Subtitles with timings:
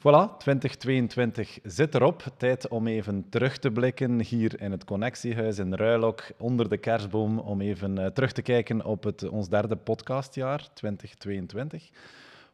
[0.00, 2.22] Voilà, 2022 zit erop.
[2.36, 7.38] Tijd om even terug te blikken hier in het Connectiehuis in Ruilok, onder de kerstboom,
[7.38, 11.90] om even uh, terug te kijken op het, ons derde podcastjaar, 2022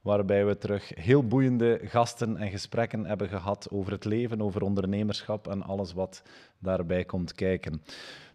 [0.07, 5.49] waarbij we terug heel boeiende gasten en gesprekken hebben gehad over het leven, over ondernemerschap
[5.49, 6.23] en alles wat
[6.59, 7.83] daarbij komt kijken.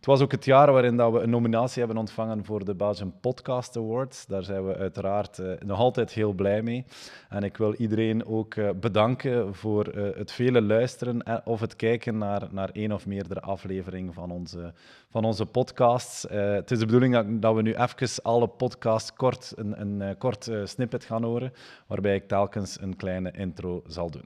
[0.02, 3.14] Het was ook het jaar waarin dat we een nominatie hebben ontvangen voor de Belgian
[3.20, 4.26] Podcast Awards.
[4.26, 6.86] Daar zijn we uiteraard uh, nog altijd heel blij mee.
[7.30, 12.18] En ik wil iedereen ook uh, bedanken voor uh, het vele luisteren of het kijken
[12.18, 14.74] naar, naar één of meerdere afleveringen van onze,
[15.10, 16.26] van onze podcasts.
[16.30, 20.52] het is de bedoeling dat, dat, we nu even alle podcasts kort een, een kort
[20.64, 21.54] snippet gaan horen,
[21.88, 24.26] waarbij ik telkens een kleine intro zal doen.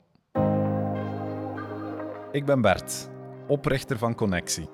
[2.31, 3.09] Ik ben Bert,
[3.47, 4.69] oprichter van Connectie.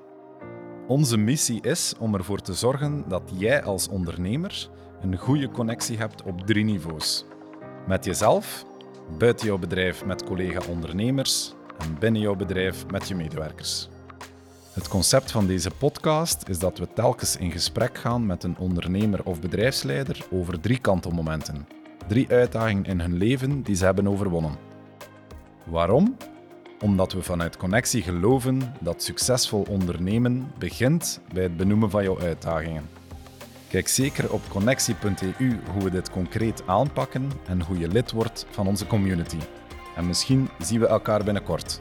[0.87, 4.69] Onze missie is om ervoor te zorgen dat jij als ondernemer
[5.01, 7.25] een goede connectie hebt op drie niveaus.
[7.87, 8.65] Met jezelf,
[9.17, 13.89] buiten jouw bedrijf met collega-ondernemers en binnen jouw bedrijf met je medewerkers.
[14.73, 19.23] Het concept van deze podcast is dat we telkens in gesprek gaan met een ondernemer
[19.23, 21.67] of bedrijfsleider over drie kantelmomenten.
[22.07, 24.55] Drie uitdagingen in hun leven die ze hebben overwonnen.
[25.65, 26.17] Waarom?
[26.81, 32.89] Omdat we vanuit Connectie geloven dat succesvol ondernemen begint bij het benoemen van jouw uitdagingen.
[33.69, 38.67] Kijk zeker op connectie.eu hoe we dit concreet aanpakken en hoe je lid wordt van
[38.67, 39.37] onze community.
[39.95, 41.77] En misschien zien we elkaar binnenkort.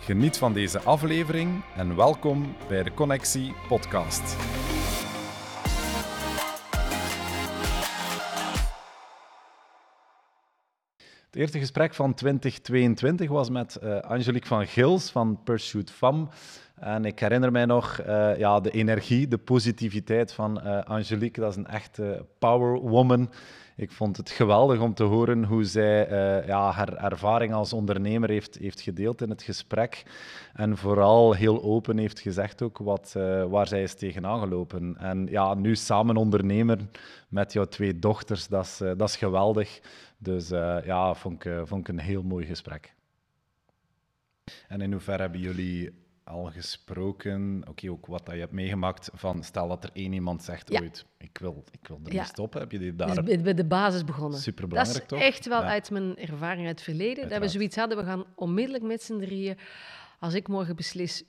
[0.00, 4.36] Geniet van deze aflevering en welkom bij de Connectie Podcast.
[11.36, 16.28] Het eerste gesprek van 2022 was met uh, Angelique van Gils van Pursuit Fam.
[16.74, 21.40] En ik herinner mij nog uh, ja, de energie, de positiviteit van uh, Angelique.
[21.40, 23.30] Dat is een echte power woman.
[23.76, 26.08] Ik vond het geweldig om te horen hoe zij
[26.46, 30.02] ja, haar ervaring als ondernemer heeft, heeft gedeeld in het gesprek.
[30.54, 33.12] En vooral heel open heeft gezegd ook wat,
[33.48, 34.96] waar zij is tegenaan gelopen.
[34.98, 36.78] En ja, nu samen ondernemer
[37.28, 39.80] met jouw twee dochters, dat is, dat is geweldig.
[40.18, 42.94] Dus uh, ja, vond ik, eh, vond ik een heel mooi gesprek.
[44.68, 49.42] En in hoeverre hebben jullie al gesproken, oké, ook wat dat je hebt meegemaakt, van
[49.42, 50.80] stel dat er één iemand zegt ja.
[50.80, 52.24] ooit, ik wil, ik wil ermee ja.
[52.24, 53.24] stoppen, heb je die daar...
[53.24, 54.38] Dus bij de basis begonnen.
[54.38, 55.18] Superbelangrijk, toch?
[55.18, 58.04] Dat is echt wel uit mijn ervaring uit het verleden, dat we zoiets hadden, we
[58.04, 59.58] gaan onmiddellijk met z'n drieën,
[60.18, 61.24] als ik morgen beslis,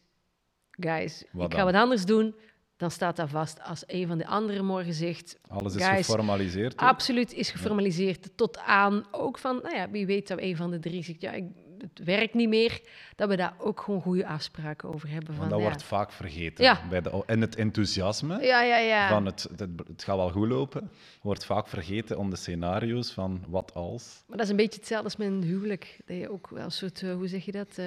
[0.72, 2.36] guys, ik ga wat anders doen,
[2.78, 3.64] dan staat dat vast.
[3.64, 5.40] Als een van de anderen morgen zegt...
[5.48, 6.78] Alles is geformaliseerd?
[6.78, 8.30] Absoluut is geformaliseerd.
[8.36, 11.22] Tot aan ook van, nou ja, wie weet dat een van de drie zegt...
[11.22, 11.46] Ja, ik
[11.82, 12.82] het werkt niet meer,
[13.16, 15.36] dat we daar ook gewoon goede afspraken over hebben.
[15.36, 16.64] Van, dat wordt vaak vergeten.
[16.64, 16.82] Ja.
[16.90, 19.10] Bij de, en het enthousiasme ja, ja, ja.
[19.10, 23.44] van het, het, het, gaat wel goed lopen, wordt vaak vergeten om de scenario's van
[23.48, 24.24] wat als.
[24.28, 26.00] Maar dat is een beetje hetzelfde als met een huwelijk.
[26.06, 27.86] Dat je ook wel een soort, uh, hoe zeg je dat, uh,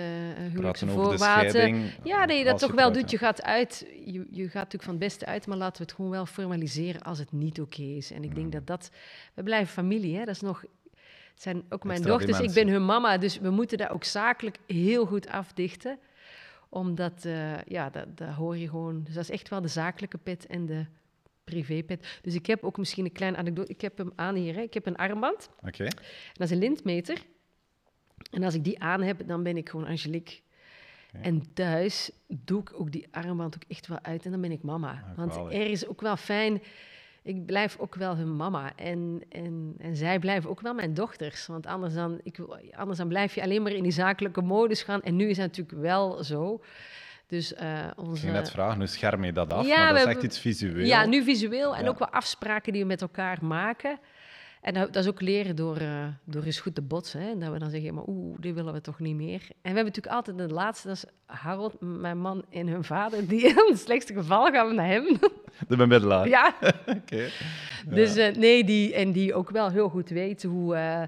[0.50, 1.90] huwelijkse voorwaarden.
[2.04, 3.10] Ja, dat je dat toch wel doet.
[3.10, 5.92] Je gaat uit, je, je gaat natuurlijk van het beste uit, maar laten we het
[5.92, 8.10] gewoon wel formaliseren als het niet oké is.
[8.10, 8.90] En ik denk dat dat,
[9.34, 10.24] we blijven familie, hè?
[10.24, 10.64] dat is nog
[11.40, 12.40] zijn ook mijn dochters.
[12.40, 15.98] Ik ben hun mama, dus we moeten dat ook zakelijk heel goed afdichten.
[16.68, 19.02] Omdat, uh, ja, dat, dat hoor je gewoon.
[19.02, 20.86] Dus dat is echt wel de zakelijke pet en de
[21.44, 22.18] privépet.
[22.22, 23.72] Dus ik heb ook misschien een kleine anekdote.
[23.72, 24.54] Ik heb hem aan hier.
[24.54, 24.60] Hè.
[24.60, 25.50] Ik heb een armband.
[25.66, 25.84] Oké.
[26.32, 27.18] Dat is een lintmeter.
[28.30, 30.38] En als ik die aan heb, dan ben ik gewoon Angelique.
[31.22, 34.62] En thuis doe ik ook die armband ook echt wel uit en dan ben ik
[34.62, 35.12] mama.
[35.16, 36.62] Want er is ook wel fijn
[37.22, 38.72] ik blijf ook wel hun mama.
[38.76, 41.46] En, en, en zij blijven ook wel mijn dochters.
[41.46, 42.38] Want anders dan, ik,
[42.76, 45.02] anders dan blijf je alleen maar in die zakelijke modus gaan.
[45.02, 46.60] En nu is het natuurlijk wel zo.
[47.26, 48.12] Dus, uh, onze...
[48.12, 49.66] Ik ging net vragen, nu scherm je dat af?
[49.66, 50.86] Ja, maar dat is echt iets visueel.
[50.86, 51.76] Ja, nu visueel.
[51.76, 53.98] En ook wel afspraken die we met elkaar maken.
[54.60, 57.20] En dat, dat, is ook leren door, uh, door eens goed te botsen.
[57.20, 57.30] Hè?
[57.30, 59.40] En dat we dan zeggen, maar oeh, die willen we toch niet meer.
[59.40, 63.28] En we hebben natuurlijk altijd de laatste, dat is Harold, mijn man en hun vader,
[63.28, 65.18] die in het slechtste geval gaan we naar hem.
[65.68, 66.28] De bemiddelaar.
[66.28, 66.54] Ja.
[67.02, 67.28] Oké.
[67.86, 71.02] Dus uh, nee, die, en die ook wel heel goed weten hoe, uh,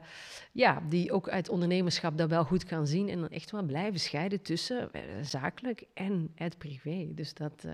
[0.53, 3.09] ja, die ook uit ondernemerschap dat wel goed kan zien.
[3.09, 4.91] En dan echt wel blijven scheiden tussen
[5.23, 7.09] zakelijk en het privé.
[7.15, 7.67] Dus dat,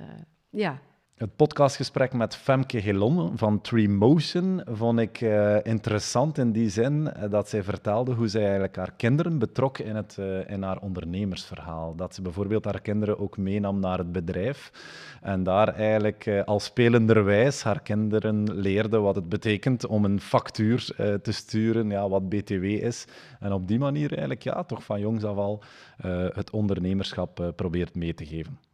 [0.51, 0.81] ja,
[1.19, 7.03] het podcastgesprek met Femke Gelon van Tree Motion vond ik uh, interessant in die zin
[7.03, 10.79] uh, dat zij vertelde hoe zij eigenlijk haar kinderen betrok in, het, uh, in haar
[10.79, 11.95] ondernemersverhaal.
[11.95, 14.73] Dat ze bijvoorbeeld haar kinderen ook meenam naar het bedrijf
[15.23, 20.85] en daar eigenlijk al spelenderwijs haar kinderen leerde wat het betekent om een factuur
[21.23, 23.05] te sturen, ja, wat BTW is.
[23.41, 25.63] En op die manier eigenlijk ja, toch van jongs af al
[26.33, 28.68] het ondernemerschap probeert mee te geven.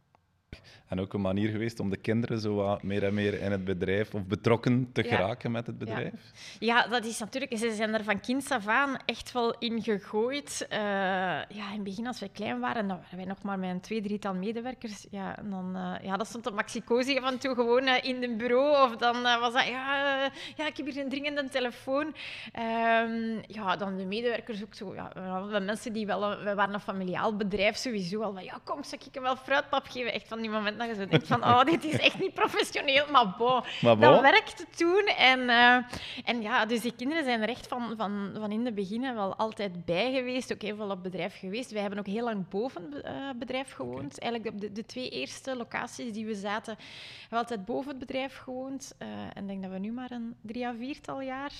[0.87, 3.63] En ook een manier geweest om de kinderen zo wat meer en meer in het
[3.63, 6.13] bedrijf of betrokken te geraken met het bedrijf?
[6.59, 6.87] Ja.
[6.87, 7.57] dat is natuurlijk...
[7.57, 10.67] Ze zijn er van kind af aan echt wel in gegooid.
[10.71, 13.69] Uh, ja, in het begin, als wij klein waren, dan waren wij nog maar met
[13.69, 15.05] een twee, drietal medewerkers.
[15.09, 18.23] Ja, en dan, uh, ja, dat stond op Maxicosi af en toe gewoon uh, in
[18.23, 18.89] een bureau.
[18.89, 19.67] Of dan was dat...
[19.67, 22.05] Ja, ja, ik heb hier een dringende telefoon.
[22.05, 24.95] Um, ja, dan de medewerkers ook zo...
[24.95, 26.43] Ja, mensen die wel...
[26.43, 28.33] We waren een familiaal bedrijf sowieso al.
[28.33, 30.13] Van, ja, kom, zal ik je wel fruitpap geven?
[30.13, 31.43] Echt van die moment dat je zo denkt van...
[31.43, 33.63] Oh, dit is echt niet professioneel, maar bon.
[33.81, 33.99] Maar bon.
[33.99, 35.05] Dat werkte toen.
[35.17, 35.75] En, uh,
[36.23, 39.35] en ja, dus die kinderen zijn er echt van, van, van in het begin wel
[39.35, 40.53] altijd bij geweest.
[40.53, 41.71] Ook heel veel op bedrijf geweest.
[41.71, 44.15] Wij hebben ook heel lang boven het uh, bedrijf gewoond.
[44.15, 44.29] Okay.
[44.29, 48.37] Eigenlijk de, de twee eerste locaties die we zaten, hebben we altijd boven het bedrijf
[48.37, 48.95] gewoond.
[48.99, 51.51] Uh, en ik denk dat we nu maar een drie à viertal jaar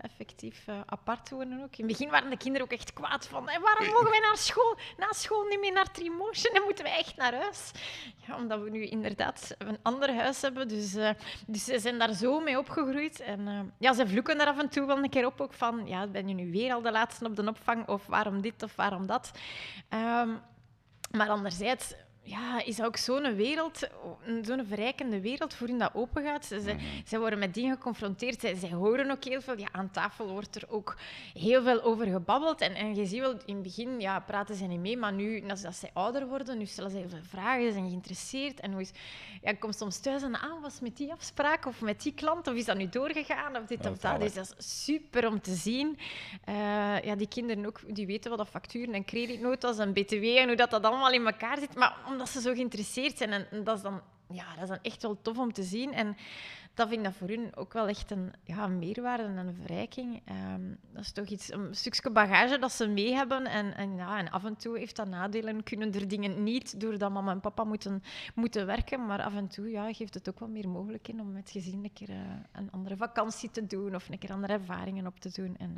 [0.00, 1.76] effectief apart wonen ook.
[1.76, 3.44] In het begin waren de kinderen ook echt kwaad van...
[3.44, 6.54] Waarom mogen wij naar school, na school niet meer naar Trimotion?
[6.54, 7.70] Dan moeten we echt naar huis.
[8.26, 10.68] Ja, omdat we nu inderdaad een ander huis hebben.
[10.68, 11.10] Dus, uh,
[11.46, 13.20] dus ze zijn daar zo mee opgegroeid.
[13.20, 15.40] En uh, ja, ze vloeken daar af en toe wel een keer op.
[15.40, 17.88] Ook van, ja, ben je nu weer al de laatste op de opvang?
[17.88, 19.30] Of waarom dit of waarom dat?
[19.90, 20.40] Um,
[21.10, 21.94] maar anderzijds
[22.26, 23.88] ja, is ook zo'n wereld,
[24.42, 26.44] zo'n verrijkende wereld voor hun dat open gaat.
[26.44, 28.40] Ze, mm ze worden met dingen geconfronteerd.
[28.40, 29.58] Zij, zij, horen ook heel veel.
[29.58, 30.96] Ja, aan tafel wordt er ook
[31.34, 32.60] heel veel over gebabbeld.
[32.60, 35.48] En, en je ziet wel, in het begin ja, praten ze niet mee, maar nu,
[35.48, 38.60] als, als zij ouder worden, nu stellen ze heel veel vragen, ze zijn geïnteresseerd.
[38.60, 38.90] En hoe is,
[39.42, 42.54] ja, komt soms thuis en ah, was met die afspraak of met die klant, of
[42.54, 44.20] is dat nu doorgegaan, of dit of dat.
[44.20, 45.98] Dus dat is super om te zien.
[46.48, 50.46] Uh, ja, die kinderen ook, die weten wat dat facturen en creditnotas en btw en
[50.46, 51.74] hoe dat, dat allemaal in elkaar zit.
[51.74, 53.32] Maar omdat ze zo geïnteresseerd zijn.
[53.32, 55.92] En dat is dan, ja, dat is dan echt wel tof om te zien.
[55.92, 56.16] En
[56.74, 60.22] dat vind ik dat voor hun ook wel echt een, ja, meerwaarde en een verrijking.
[60.24, 60.62] Ehm,
[60.92, 63.46] dat is toch iets, een stukje bagage dat ze mee hebben.
[63.46, 65.62] En, en, ja, en af en toe heeft dat nadelen.
[65.62, 68.02] Kunnen er dingen niet doordat mama en papa moeten,
[68.34, 69.06] moeten werken.
[69.06, 71.92] Maar af en toe ja, geeft het ook wel meer mogelijkheden om met gezin een
[71.92, 72.16] keer uh,
[72.52, 73.94] een andere vakantie te doen.
[73.94, 75.56] Of een keer andere ervaringen op te doen.
[75.58, 75.74] En,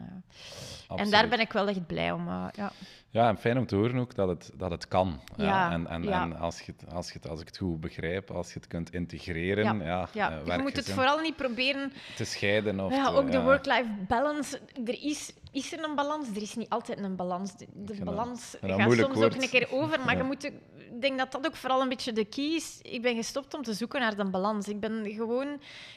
[0.90, 2.28] uh, en daar ben ik wel echt blij om.
[2.28, 2.72] Uh, ja.
[3.10, 5.20] ja, en fijn om te horen ook dat het, dat het kan.
[5.36, 8.58] Ja, En, en, en als, je, als, je, als ik het goed begrijp, als je
[8.58, 9.78] het kunt integreren.
[9.84, 12.80] Ja, ja, je moet het vooral niet proberen te scheiden.
[12.80, 14.60] Of ja, ook de work-life balance.
[14.84, 16.28] Er is is er een balans?
[16.28, 17.56] Er is niet altijd een balans.
[17.56, 21.32] De, de balans gaat soms ook een keer over, maar je moet, ik denk dat
[21.32, 22.78] dat ook vooral een beetje de key is.
[22.82, 24.68] Ik ben gestopt om te zoeken naar de balans.
[24.68, 25.52] Ik ben gewoon,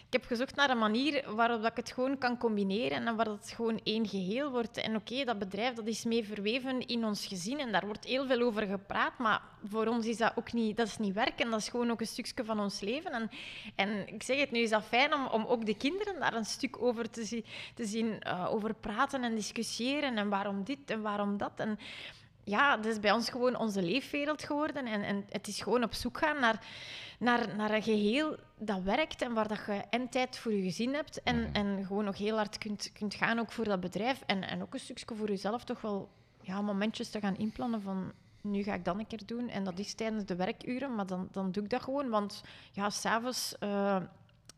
[0.07, 3.51] ik heb gezocht naar een manier waarop ik het gewoon kan combineren en waar het
[3.55, 4.77] gewoon één geheel wordt.
[4.77, 8.25] En oké, dat bedrijf dat is mee verweven in ons gezin en daar wordt heel
[8.25, 11.59] veel over gepraat, maar voor ons is dat ook niet, dat is niet werken, dat
[11.59, 13.11] is gewoon ook een stukje van ons leven.
[13.11, 13.29] En,
[13.75, 16.45] en ik zeg het, nu is dat fijn om, om ook de kinderen daar een
[16.45, 17.45] stuk over te, zien,
[17.75, 19.47] te zien uh, over praten en discussiëren
[20.01, 21.51] en waarom dit en waarom dat.
[21.55, 21.79] En
[22.43, 24.85] ja, dat is bij ons gewoon onze leefwereld geworden.
[24.85, 26.65] En, en het is gewoon op zoek gaan naar,
[27.19, 30.93] naar, naar een geheel dat werkt en waar dat je en tijd voor je gezin
[30.93, 31.53] hebt en, mhm.
[31.53, 34.21] en gewoon nog heel hard kunt, kunt gaan ook voor dat bedrijf.
[34.25, 36.09] En, en ook een stukje voor jezelf toch wel
[36.41, 38.11] ja, momentjes te gaan inplannen van
[38.41, 39.49] nu ga ik dat een keer doen.
[39.49, 42.09] En dat is tijdens de werkuren, maar dan, dan doe ik dat gewoon.
[42.09, 43.97] Want ja, s'avonds uh,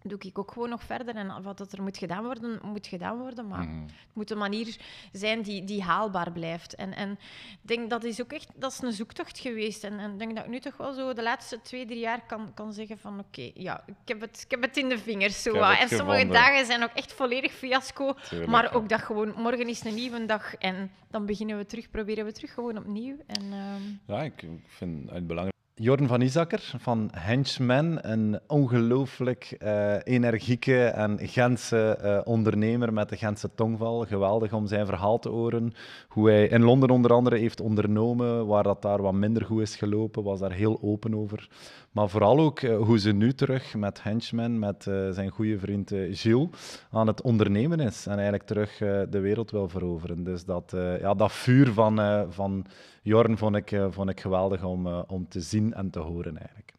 [0.04, 1.16] doe ik ook gewoon nog verder.
[1.16, 3.48] En wat er moet gedaan worden, moet gedaan worden.
[3.48, 3.82] Maar mhm.
[3.82, 4.78] het moet een manier
[5.12, 6.76] zijn die, die haalbaar blijft.
[6.76, 7.12] En, en
[7.52, 9.84] ik denk dat is ook echt dat is een zoektocht geweest.
[9.84, 12.52] En ik denk dat ik nu toch wel zo de laatste twee, drie jaar kan,
[12.54, 15.42] kan zeggen van oké, ja, ik heb, het, ik heb het in de vingers.
[15.42, 18.14] Zo, en sommige dagen zijn ook echt volledig fiasco.
[18.48, 22.26] maar ook dat gewoon, morgen is een nieuwe dag en dan beginnen we terug, proberen
[22.26, 23.16] we terug gewoon opnieuw.
[23.28, 29.96] En, ehm, Ja, ik vind het belangrijk Jorn van Isakker van Henchman, een ongelooflijk uh,
[30.04, 34.06] energieke en Gentse uh, ondernemer met de Gentse tongval.
[34.06, 35.74] Geweldig om zijn verhaal te horen.
[36.08, 39.76] Hoe hij in Londen onder andere heeft ondernomen, waar dat daar wat minder goed is
[39.76, 41.50] gelopen, was daar heel open over.
[41.92, 46.50] Maar vooral ook uh, hoe ze nu terug met Henchman, met zijn goede vriend Gilles,
[46.92, 48.06] aan het ondernemen is.
[48.06, 48.78] En eigenlijk terug
[49.10, 50.24] de wereld wil veroveren.
[50.24, 52.66] Dus dat, ja, dat vuur van, van
[53.02, 56.38] Jorn vond ik, uh, vond ik geweldig om, uh, om te zien en te horen
[56.38, 56.74] eigenlijk.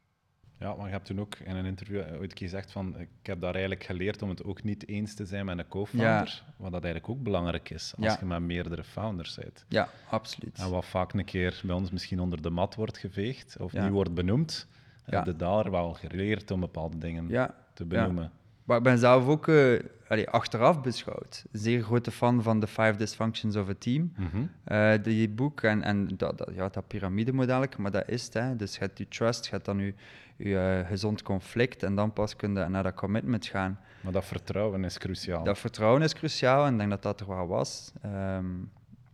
[0.58, 3.40] Ja, maar je hebt toen ook in een interview eh, ooit gezegd van ik heb
[3.40, 6.54] daar eigenlijk geleerd om het ook niet eens te zijn met een co-founder, ja.
[6.56, 8.16] wat dat eigenlijk ook belangrijk is als ja.
[8.20, 9.64] je met meerdere founders bent.
[9.68, 10.58] Ja, absoluut.
[10.58, 13.82] En wat vaak een keer bij ons misschien onder de mat wordt geveegd of ja.
[13.82, 14.68] niet wordt benoemd,
[15.06, 15.22] ja.
[15.22, 18.32] de daler wel geleerd om bepaalde dingen te benoemen.
[18.64, 21.44] Maar ik ben zelf ook uh, allee, achteraf beschouwd.
[21.52, 24.12] Zeer grote fan van The Five Dysfunctions of a Team.
[24.16, 24.50] Mm -hmm.
[24.66, 28.34] uh, die boek en, en dat, dat, ja, dat piramidemodel, maar dat is het.
[28.34, 28.56] Hè.
[28.56, 29.94] Dus je hebt je trust, je hebt dan je,
[30.36, 33.80] je uh, gezond conflict en dan pas kun je naar dat commitment gaan.
[34.00, 35.44] Maar dat vertrouwen is cruciaal.
[35.44, 37.92] Dat vertrouwen is cruciaal en ik denk dat dat er wel was.
[38.06, 38.70] Um,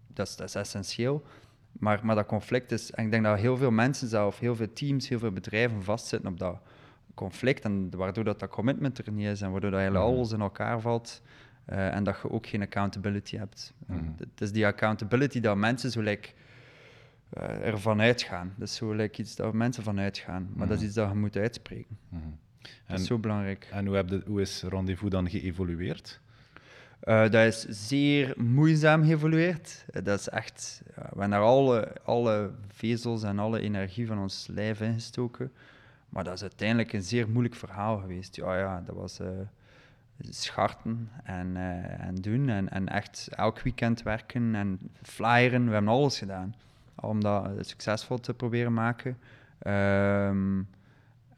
[0.06, 1.24] dat, is, dat is essentieel.
[1.72, 4.72] Maar, maar dat conflict is, en ik denk dat heel veel mensen zelf, heel veel
[4.72, 6.60] teams, heel veel bedrijven vastzitten op dat
[7.18, 7.64] conflict.
[7.64, 10.06] En waardoor dat, dat commitment er niet is en waardoor dat hele mhm.
[10.06, 11.22] alles in elkaar valt.
[11.70, 13.74] Uh, en dat je ook geen accountability hebt.
[13.86, 16.28] Mm Het is die accountability dat mensen zo like,
[17.38, 18.54] uh, ervan uitgaan.
[18.56, 20.48] Dat is zo like, iets dat mensen van uitgaan.
[20.54, 20.86] Maar dat is mhm.
[20.86, 21.98] iets dat je moet uitspreken.
[22.08, 22.38] Mm -hmm.
[22.86, 23.68] Dat is zo belangrijk.
[23.70, 26.20] En hoe, heb de, hoe is Rendezvous dan geëvolueerd?
[27.04, 29.84] Uh, dat is zeer moeizaam geëvolueerd.
[29.90, 30.82] Uh, dat is echt...
[30.94, 35.52] we hebben daar alle, alle vezels en alle energie van ons lijf ingestoken.
[36.08, 38.36] Maar dat is uiteindelijk een zeer moeilijk verhaal geweest.
[38.36, 39.28] Ja, ja, dat was uh,
[40.18, 41.56] scharten en,
[41.98, 42.48] en doen.
[42.48, 45.66] En, en echt elk weekend werken en flyeren.
[45.66, 46.54] We hebben alles gedaan
[46.94, 49.18] om dat succesvol te proberen maken.
[49.66, 50.68] Um,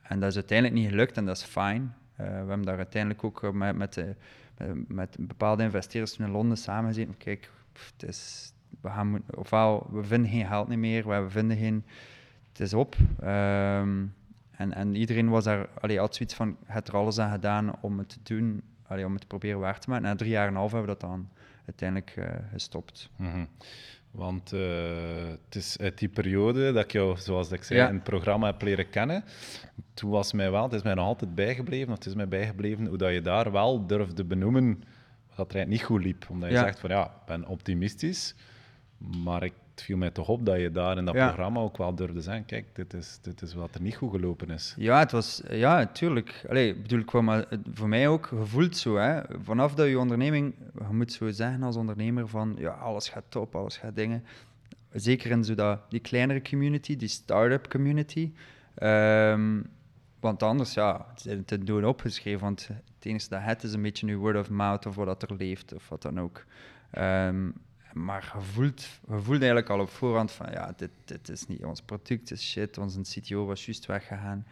[0.03, 1.95] en dat is uiteindelijk niet gelukt en dat is fijn.
[2.17, 4.15] we hebben daar uiteindelijk ook met, met de
[4.61, 7.17] eh, met bepaalde investeerders in Londen samen gezeten.
[7.17, 11.85] Kijk, het is, we gaan, ofwel we vinden geen geld niet meer, we vinden geen,
[12.49, 12.97] het is op.
[13.21, 14.05] Ehm,
[14.61, 17.99] en, en iedereen was daar, allee, had zoiets van, het er alles aan gedaan om
[17.99, 20.05] het te doen, allee, om het te proberen waar te maken.
[20.05, 21.29] Na drie jaar en een half hebben we dat dan
[21.67, 23.11] uiteindelijk uh, gestopt.
[23.17, 23.49] Mm
[24.11, 24.61] want uh,
[25.45, 28.63] het is uit die periode dat ik jou, zoals ik zei, in het programma heb
[28.63, 29.25] leren kennen.
[29.95, 32.99] Toen was mij wel, het is mij nog altijd bijgebleven, het is mij bijgebleven hoe
[32.99, 34.83] dat je daar wel durfde benoemen
[35.37, 36.27] dat er niet goed liep.
[36.29, 38.35] Omdat je zegt van ja, ik ben optimistisch,
[38.99, 41.95] maar ik het viel mij toch op dat je daar in dat programma ook wel
[41.95, 42.45] durfde zijn.
[42.45, 44.75] Kijk, dit is, dit is wat er niet goed gelopen is.
[44.77, 46.45] Ja, het was, ja, natuurlijk.
[46.49, 48.97] Allee, bedoel, ik maar voor mij ook gevoeld zo.
[48.97, 49.21] Hè.
[49.43, 53.55] Vanaf dat je onderneming, je moet zo zeggen als ondernemer van, ja, alles gaat top,
[53.55, 54.25] alles gaat dingen.
[54.93, 58.33] Zeker in zo dat, die kleinere community, die start-up community.
[58.83, 59.67] Um,
[60.21, 62.41] want anders, ja, het is te doen opgeschreven.
[62.41, 65.37] Want het enige dat het is een beetje nu word of mouth of wat er
[65.37, 66.45] leeft of wat dan ook.
[66.99, 67.55] Um,
[67.93, 68.43] maar je
[69.07, 72.79] voelt, eigenlijk al op voorhand van ja, dit, dit is niet ons product, is shit.
[72.79, 74.47] Onze CTO was juist weggegaan.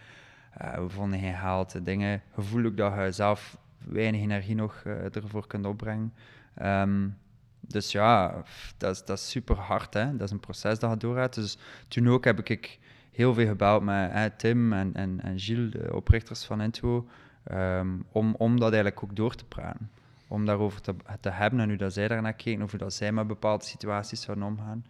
[0.62, 2.22] Uh, we vonden geen gehaald dingen.
[2.36, 6.14] Je ook dat je zelf weinig energie nog uh, ervoor kunt opbrengen.
[6.62, 7.18] Um,
[7.60, 8.42] dus ja,
[8.76, 9.94] dat is, dat is super hard.
[9.94, 10.16] Hè?
[10.16, 11.34] Dat is een proces dat je doorgaat.
[11.34, 12.78] Dus toen ook heb ik
[13.12, 17.08] heel veel gebeld met Tim en, en, en Gilles, de oprichters van Intro,
[17.52, 19.90] um, om, om dat eigenlijk ook door te praten
[20.28, 23.12] om daarover te, te hebben en nu dat zij daarnaar kijken, of hoe dat zij
[23.12, 24.84] met bepaalde situaties zouden omgaan.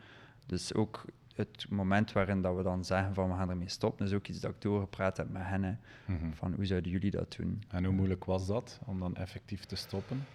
[0.47, 1.05] Dus ook
[1.35, 4.41] het moment waarin dat we dan zeggen van we gaan ermee stoppen, is ook iets
[4.41, 5.81] dat ik doorgepraat heb met hen.
[6.05, 6.33] Mhm.
[6.33, 7.63] Van hoe zouden jullie dat doen?
[7.69, 10.27] En hoe moeilijk was dat om dan effectief te stoppen?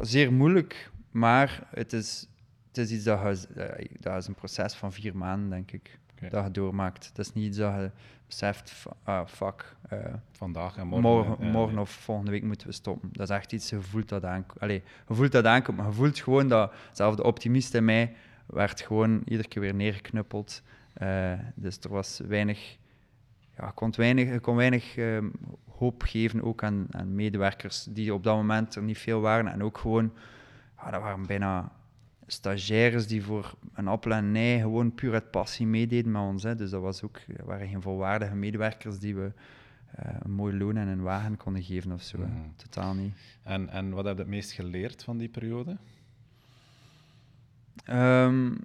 [0.00, 2.28] Zeer moeilijk, maar het is,
[2.68, 5.98] het is iets dat, je, dat is een proces van vier maanden, denk ik
[6.30, 7.06] dat je doormaakt.
[7.06, 7.90] Het is niet iets dat je
[8.26, 9.76] beseft, ah, fuck.
[9.92, 9.98] Uh,
[10.32, 11.10] Vandaag en morgen.
[11.10, 13.08] Morgen, morgen of volgende week moeten we stoppen.
[13.12, 14.62] Dat is echt iets, je voelt dat aankomen.
[14.62, 18.14] Allee, je voelt dat aankomen, maar je voelt gewoon dat, zelfs de optimist in mij,
[18.46, 20.62] werd gewoon iedere keer weer neergeknuppeld.
[21.02, 22.76] Uh, dus er was weinig,
[23.56, 25.24] ja, kon weinig, kon weinig uh,
[25.68, 29.52] hoop geven ook aan, aan medewerkers die op dat moment er niet veel waren.
[29.52, 30.12] En ook gewoon,
[30.76, 31.72] ja, dat waren bijna
[32.26, 36.42] stagiaires die voor een appel en nee gewoon puur uit passie meededen met ons.
[36.42, 36.54] Hè.
[36.54, 39.32] Dus dat was ook, waren geen volwaardige medewerkers die we
[40.00, 42.18] uh, een mooi loon en een wagen konden geven of zo.
[42.18, 42.30] Mhm.
[42.56, 43.14] Totaal niet.
[43.42, 45.76] En, en wat heb je het meest geleerd van die periode?
[47.90, 48.58] Um,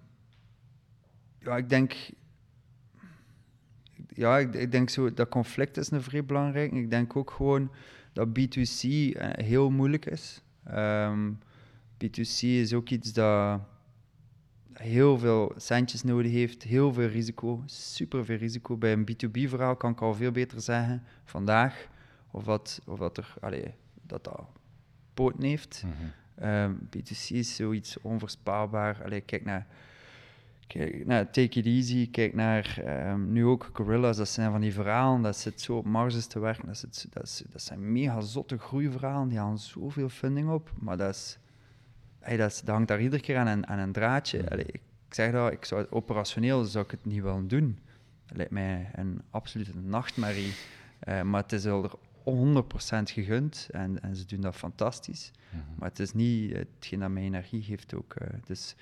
[1.40, 1.96] ja, ik denk...
[4.08, 6.72] Ja, ik, ik, denk zo, dat conflict is een vrij belangrijk.
[6.72, 7.72] Ik denk ook gewoon
[8.14, 10.42] dat B2C uh, heel moeilijk is.
[10.72, 11.40] Um,
[12.04, 13.60] B2C is ook iets dat
[14.74, 18.78] heel veel centjes nodig heeft, heel veel risico, super veel risico.
[18.78, 21.88] Bij een B2B-verhaal kan ik al veel beter zeggen vandaag
[22.32, 24.42] of dat, of dat er allee, dat, dat
[25.14, 25.84] poten heeft.
[25.86, 26.12] Mm
[26.86, 29.04] B2C is zoiets onvoorspelbaar.
[29.04, 29.68] Allee, kijk naar,
[30.68, 34.18] kijk naar Take It Easy, kijk naar um, nu ook Gorillas.
[34.18, 36.68] Dat zijn van die verhalen, dat zit zo op marges te werken.
[36.68, 40.72] Dat, zit, dat, dat zijn mega zotte groeiverhalen, die halen zoveel funding op.
[40.80, 41.38] Maar dat is
[42.20, 44.38] hey, dat, hangt daar iedere keer aan een, aan een draadje.
[44.52, 44.60] Mm.
[44.60, 47.80] ik zeg dat, ik zou het operationeel zou ik het niet willen doen.
[48.26, 50.54] Dat lijkt mij een absolute nachtmerrie.
[51.08, 51.92] Uh, maar het is wel er
[52.28, 55.32] 100% gegund en, en ze doen dat fantastisch.
[55.76, 58.16] Maar het is niet hetgeen dat mij energie geeft ook.
[58.22, 58.76] Uh, dus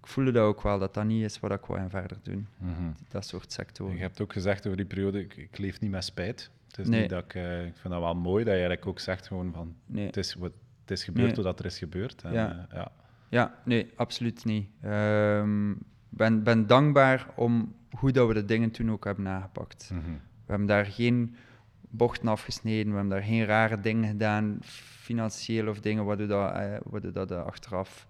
[0.00, 2.46] ik voelde dat ook wel, dat dat niet is wat ik en verder doen.
[2.58, 2.94] Mm-hmm.
[3.08, 3.94] Dat soort sectoren.
[3.94, 6.50] Je hebt ook gezegd over die periode, ik, ik leef niet met spijt.
[6.66, 9.00] Het is niet dat ik, uh, ik vind dat wel mooi dat je eigenlijk ook
[9.00, 10.06] zegt gewoon van, nee.
[10.06, 10.52] het is wat
[10.90, 11.54] het is gebeurd nee.
[11.54, 12.22] er is gebeurd.
[12.22, 12.52] En, ja.
[12.52, 12.92] Uh, ja.
[13.28, 14.68] ja, nee, absoluut niet.
[14.82, 15.78] Ik um,
[16.08, 19.90] ben, ben dankbaar om hoe dat we de dingen toen ook hebben nagepakt.
[19.92, 20.14] Mm -hmm.
[20.14, 21.36] We hebben daar geen
[21.80, 26.76] bochten afgesneden, we hebben daar geen rare dingen gedaan, financieel of dingen, waardoor dat, uh,
[26.84, 28.06] waardoor dat uh, achteraf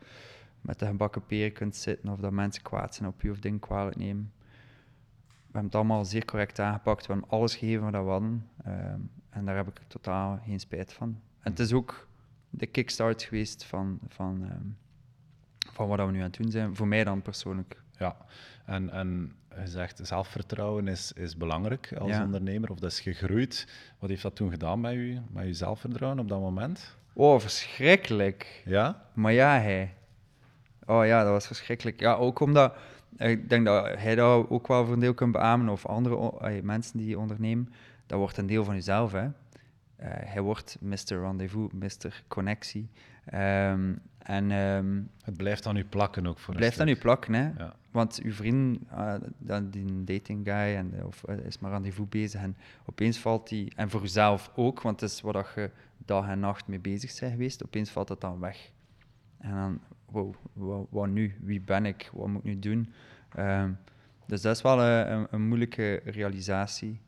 [0.61, 3.59] met de gebakken peren kunt zitten of dat mensen kwaad zijn op je of dingen
[3.59, 4.33] kwalijk nemen.
[5.27, 7.07] We hebben het allemaal zeer correct aangepakt.
[7.07, 8.49] We hebben alles gegeven wat we hadden.
[8.65, 11.21] Ehm, en daar heb ik totaal geen spijt van.
[11.41, 12.09] En het is ook
[12.51, 14.67] de kickstart geweest van, van, ehm,
[15.73, 16.77] van wat we nu aan het doen zijn.
[16.77, 17.83] Voor mij dan persoonlijk.
[17.99, 18.17] Ja,
[18.65, 23.69] en, en je zegt zelfvertrouwen is, is belangrijk als ondernemer, of dat is gegroeid.
[23.99, 26.97] Wat heeft dat toen gedaan met je, met je zelfvertrouwen op dat moment?
[27.13, 28.63] Oh, verschrikkelijk.
[28.65, 29.03] Ja?
[29.13, 29.95] Maar ja, hij.
[30.87, 32.01] Oh ja, dat was verschrikkelijk.
[32.01, 32.75] Ja, ook omdat
[33.17, 36.99] ik denk dat hij dat ook wel voor een deel kunt beamen, of andere mensen
[36.99, 37.73] die ondernemen.
[38.07, 39.13] Dat wordt een deel van jezelf.
[39.13, 39.29] Hè.
[40.03, 41.21] Uh, hij wordt Mr.
[41.21, 42.23] Rendezvous, Mr.
[42.29, 42.89] Connectie.
[43.35, 47.35] Um, en, um, het blijft aan u plakken ook voor Het blijft aan u plakken,
[47.35, 47.51] hè.
[47.59, 47.75] Ja.
[47.91, 49.15] Want uw vriend, uh,
[49.63, 52.41] die dating guy, en, of, uh, is maar rendezvous bezig.
[52.41, 56.41] En opeens valt die, en voor uzelf ook, want het is wat je dag en
[56.41, 58.71] nacht mee bezig bent geweest, opeens valt dat dan weg.
[59.39, 61.37] En dan, wow, wat, wat nu?
[61.41, 62.11] Wie ben ik?
[62.13, 62.93] Wat moet ik nu doen?
[63.39, 63.79] Um,
[64.27, 67.01] dus dat is wel een, een moeilijke realisatie.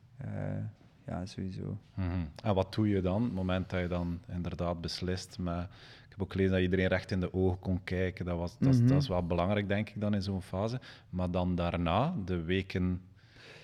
[1.07, 1.77] Ja, sowieso.
[1.93, 2.29] Mm -hmm.
[2.43, 5.67] En wat doe je dan, op het moment dat je dan inderdaad beslist met
[6.13, 8.25] ik heb ook gelezen dat iedereen recht in de ogen kon kijken.
[8.25, 10.79] Dat, was, dat, mm dat is wel belangrijk, denk ik, dan in zo'n fase.
[11.09, 13.01] Maar dan daarna, de weken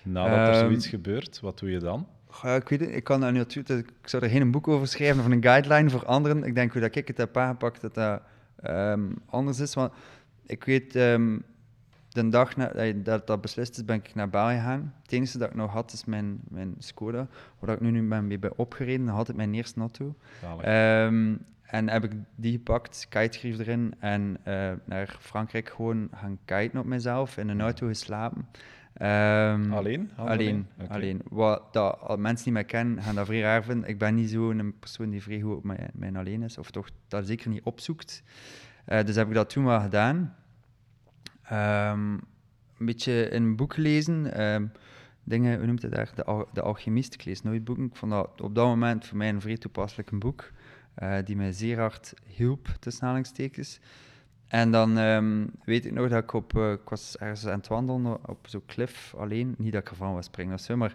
[0.04, 2.06] nadat er ehm, zoiets gebeurt, wat doe je dan?
[2.42, 5.30] Ja, ik weet het, ik, kan natuurlijk, ik zou er geen boek over schrijven of
[5.30, 6.44] een guideline voor anderen.
[6.44, 8.22] Ik denk hoe dat ik het heb aangepakt, dat dat
[8.64, 9.74] um, anders is.
[9.74, 9.92] Want
[10.46, 11.44] ik weet, um,
[12.12, 12.54] de dag
[12.94, 14.94] dat dat beslist is, ben ik naar België gegaan.
[15.02, 17.26] Het enige dat ik nog had, is mijn, mijn Skoda,
[17.58, 19.08] waar ik nu, nu ben mee bij opgereden.
[19.08, 20.14] Had ik mijn eerste auto.
[21.62, 26.86] En heb ik die gepakt, kitegrif erin en uh, naar Frankrijk gewoon gaan kiten op
[26.86, 28.48] mezelf, in een auto geslapen.
[29.02, 30.10] Um, alleen?
[30.16, 31.20] Alleen, alleen.
[31.28, 33.88] Wat dat, mensen die mij kennen, gaan dat vrij raar vinden.
[33.88, 36.88] Ik ben niet zo'n persoon die vrij goed op mijn, mijn alleen is, of toch
[37.08, 38.22] dat zeker niet opzoekt.
[38.88, 40.34] Uh, dus heb ik dat toen wel gedaan.
[41.52, 42.20] Um,
[42.78, 44.42] een beetje een boek gelezen.
[44.42, 44.72] Um,
[45.24, 46.12] dingen, hoe noemt het daar?
[46.14, 47.14] De, de Alchemist.
[47.14, 47.84] Ik lees nooit boeken.
[47.84, 50.50] Ik vond dat op dat moment voor mij een vrij toepasselijk boek.
[51.02, 53.80] Uh, die mij zeer hard hielp, tussen aanhalingstekens.
[54.48, 57.68] En dan um, weet ik nog dat ik op, uh, ik was ergens aan het
[57.68, 59.54] wandelen op zo'n cliff alleen.
[59.58, 60.94] Niet dat ik ervan was springen of zo, maar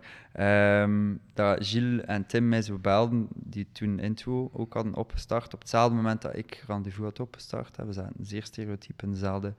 [1.33, 5.53] dat Gilles en Tim mij zo belden, die toen Intro ook hadden opgestart.
[5.53, 7.77] Op hetzelfde moment dat ik Rendezvous had opgestart.
[7.77, 9.53] We zaten zeer stereotyp in dezelfde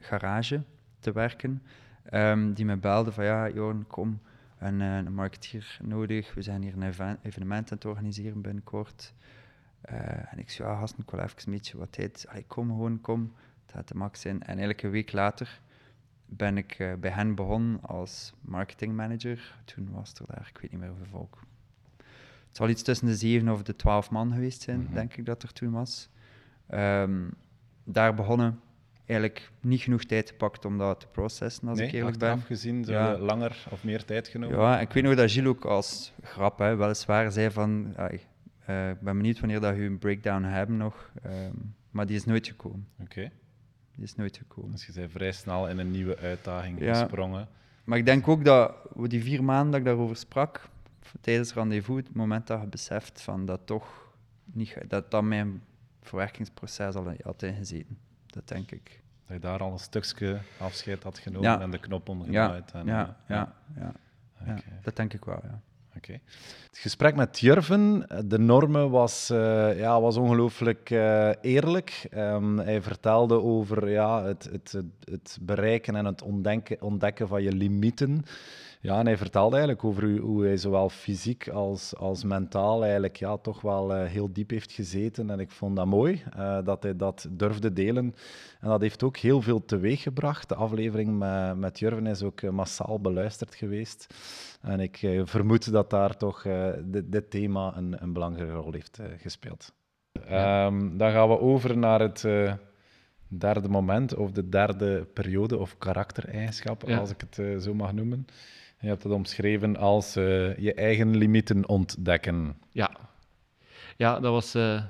[0.00, 0.62] garage
[1.00, 1.62] te werken.
[2.12, 4.20] Um, die mij belden van ja, Johan, kom,
[4.58, 6.34] en, uh, een marketeer nodig.
[6.34, 9.14] We zijn hier een evenement aan het organiseren binnenkort.
[9.90, 12.26] Uh, en ik zei, ja, gasten, ik wil even een beetje wat tijd.
[12.28, 13.32] Allee, kom gewoon, kom.
[13.62, 14.40] Het gaat de max zijn.
[14.40, 15.60] En eigenlijk een week later
[16.26, 19.54] ben ik uh, bij hen begonnen als marketingmanager.
[19.64, 21.38] Toen was er daar, ik weet niet meer hoeveel volk.
[22.46, 24.94] Het zal iets tussen de zeven of de twaalf man geweest zijn, mm-hmm.
[24.94, 26.08] denk ik dat er toen was.
[26.74, 27.30] Um,
[27.84, 28.60] daar begonnen,
[29.10, 32.40] eigenlijk niet genoeg tijd gepakt om dat te processen, als nee, ik eerlijk ben.
[32.40, 33.18] gezien, ja.
[33.18, 34.58] langer of meer tijd genomen?
[34.58, 37.94] Ja, ik weet nog dat Gilles ook als grap, hè, weliswaar, zei van...
[37.98, 41.10] Uh, ik ben benieuwd wanneer dat je een breakdown hebben nog.
[41.26, 42.88] Um, maar die is nooit gekomen.
[43.00, 43.30] Oké.
[43.94, 44.70] Die is nooit gekomen.
[44.70, 47.48] Dus je bent vrij snel in een nieuwe uitdaging gesprongen.
[47.84, 50.68] Maar ik denk ook dat die vier maanden dat ik daarover sprak,
[51.20, 54.12] tijdens rendezvous, het moment dat je beseft van dat toch
[54.44, 55.62] niet, dat dat mijn
[56.00, 57.98] verwerkingsproces al had ingezeten.
[58.30, 59.02] Dat denk ik.
[59.26, 62.70] Dat je daar al een stukje afscheid had genomen en de knop onderuit.
[62.72, 63.92] Ja, ja, ja, ja,
[64.44, 64.56] ja.
[64.82, 65.60] dat denk ik wel, ja.
[66.00, 72.06] Het gesprek met Jurven, de normen, was, uh, ja, was ongelooflijk uh, eerlijk.
[72.14, 77.52] Um, hij vertelde over ja, het, het, het bereiken en het ontdekken, ontdekken van je
[77.52, 78.24] limieten.
[78.82, 83.16] Ja, en hij vertelde eigenlijk over hoe, hoe hij zowel fysiek als, als mentaal eigenlijk
[83.16, 85.30] ja, toch wel uh, heel diep heeft gezeten.
[85.30, 88.14] En ik vond dat mooi uh, dat hij dat durfde delen.
[88.60, 90.48] En dat heeft ook heel veel teweeggebracht.
[90.48, 94.14] De aflevering met, met Jurven is ook uh, massaal beluisterd geweest.
[94.60, 96.42] En ik vermoed dat daar toch
[96.84, 99.72] dit, dit, thema een, een, belangrijke rol heeft gespeeld.
[100.12, 102.26] Um, dan gaan we over naar het
[103.28, 108.26] derde moment, of de derde periode, of karaktereigenschap, als ik het zo mag noemen.
[108.80, 112.56] Je hebt het omschreven als uh, je eigen limieten ontdekken.
[112.70, 112.90] Ja,
[113.96, 114.82] ja dat was uh,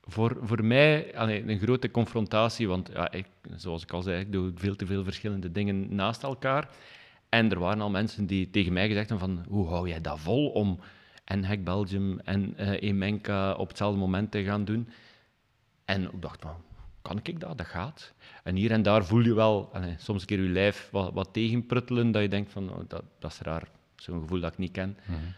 [0.00, 3.26] voor, voor mij een grote confrontatie, want ja, ik,
[3.56, 6.68] zoals ik al zei, ik doe veel te veel verschillende dingen naast elkaar.
[7.28, 10.20] En er waren al mensen die tegen mij gezegd hebben van, hoe hou jij dat
[10.20, 10.80] vol om
[11.24, 14.88] en Hack Belgium en uh, Emenka op hetzelfde moment te gaan doen?
[15.84, 16.54] En ik dacht van,
[17.08, 17.58] kan ik dat?
[17.58, 18.12] Dat gaat.
[18.42, 22.10] En hier en daar voel je wel soms een keer je lijf wat, wat tegenpruttelen,
[22.10, 24.98] dat je denkt van, oh, dat, dat is raar, zo'n gevoel dat ik niet ken.
[25.06, 25.34] Mm -hmm.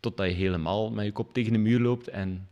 [0.00, 2.48] Totdat je helemaal met je kop tegen de muur loopt en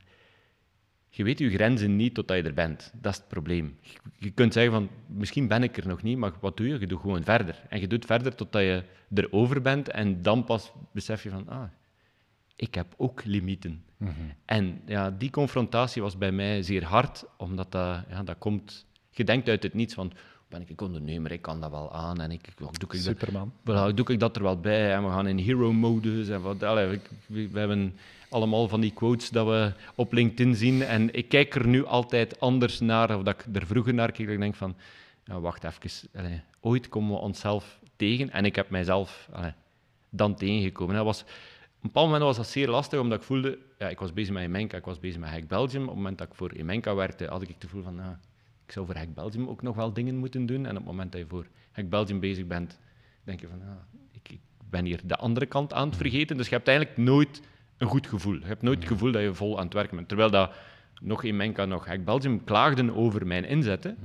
[1.09, 2.92] je weet je grenzen niet totdat je er bent.
[3.01, 3.79] Dat is het probleem.
[4.18, 6.79] Je kunt zeggen van, misschien ben ik er nog niet, maar wat doe je?
[6.79, 7.62] Je doet gewoon verder.
[7.68, 11.62] En je doet verder totdat je erover bent en dan pas besef je van, ah,
[12.62, 13.85] ik heb ook limieten.
[13.96, 14.11] Mhm.
[14.44, 18.87] En ja, die confrontatie was bij mij zeer hard, omdat dat, ja, dat komt...
[19.11, 20.12] Je denkt uit het niets van,
[20.48, 22.20] ben ik ondernemer, ik kan dat wel aan.
[22.20, 23.53] En ik, doe ik Superman.
[23.64, 24.94] Dat, doe ik dat er wel bij.
[24.94, 26.29] En we gaan in hero-modus.
[26.29, 27.96] En wat, we, we, hebben
[28.29, 30.83] allemaal van die quotes dat we op LinkedIn zien.
[30.83, 34.29] En ik kijk er nu altijd anders naar, of dat ik er vroeger naar keek.
[34.29, 34.77] Ik denk van,
[35.25, 36.09] ja, wacht even.
[36.16, 38.31] Allez, ooit komen we onszelf tegen.
[38.31, 39.53] En ik heb mijzelf allez,
[40.11, 40.94] dan tegengekomen.
[40.94, 41.25] Dat was,
[41.83, 43.59] een bepaald moment was dat zeer lastig, omdat ik voelde...
[43.79, 45.83] Ja, ik was bezig met Emenka, ik was bezig met Hack Belgium.
[45.83, 47.95] Op het moment dat ik voor Emenka werkte, had ik het gevoel van...
[47.95, 48.14] Nou,
[48.66, 50.64] ik zou voor Hack Belgium ook nog wel dingen moeten doen.
[50.64, 52.79] En op het moment dat je voor Hack Belgium bezig bent,
[53.25, 54.40] denk je van, ah, ik, ik,
[54.71, 56.37] ben hier de andere kant aan het vergeten.
[56.37, 57.42] Dus je hebt eigenlijk nooit
[57.77, 58.35] een goed gevoel.
[58.35, 60.09] Je hebt nooit het gevoel dat je vol aan het werken bent.
[60.09, 60.53] Terwijl dat
[61.01, 63.99] nog in Menka, nog Hack Belgium klaagden over mijn inzetten.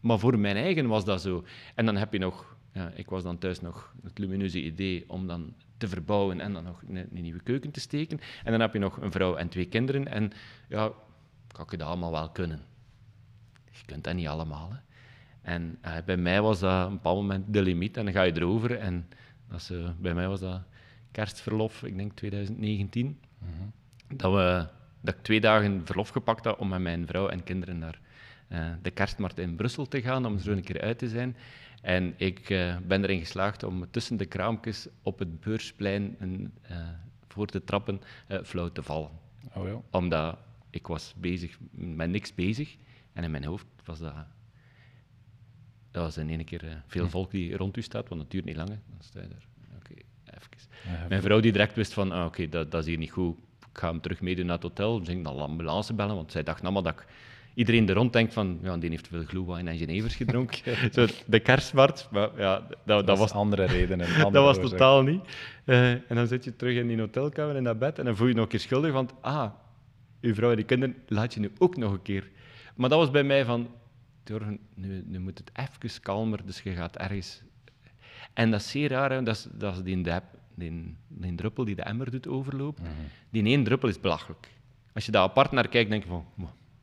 [0.00, 1.44] Maar voor mijn eigen was dat zo.
[1.74, 5.26] En dan heb je nog, ja, ik was dan thuis nog het lumineuze idee om
[5.26, 8.20] dan te verbouwen en dan nog een, een nieuwe keuken te steken.
[8.44, 10.08] En dan heb je nog een vrouw en twee kinderen.
[10.08, 10.32] En
[10.68, 10.92] ja,
[11.52, 12.60] kan ik dat allemaal wel kunnen
[13.80, 14.70] je kunt dat niet allemaal.
[14.72, 14.78] Hè.
[15.42, 18.22] En uh, bij mij was dat op een bepaald moment de limiet en dan ga
[18.22, 18.78] je erover.
[18.78, 19.08] En
[19.48, 20.60] dat is, uh, bij mij was dat
[21.10, 23.72] kerstverlof, ik denk 2019, mm -hmm.
[24.16, 24.66] dat, we,
[25.00, 28.00] dat ik twee dagen verlof gepakt had om met mijn vrouw en kinderen naar
[28.48, 31.36] uh, de kerstmarkt in Brussel te gaan, om zo een keer uit te zijn.
[31.80, 32.46] En ik
[32.86, 36.52] ben erin geslaagd om tussen de kraampjes op het beursplein een,
[37.28, 38.00] voor de trappen
[38.44, 39.10] flauw te vallen.
[39.54, 39.80] Oh ja.
[39.90, 40.38] Omdat
[40.70, 42.76] ik was bezig met niks bezig.
[43.12, 44.14] En in mijn hoofd was dat...
[45.90, 47.10] Dat was in één keer veel hm.
[47.10, 48.68] volk die rond u staat, want het duurt niet lang.
[48.68, 49.46] Dan sta je er.
[49.76, 51.08] Oké, even.
[51.08, 53.36] mijn vrouw die direct wist van, ah, oké, dat, dat is hier niet goed.
[53.72, 54.96] Ik ga hem terug meedoen naar het hotel.
[54.96, 57.06] Dan ging dan de ambulance bellen, want zij dacht allemaal dat ik
[57.60, 60.76] iedereen er rond denkt van, ja, die heeft veel glühwein en Genevers gedronken.
[60.94, 63.32] Zo, de kerstmarkt, maar ja, dat, dat, dat was...
[63.32, 64.06] andere redenen.
[64.24, 65.20] Andere dat was totaal niet.
[65.64, 68.26] Uh, en dan zit je terug in die hotelkamer, in dat bed, en dan voel
[68.26, 69.50] je je nog een keer schuldig, want ah,
[70.20, 72.30] uw vrouw en die kinderen laat je nu ook nog een keer
[72.80, 73.68] maar dat was bij mij van,
[74.74, 77.42] nu, nu moet het even kalmer, dus je gaat ergens...
[78.32, 79.22] En dat is zeer raar, hè?
[79.22, 80.02] dat is, dat is die,
[80.54, 82.82] die, die, druppel die de emmer doet overlopen.
[82.82, 82.92] Mhm.
[83.30, 84.48] Die één druppel is belachelijk.
[84.92, 86.26] Als je daar apart naar kijkt, denk je van,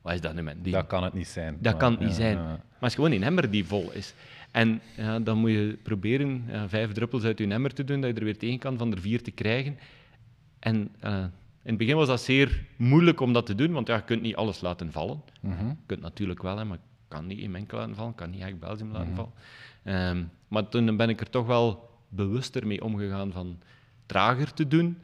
[0.07, 0.73] wat is dat nu met die?
[0.73, 1.57] Dat kan het niet zijn.
[1.59, 2.37] Dat kan het niet zijn.
[2.37, 4.13] Maar het is gewoon een emmer die vol is.
[4.51, 8.09] En ja, dan moet je proberen ja, vijf druppels uit je emmer te doen, dat
[8.09, 9.77] je er weer tegen kan van er vier te krijgen.
[10.59, 11.17] En uh,
[11.63, 14.21] in het begin was dat zeer moeilijk om dat te doen, want ja, je kunt
[14.21, 15.21] niet alles laten vallen.
[15.39, 15.67] Mhm.
[15.67, 18.29] Je kunt natuurlijk wel, hè, maar ik kan niet in enkel laten vallen, ik kan
[18.29, 19.15] niet echt Belgium laten mhm.
[19.15, 19.33] vallen.
[19.83, 23.59] Ehm, maar toen ben ik er toch wel bewuster mee omgegaan van
[24.05, 24.97] trager te doen.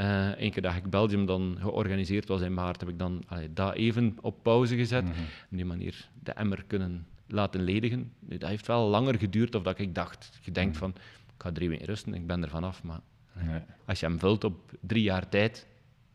[0.00, 3.52] Uh, Eén keer dat ik Belgium dan georganiseerd was in maart, heb ik dan allee,
[3.52, 5.04] dat even op pauze gezet.
[5.04, 8.12] Mm Op die manier de emmer kunnen laten ledigen.
[8.20, 10.38] Dat heeft wel langer geduurd dan ik dacht.
[10.42, 10.78] Je denkt mhm.
[10.78, 10.90] van,
[11.36, 12.82] ik ga drie weken rusten, ik ben er vanaf.
[12.82, 13.00] Maar
[13.32, 13.60] nee.
[13.86, 15.66] als je hem vult op drie jaar tijd,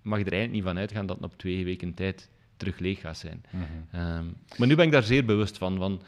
[0.02, 3.18] mag er eigenlijk niet van uitgaan dat het op twee weken tijd terug leeg gaat
[3.18, 3.44] zijn.
[3.50, 3.64] Mhm.
[3.92, 4.26] Ehm,
[4.58, 6.02] maar nu ben ik daar zeer bewust van.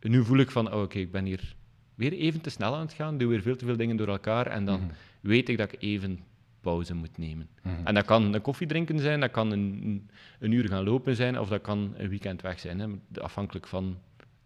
[0.00, 1.54] nu voel ik van, oh, oké, ik ben hier
[1.94, 4.46] weer even te snel aan het gaan, doe weer veel te veel dingen door elkaar
[4.46, 4.90] en dan mhm.
[5.20, 6.20] weet ik dat ik even
[6.66, 7.48] pauze moet nemen.
[7.62, 7.74] Mhm.
[7.84, 11.38] En dat kan een koffie drinken zijn, dat kan een, een, uur gaan lopen zijn,
[11.40, 12.86] of dat kan een weekend weg zijn, hè,
[13.20, 13.96] afhankelijk van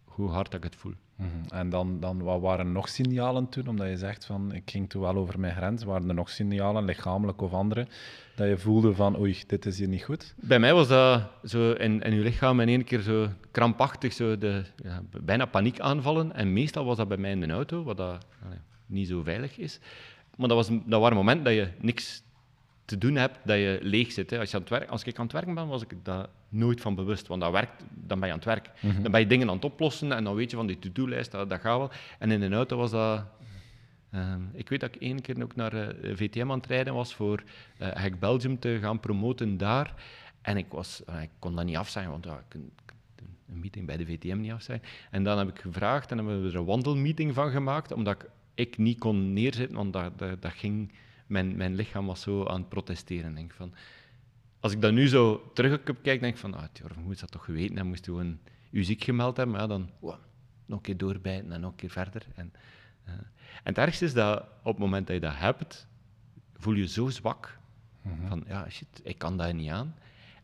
[0.05, 0.95] hoe hard ik het voel.
[1.49, 3.69] En dan, dan wat waren nog signalen toen?
[3.69, 5.85] Omdat je zegt van ik ging toen wel over mijn grens.
[5.85, 7.87] Waren er nog signalen, lichamelijk of andere,
[8.37, 10.35] dat je voelde van oei, dit is hier niet goed?
[10.37, 14.39] Bij mij was dat zo in, in je lichaam in één keer zo krampachtig, zo
[14.39, 16.33] de, ja, bijna paniek aanvallen.
[16.35, 18.27] En meestal was dat bij mij in de auto, wat dat,
[18.91, 19.81] niet zo veilig is.
[20.41, 22.23] Maar dat, was, dat waren momenten dat je niks
[22.85, 24.31] te doen hebt, dat je leeg zit.
[24.31, 24.39] Hè.
[24.39, 26.81] Als, je aan het werk, als ik aan het werken ben, was ik daar nooit
[26.81, 27.27] van bewust.
[27.27, 28.71] Want dat werkt, dan ben je aan het werk.
[28.81, 29.03] Mhm.
[29.03, 31.51] Dan ben je dingen aan het oplossen en dan weet je van die to-do-lijst, dat,
[31.51, 31.91] dat gaat wel.
[32.19, 33.25] En in een auto was dat...
[34.11, 36.95] Ehm, ik weet dat ik één keer ook naar uh, eh, VTM aan het rijden
[36.95, 37.43] was voor
[37.79, 39.95] uh, Hack Belgium te gaan promoten daar.
[40.43, 42.71] En ik, was, uh, ik kon dat niet afzeggen, want ik kon
[43.51, 44.89] een meeting bij de VTM niet afzeggen.
[45.11, 48.29] En dan heb ik gevraagd en hebben we er een wandelmeeting van gemaakt, omdat ik,
[48.61, 50.93] ik niet kon neerzitten, want dat, dat, dat ging
[51.27, 53.35] mijn, mijn lichaam was zo aan het protesteren.
[53.35, 53.75] Denk van,
[54.61, 56.65] als ik dan nu zo terug op kijk, denk ik van, ah,
[57.05, 58.39] moest dat toch geweten hebben, moest gewoon
[58.71, 60.19] u ziek gemeld hebben, maar ja, dan wow,
[60.67, 62.27] nog een keer doorbijten en nog een keer verder.
[62.35, 62.53] En,
[63.07, 63.23] uh, en
[63.63, 65.87] het ergste is dat op het moment dat je dat hebt,
[66.55, 67.59] voel je zo zwak.
[68.03, 68.27] Mhm.
[68.29, 69.95] Van, ja, shit, ik kan daar niet aan.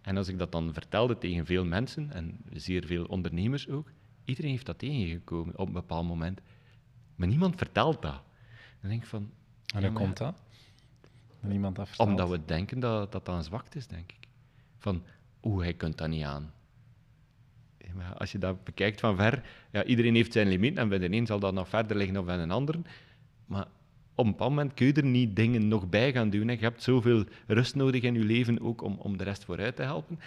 [0.00, 3.90] En als ik dat dan vertelde tegen veel mensen, en zeer veel ondernemers ook,
[4.24, 6.40] iedereen heeft dat tegengekomen op een bepaald moment.
[7.16, 8.20] Maar niemand vertelt dat.
[8.81, 9.31] Dan denk ik van...
[9.74, 10.42] En hoe komt dat?
[11.98, 14.29] Omdat we denken dat, dat dat een zwakte is, denk ik.
[14.79, 15.02] Van,
[15.42, 16.52] oeh, hij kunt dat niet aan.
[17.94, 21.12] Maar als je dat bekijkt van ver, ja, iedereen heeft zijn limiet en bij de
[21.12, 22.74] een zal dat nog verder liggen dan bij een ander.
[23.46, 23.66] Maar
[24.14, 26.48] op een bepaald moment kun je er niet dingen nog bij gaan doen.
[26.48, 26.55] Hè.
[26.55, 29.83] Je hebt zoveel rust nodig in je leven ook om, om de rest vooruit te
[29.83, 30.18] helpen.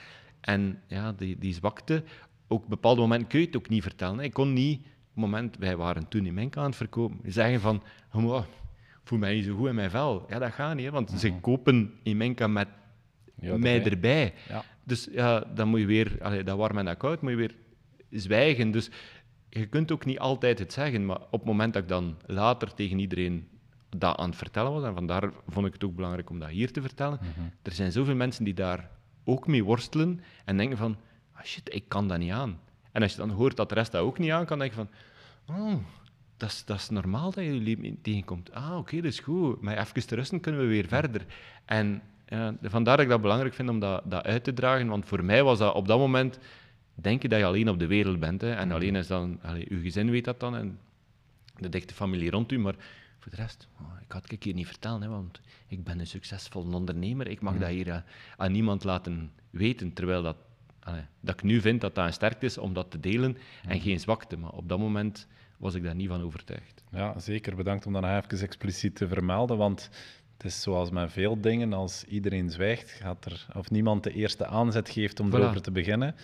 [0.42, 2.04] En ja, die, die zwakte,
[2.48, 4.20] ook op bepaalde momenten kun je het ook niet vertellen.
[4.20, 4.86] Ik kon niet,
[5.20, 8.44] moment, wij waren toen in mijn aan het verkopen, zeggen van, oh,
[9.04, 10.26] voel mij niet zo goed in mijn vel.
[10.30, 11.40] Ja, dat gaat niet, hè, want ze mhm.
[11.40, 12.68] kopen in Menka met
[13.36, 14.34] mij erbij.
[14.48, 14.64] Ja.
[14.84, 17.56] Dus ja, dan moet je weer, allee, dat warm en dat koud, moet je weer
[18.10, 18.72] zwijgen.
[18.72, 18.90] Dus
[19.50, 22.74] je kunt ook niet altijd het zeggen, maar op het moment dat ik dan later
[22.74, 23.48] tegen iedereen
[23.90, 26.72] dat aan het vertellen was, en vandaar vond ik het ook belangrijk om dat hier
[26.72, 27.48] te vertellen, mhm.
[27.62, 28.90] er zijn zoveel mensen die daar
[29.24, 30.98] ook mee worstelen en denken van,
[31.32, 32.60] ah shit, ik kan dat niet aan.
[32.92, 34.78] En als je dan hoort dat de rest dat ook niet aan kan, denk je
[34.78, 34.90] van,
[35.56, 35.74] oh,
[36.38, 38.54] dat is, dat is normaal dat je leven tegenkomt.
[38.54, 39.62] Ah, oké, dat is goed.
[39.62, 41.26] Maar even te rusten kunnen we weer verder.
[41.66, 45.06] En ja, vandaar dat ik dat belangrijk vind om dat, dat uit te dragen, want
[45.06, 46.40] voor mij was dat op dat moment
[46.94, 48.42] denk je dat je alleen op de wereld bent.
[48.42, 48.76] Hè, en mhm.
[48.76, 50.80] alleen is dan, allez, uw gezin weet dat dan en
[51.58, 52.76] de dichte familie rond u, maar
[53.20, 56.08] voor de rest, oh, ik had het hier niet vertellen, hè, want ik ben een
[56.08, 57.28] succesvol ondernemer.
[57.28, 57.62] Ik mag mhm.
[57.62, 58.04] dat hier
[58.38, 60.38] aan niemand laten weten, terwijl dat,
[61.20, 63.80] dat ik nu vind dat dat een sterkte is om dat te delen en mhm.
[63.80, 64.38] geen zwakte.
[64.38, 66.84] Maar op dat moment was ik daar niet van overtuigd.
[66.92, 67.56] Ja, zeker.
[67.56, 69.90] Bedankt om dat nog even expliciet te vermelden, want
[70.34, 74.46] het is zoals met veel dingen, als iedereen zwijgt, gaat er, of niemand de eerste
[74.46, 76.16] aanzet geeft om erover te beginnen,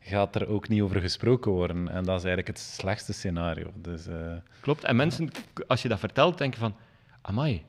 [0.00, 1.88] gaat er ook niet over gesproken worden.
[1.88, 3.72] En dat is eigenlijk het slechtste scenario.
[3.74, 4.32] Dus, uh...
[4.60, 4.84] Klopt.
[4.84, 5.30] En mensen,
[5.66, 6.74] als je dat vertelt, denken van...
[7.22, 7.64] Amai,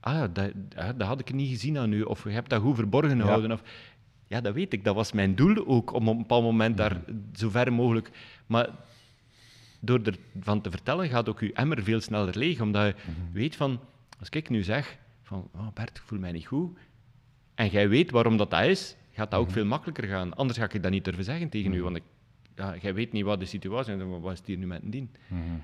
[0.00, 0.52] ah, dat,
[0.96, 2.02] dat had ik niet gezien aan u.
[2.02, 3.48] Of je hebt dat goed verborgen gehouden.
[3.48, 3.54] Ja.
[3.54, 3.62] Of,
[4.28, 4.84] ja, dat weet ik.
[4.84, 7.16] Dat was mijn doel ook, om op een bepaald moment daar mhm.
[7.32, 8.10] zo ver mogelijk...
[8.46, 8.68] Maar
[9.80, 10.00] door
[10.34, 12.60] ervan te vertellen, gaat ook je emmer veel sneller leeg.
[12.60, 13.32] Omdat je mhm.
[13.32, 13.80] weet van...
[14.18, 15.48] Als ik nu zeg van...
[15.54, 16.78] Oh Bert, ik voel mij niet goed.
[17.54, 19.54] En jij weet waarom dat, dat is gaat dat ook mhm.
[19.54, 20.34] veel makkelijker gaan.
[20.34, 22.02] Anders ga ik dat niet durven zeggen tegen u, want ik,
[22.56, 24.82] ja, jij weet niet wat de situatie is en wat is het hier nu met
[24.82, 25.10] een dien.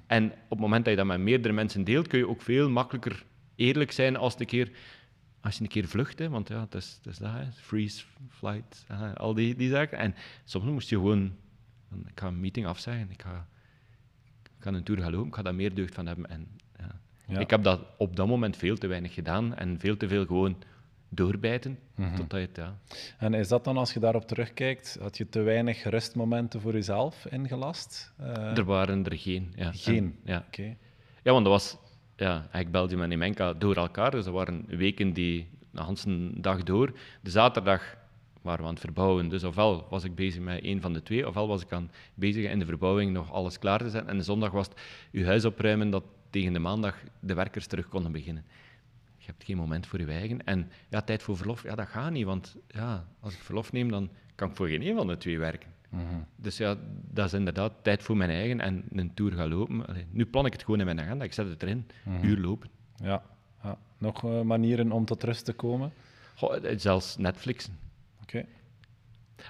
[0.07, 2.71] En op het moment dat je dat met meerdere mensen deelt, kun je ook veel
[2.71, 3.25] makkelijker
[3.55, 4.71] eerlijk zijn als, de keer,
[5.45, 6.19] als je een keer vlucht.
[6.19, 9.99] Hè, want ja, het is, het is dat, hè, freeze, flight, al die, die zaken.
[9.99, 11.37] En soms moest je gewoon,
[12.07, 13.47] ik ga een meeting afzeggen, ik ga,
[14.43, 16.31] ik ga een tour gaan lopen, ik ga daar meer deugd van hebben.
[16.31, 17.01] En, ja.
[17.27, 17.39] Ja.
[17.39, 20.57] Ik heb dat op dat moment veel te weinig gedaan en veel te veel gewoon
[21.09, 21.79] doorbijten.
[21.95, 22.79] Mm totdat je het, ja.
[23.19, 27.27] En is dat dan, als je daarop terugkijkt, had je te weinig rustmomenten voor jezelf
[27.27, 28.13] ingelast?
[28.21, 28.59] Uh...
[28.59, 29.53] Er waren er geen.
[29.57, 29.73] Ja.
[29.73, 30.19] Geen?
[30.25, 30.45] ja.
[30.47, 30.77] Oké.
[31.23, 31.77] Ja, want dat was
[32.17, 34.11] ja, eigenlijk Belgium en Imenka door elkaar.
[34.11, 36.93] Dus dat waren weken die de hele dag door.
[37.21, 37.97] De zaterdag
[38.43, 39.29] waren we aan het verbouwen.
[39.29, 42.51] Dus ofwel was ik bezig met een van de twee, ofwel was ik aan bezig
[42.51, 44.11] in de verbouwing nog alles klaar te zetten.
[44.11, 44.69] En de zondag was
[45.13, 48.45] het huis opruimen dat tegen de maandag de werkers terug konden beginnen
[49.25, 50.45] je hebt geen moment voor je eigen.
[50.45, 52.25] En ja, tijd voor verlof, ja, dat gaat niet.
[52.25, 55.39] Want ja, als ik verlof neem, dan kan ik voor geen een van de twee
[55.39, 55.71] werken.
[55.95, 56.21] Mhm.
[56.37, 56.77] Dus ja,
[57.11, 59.85] dat is inderdaad tijd voor mijn eigen en een tour gaan lopen.
[60.11, 61.25] nu plan ik het gewoon in mijn agenda.
[61.25, 61.87] Ik zet het erin.
[62.05, 62.71] Mm Uur lopen.
[62.97, 63.23] Ja.
[63.63, 63.79] ja.
[63.99, 65.93] Nog uh, manieren om tot rust te komen?
[66.37, 67.79] Goh, eh, zelfs Netflixen.
[68.23, 68.45] Oké.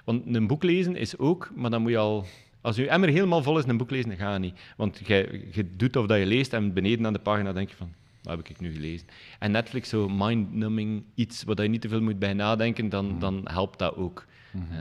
[0.03, 2.25] Want een boek lezen is ook, maar dan moet je al...
[2.61, 4.59] Als je emmer helemaal vol is, een boek lezen, dan gaat niet.
[4.77, 7.75] Want je, je doet of dat je leest en beneden aan de pagina denk je
[7.75, 7.93] van
[8.25, 9.07] dat heb ik nu gelezen.
[9.39, 13.19] En Netflix, zo mind-numbing, iets waar je niet te veel moet bij nadenken, dan, mhm.
[13.19, 14.25] dan helpt dat ook.
[14.51, 14.73] Mhm.
[14.73, 14.79] Eh,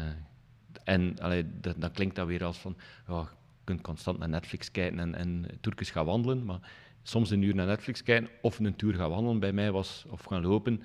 [0.84, 2.76] en allee, dat, dan klinkt dat weer als van,
[3.08, 3.26] ja, je
[3.64, 6.70] kunt constant naar Netflix kijken en, en Turkers gaan wandelen, maar
[7.02, 10.24] soms een uur naar Netflix kijken of een tour gaan wandelen bij mij was, of
[10.24, 10.82] gaan lopen,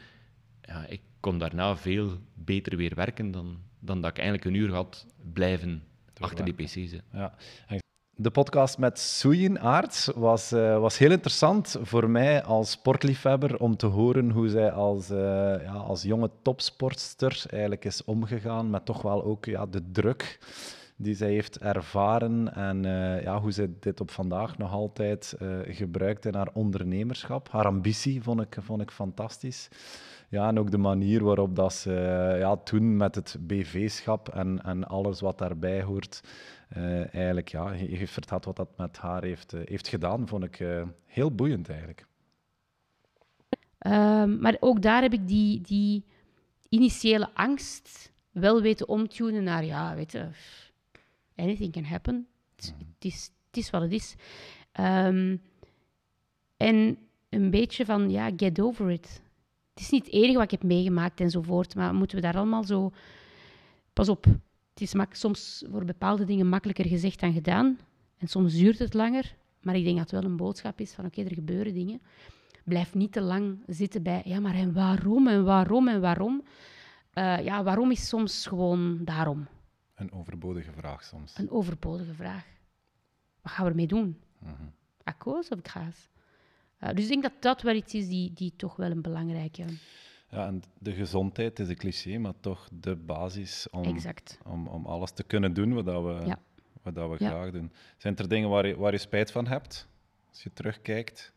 [0.62, 4.74] ja, ik kon daarna veel beter weer werken dan, dan dat ik eigenlijk een uur
[4.74, 5.84] had blijven
[6.20, 7.04] achter die pc zitten.
[7.12, 7.36] Ja
[8.22, 13.86] de podcast met Soeienaard was, uh, was heel interessant voor mij als sportliefhebber om te
[13.86, 15.18] horen hoe zij als, uh,
[15.62, 20.40] ja, als jonge topsportster eigenlijk is omgegaan met toch wel ook ja, de druk
[20.96, 26.26] die zij heeft ervaren en uh, ja, hoe zij dit op vandaag nog altijd gebruikt
[26.26, 27.50] in haar ondernemerschap.
[27.52, 29.70] Haar ambitie vond ik, vond ik fantastisch.
[30.30, 34.88] Ja, en ook de manier waarop dat ze ja, toen met het BV-schap en, en
[34.88, 36.22] alles wat daarbij hoort,
[36.70, 40.88] eigenlijk ja, heeft verteld wat dat met haar heeft, uh, heeft gedaan, vond ik uh,
[41.06, 42.08] heel boeiend eigenlijk.
[43.88, 46.06] Um, maar ook daar heb ik die, die
[46.70, 50.30] initiële angst wel weten omtunen naar, ja, weet je,
[51.36, 52.28] anything can happen.
[52.56, 52.90] Het, mhm.
[53.00, 54.16] is, het is wat het is.
[54.80, 55.42] Um,
[56.58, 56.98] en
[57.30, 59.22] een beetje van, ja, get over it.
[59.74, 62.64] Het is niet het enige wat ik heb meegemaakt enzovoort, maar moeten we daar allemaal
[62.64, 62.92] zo...
[63.94, 64.26] Pas op,
[64.80, 67.80] het is soms voor bepaalde dingen makkelijker gezegd dan gedaan.
[68.18, 69.36] En soms duurt het langer.
[69.62, 72.02] Maar ik denk dat het wel een boodschap is van oké, er gebeuren dingen.
[72.64, 76.44] Blijf niet te lang zitten bij ja, maar en waarom en waarom en waarom.
[77.14, 79.48] Uh, ja, waarom is soms gewoon daarom?
[79.96, 81.38] Een overbodige vraag soms.
[81.38, 82.46] Een overbodige vraag.
[83.42, 84.18] Wat gaan we ermee doen?
[84.40, 84.74] Mm -hmm.
[85.04, 86.10] Akkoord of graas?
[86.80, 89.66] Uh, dus ik denk dat dat wel iets is die, die toch wel een belangrijke...
[90.32, 93.98] Ja, en de gezondheid is een cliché, maar toch de basis om,
[94.44, 96.36] om, om alles te kunnen doen wat, we,
[96.82, 97.72] wat dat we graag doen.
[97.98, 99.88] Zijn er dingen waar je, waar je spijt van hebt,
[100.30, 101.34] als je terugkijkt?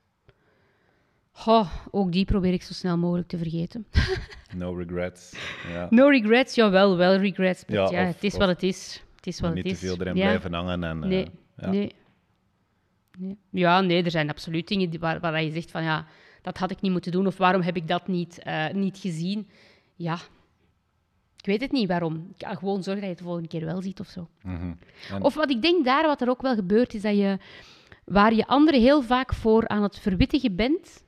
[1.33, 3.87] Goh, ook die probeer ik zo snel mogelijk te vergeten.
[4.57, 5.33] no regrets.
[5.69, 5.87] Ja.
[5.91, 7.65] No regrets, jawel, wel regrets.
[7.67, 9.03] Ja, ja het is wat het is.
[9.17, 9.81] Het is wat niet het is.
[9.81, 10.85] te veel erin blijven hangen.
[10.85, 11.27] En, nee,
[11.61, 11.95] uh, nee.
[13.19, 13.37] nee.
[13.51, 16.07] Ja, nee, er zijn absoluut dingen die, waar, waar je zegt van ja,
[16.43, 19.49] dat had ik niet moeten doen of waarom heb ik dat niet, uh, niet gezien.
[19.95, 20.19] Ja,
[21.37, 22.35] ik weet het niet waarom.
[22.37, 24.29] Ik gewoon zorgen dat je het de volgende keer wel ziet of zo.
[24.43, 24.79] Mm -hmm.
[25.11, 25.23] en...
[25.23, 27.39] Of wat ik denk daar, wat er ook wel gebeurt, is dat je,
[28.05, 31.05] waar je anderen heel vaak voor aan het verwittigen bent,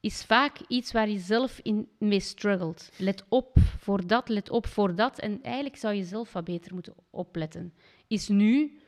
[0.00, 2.90] is vaak iets waar je zelf in mee struggelt.
[2.96, 5.18] Let op voor dat, let op voor dat.
[5.18, 7.74] En eigenlijk zou je zelf wat beter moeten opletten.
[8.06, 8.80] Is nu,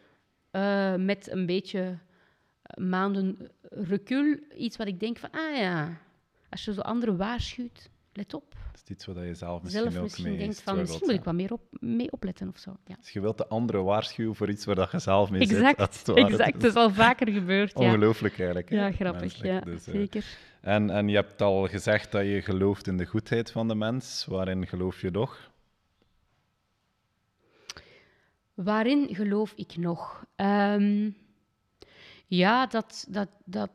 [0.53, 1.99] uh, met een beetje
[2.75, 5.99] maanden recul, iets wat ik denk van, ah ja,
[6.51, 8.55] als je zo anderen waarschuwt, let op.
[8.73, 11.15] Dat is iets wat je zelf misschien zelf ook misschien mee denkt van, misschien moet
[11.15, 12.77] ik wat meer op, mee opletten of zo.
[12.85, 12.97] Ja.
[13.01, 16.17] Dus je wilt de anderen waarschuwen voor iets waar je zelf mee exact, zit.
[16.17, 17.75] Exact, dat is al vaker gebeurd.
[17.75, 18.71] Ongelooflijk eigenlijk.
[18.71, 20.25] Ja, grappig, ja, dus, uh, zeker.
[20.61, 24.25] En, en je hebt al gezegd dat je gelooft in de goedheid van de mens.
[24.29, 25.51] Waarin geloof je nog?
[28.55, 30.25] Waarin geloof ik nog?
[30.37, 31.17] Um,
[32.37, 33.71] ja, dat, dat, dat,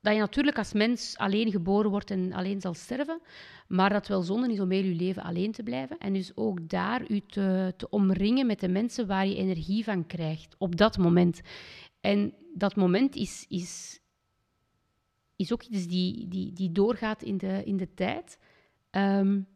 [0.00, 3.20] dat je natuurlijk als mens alleen geboren wordt en alleen zal sterven,
[3.68, 5.98] maar dat wel zonde is om heel je leven alleen te blijven.
[5.98, 10.06] En dus ook daar u te, te omringen met de mensen waar je energie van
[10.06, 11.40] krijgt, op dat moment.
[12.00, 14.00] En dat moment is, is,
[15.36, 18.38] is ook iets die, die, die doorgaat in de, in de tijd.
[18.90, 19.46] Um,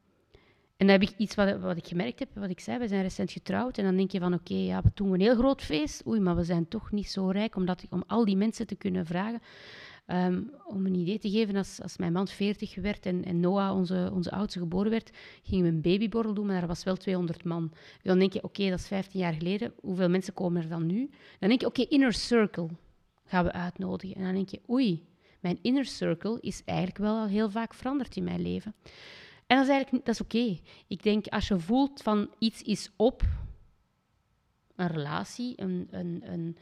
[0.78, 3.02] en dan heb ik iets wat, wat ik gemerkt heb, wat ik zei, we zijn
[3.02, 3.78] recent getrouwd.
[3.78, 6.06] En dan denk je van, oké, ja, we doen een heel groot feest.
[6.06, 9.06] Oei, maar we zijn toch niet zo rijk omdat, om al die mensen te kunnen
[9.06, 9.40] vragen.
[10.06, 13.76] Ehm, om een idee te geven, als, als mijn man 40 werd en, en Noah,
[13.76, 15.10] onze, onze oudste, geboren werd,
[15.42, 17.72] gingen we een babyborrel doen, maar er was wel 200 man.
[18.02, 19.72] Dan denk je, oké, dat is 15 jaar geleden.
[19.80, 21.10] Hoeveel mensen komen er dan nu?
[21.38, 22.68] Dan denk je, oké, inner circle
[23.24, 24.16] gaan we uitnodigen.
[24.16, 25.06] En dan denk je, oei,
[25.40, 28.74] mijn inner circle is eigenlijk wel al heel vaak veranderd in mijn leven.
[29.48, 30.58] En dat is eigenlijk dat is oké.
[30.87, 33.22] Ik denk, als je voelt van iets is op,
[34.76, 36.56] een relatie, een, een, een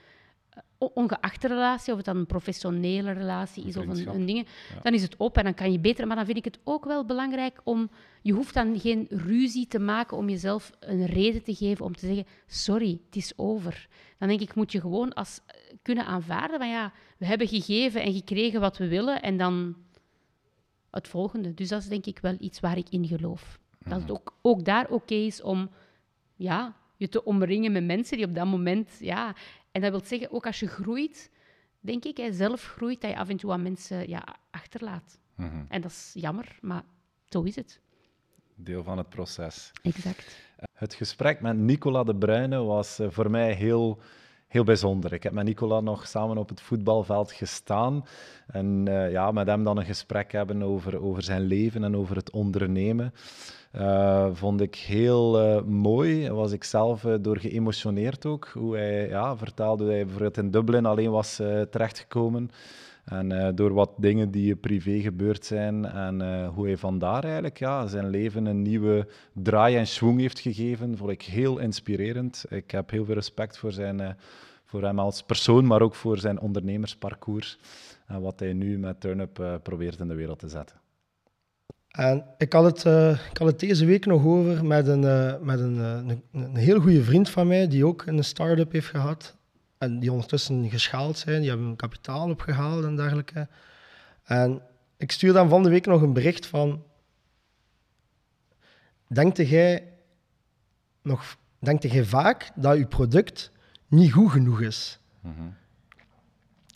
[0.78, 4.46] ongeachte relatie, of het dan een professionele relatie is of een, een ding,
[4.82, 6.06] dan is het op en dan kan je beter.
[6.06, 7.90] Maar dan vind ik het ook wel belangrijk om,
[8.22, 12.06] je hoeft dan geen ruzie te maken om jezelf een reden te geven om te
[12.06, 13.88] zeggen, sorry, het is over.
[14.18, 15.40] Dan denk ik, moet je gewoon als,
[15.82, 19.76] kunnen aanvaarden van ja, we hebben gegeven en gekregen wat we willen en dan
[20.96, 21.54] het volgende.
[21.54, 23.58] Dus dat is denk ik wel iets waar ik in geloof.
[23.78, 24.10] Dat het mhm.
[24.10, 25.70] ook, ook daar oké is om
[26.36, 28.90] ja, je te omringen met mensen die op dat moment...
[29.00, 29.34] Ja,
[29.72, 31.30] en dat wil zeggen, ook als je groeit,
[31.80, 35.18] denk ik, hè, zelf groeit, dat je af en toe aan mensen ja, achterlaat.
[35.34, 35.64] Mhm.
[35.68, 36.84] En dat is jammer, maar
[37.28, 37.80] zo is het.
[38.54, 39.72] Deel van het proces.
[39.82, 40.36] Exact.
[40.72, 44.00] Het gesprek met Nicola de Bruyne was eh, voor mij heel
[44.46, 45.12] heel bijzonder.
[45.12, 48.04] Ik heb met Nicola nog samen op het voetbalveld gestaan.
[48.46, 52.16] En uh, ja, met hem dan een gesprek hebben over, over zijn leven en over
[52.16, 53.14] het ondernemen.
[53.76, 56.30] Uh, vond ik heel uh, mooi.
[56.30, 58.50] Was ik zelf door geëmotioneerd ook.
[58.54, 61.36] Hoe hij ja, vertelde hoe hij bijvoorbeeld in Dublin alleen was
[61.70, 62.50] terechtgekomen.
[63.06, 67.58] En uh, door wat dingen die privé gebeurd zijn en uh, hoe hij vandaar eigenlijk
[67.58, 72.44] ja, zijn leven een nieuwe draai en schwung heeft gegeven, vond ik heel inspirerend.
[72.48, 74.16] Ik heb heel veel respect voor, zijn,
[74.64, 77.58] voor hem als persoon, maar ook voor zijn ondernemersparcours
[78.06, 80.76] en wat hij nu met Turnup probeert in de wereld te zetten.
[81.88, 82.78] En ik had het,
[83.30, 85.00] ik had het deze week nog over met een,
[85.44, 89.35] met een, een, een heel goede vriend van mij, die ook een start-up heeft gehad.
[89.78, 93.48] En die ondertussen geschaald zijn, die hebben kapitaal opgehaald en dergelijke.
[94.24, 94.62] En
[94.96, 96.84] ik stuur dan van de week nog een bericht van...
[99.08, 99.92] Denkte jij,
[101.02, 103.50] nog, denkte jij vaak dat je product
[103.86, 104.98] niet goed genoeg is?
[105.20, 105.54] Mm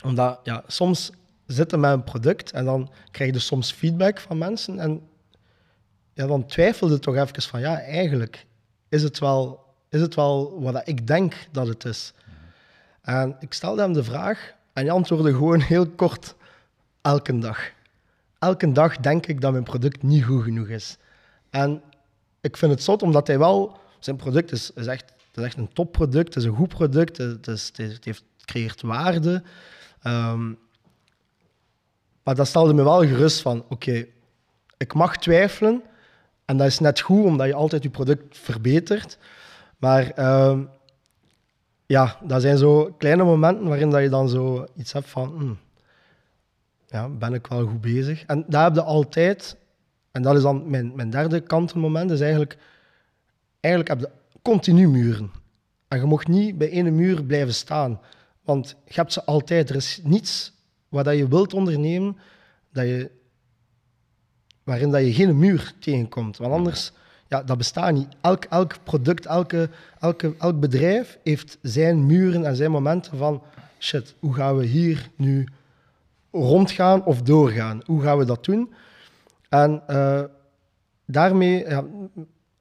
[0.03, 1.11] Omdat, ja, soms
[1.47, 5.09] zitten met een product en dan krijg je soms feedback van mensen en
[6.13, 8.47] ja, dan twijfelde toch even van, ja, eigenlijk
[8.89, 12.13] is het wel, is het wel wat ik denk dat het is.
[13.03, 16.35] En ik stelde hem de vraag en hij antwoordde gewoon heel kort:
[17.01, 17.71] elke dag.
[18.39, 20.97] Elke dag denk ik dat mijn product niet goed genoeg is.
[21.51, 21.83] En
[22.41, 25.73] ik vind het zot omdat hij wel, zijn product is, is, echt, is echt een
[25.73, 29.43] topproduct, het is een goed product, het, is, het, heeft, creëert waarde.
[30.07, 30.59] Um,
[32.23, 34.07] maar dat stelde me wel gerust van: oké,
[34.77, 35.83] ik mag twijfelen,
[36.45, 39.19] En dat is net goed, omdat je altijd je product verbetert.
[39.79, 40.65] Maar ehm,
[41.91, 45.29] ja, dat zijn zo kleine momenten waarin dat je dan zo iets hebt van...
[45.29, 45.59] Hmm,
[46.87, 48.25] ja, ben ik wel goed bezig?
[48.25, 49.57] En daar heb je altijd...
[50.11, 52.59] En dat is dan mijn, mijn derde kantelmoment, is eigenlijk...
[53.61, 55.31] Eigenlijk heb je continu muren.
[55.89, 58.01] En je mocht niet bij ene muur blijven staan.
[58.43, 59.71] Want je hebt ze altijd.
[59.71, 60.53] Er is niets
[60.89, 62.17] wat je wilt ondernemen
[62.73, 63.11] dat je,
[64.65, 66.37] waarin dat je geen muur tegenkomt.
[66.37, 66.93] Want anders,
[67.31, 68.09] ja, dat bestaat niet.
[68.21, 73.43] Elk, elk product, elke, elke, elk bedrijf heeft zijn muren en zijn momenten van
[73.79, 75.49] shit, hoe gaan we hier nu
[76.31, 77.83] rondgaan of doorgaan?
[77.87, 78.73] Hoe gaan we dat doen?
[79.49, 80.23] En uh,
[81.07, 81.85] daarmee ja,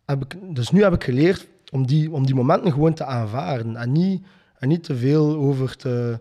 [0.05, 3.75] heb ik, dus nu heb ik geleerd om die, om die momenten gewoon te aanvaarden
[3.75, 4.25] en niet,
[4.59, 6.19] en niet te veel over te,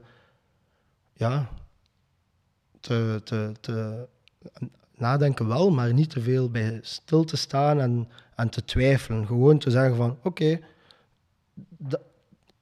[1.13, 1.49] ja,
[2.81, 4.07] te, te, te
[5.01, 9.27] nadenken wel, maar niet te veel bij stil te staan en, en te twijfelen.
[9.27, 10.61] Gewoon te zeggen van oké,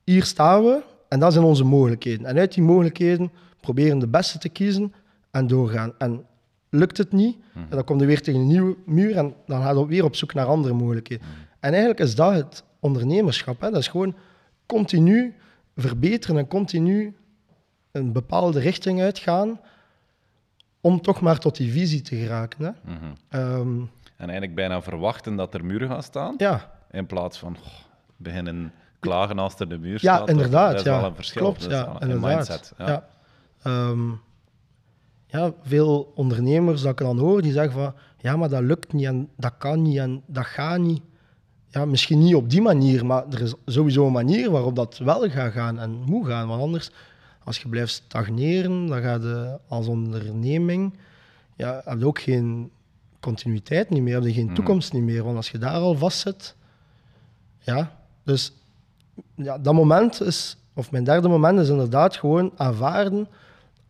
[0.04, 2.26] hier staan we en dat zijn onze mogelijkheden.
[2.26, 3.30] En uit die mogelijkheden
[3.60, 4.92] proberen de beste te kiezen
[5.30, 5.92] en doorgaan.
[5.98, 6.26] En
[6.70, 7.68] lukt het niet, mhm.
[7.68, 10.34] dan kom je weer tegen een nieuwe muur en dan ga je weer op zoek
[10.34, 11.26] naar andere mogelijkheden.
[11.26, 11.36] Mhm.
[11.60, 13.60] En eigenlijk is dat het ondernemerschap.
[13.60, 13.70] Hè?
[13.70, 14.14] Dat is gewoon
[14.66, 15.34] continu
[15.76, 17.14] verbeteren en continu
[17.92, 19.60] een bepaalde richting uitgaan
[20.86, 22.64] om toch maar tot die visie te geraken.
[22.64, 22.70] Hè?
[22.92, 23.04] Mhm.
[23.28, 23.78] Ehm,
[24.16, 26.72] en eigenlijk bijna verwachten dat er muren gaan staan, ja.
[26.90, 27.56] in plaats van
[28.16, 30.28] beginnen klagen als er de muur ja, staat.
[30.28, 31.42] Inderdaad, dat is ja, wel een verschil.
[31.42, 32.72] Klopt, ja, een mindset.
[32.78, 33.06] Ja.
[33.62, 34.10] Ehm,
[35.26, 35.52] ja.
[35.62, 39.28] veel ondernemers dat ik dan hoor, die zeggen van ja, maar dat lukt niet en
[39.36, 41.02] dat kan niet en dat gaat niet
[41.68, 45.30] ja, misschien niet op die manier, maar er is sowieso een manier waarop dat wel
[45.30, 46.48] gaat gaan en moet gaan.
[46.48, 46.90] Want anders,
[47.46, 50.92] als je blijft stagneren, dan ga je als onderneming,
[51.56, 52.70] ja, heb je ook geen
[53.20, 54.54] continuïteit niet meer, heb je geen mhm.
[54.54, 55.24] toekomst niet meer.
[55.24, 56.54] Want als je daar al vast zit,
[57.58, 58.52] ja, dus
[59.34, 63.28] ja, dat moment is, of mijn derde moment is inderdaad gewoon aanvaarden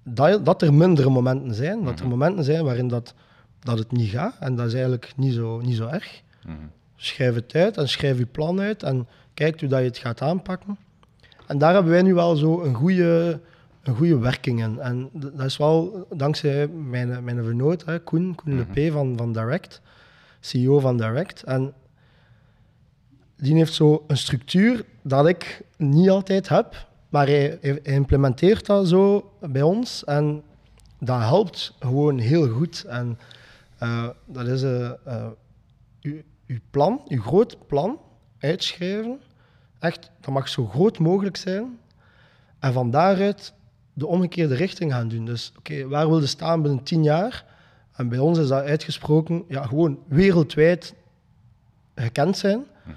[0.02, 1.84] dat, dat er mindere momenten zijn.
[1.84, 2.08] Dat er mhm.
[2.08, 3.14] momenten zijn waarin dat,
[3.60, 4.36] dat het niet gaat.
[4.40, 6.22] En dat is eigenlijk niet zo, niet zo erg.
[6.46, 6.56] Mhm.
[6.96, 10.22] Schrijf het uit en schrijf je plan uit en kijk hoe dat je het gaat
[10.22, 10.78] aanpakken.
[11.46, 13.40] En daar hebben wij nu wel zo een goede,
[13.82, 14.78] een goede werking in.
[14.78, 18.92] En dat is wel dankzij mijn, mijn vernoot, hè, Koen, Koen mm -hmm.
[18.92, 19.80] van, van Direct,
[20.40, 21.42] CEO van Direct.
[21.42, 21.74] En
[23.36, 28.88] die heeft zo een structuur dat ik niet altijd heb, maar hij, hij implementeert dat
[28.88, 30.42] zo bij ons en
[30.98, 32.84] dat helpt gewoon heel goed.
[32.84, 33.18] En
[33.82, 35.26] uh, dat is uh, uh,
[36.46, 37.98] uw plan, uw groot plan
[38.38, 39.20] uitschrijven.
[39.78, 41.78] Echt, dat mag zo groot mogelijk zijn.
[42.58, 43.52] En van daaruit
[43.92, 45.24] de omgekeerde richting gaan doen.
[45.24, 47.44] Dus oké, waar wil je staan binnen tien jaar?
[47.92, 50.94] En bij ons is dat uitgesproken, ja, gewoon wereldwijd
[51.94, 52.64] gekend zijn.
[52.82, 52.94] Mhm.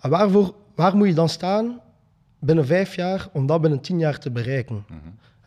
[0.00, 1.80] En waarvoor, waar moet je dan staan
[2.38, 4.84] binnen vijf jaar om dat binnen tien jaar te bereiken?
[4.88, 4.98] Mhm.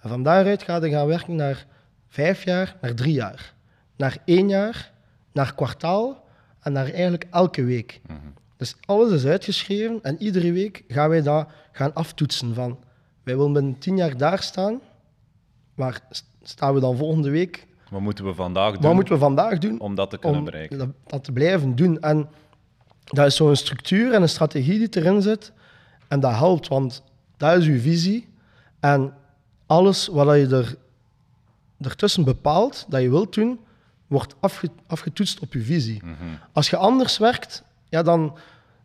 [0.01, 1.65] En van daaruit ga je gaan werken naar
[2.07, 3.53] vijf jaar, naar drie jaar,
[3.95, 4.91] naar één jaar,
[5.31, 6.23] naar kwartaal
[6.59, 8.01] en naar eigenlijk elke week.
[8.07, 8.17] Mhm.
[8.61, 12.79] Dus alles is uitgeschreven en iedere week gaan wij dat gaan aftoetsen van
[13.23, 14.81] wij willen binnen tien jaar daar staan,
[15.75, 16.01] maar
[16.41, 17.67] staan we dan volgende week...
[17.89, 18.81] Wat moeten we vandaag doen?
[18.81, 19.79] Wat moeten we vandaag doen?
[19.79, 20.77] Om dat te kunnen bereiken.
[20.77, 21.99] Dat, dat, te blijven doen.
[21.99, 22.29] En
[23.03, 25.51] dat is zo'n structuur en een strategie die erin zit.
[26.07, 27.03] En dat helpt, want
[27.37, 28.27] dat is uw visie.
[28.79, 29.13] En
[29.65, 30.75] alles wat je er,
[31.79, 33.59] ertussen bepaalt, dat je wilt doen,
[34.07, 34.35] wordt
[34.87, 36.01] afgetoetst op je visie.
[36.03, 36.15] Mhm.
[36.51, 38.37] Als je anders werkt, ja, dan,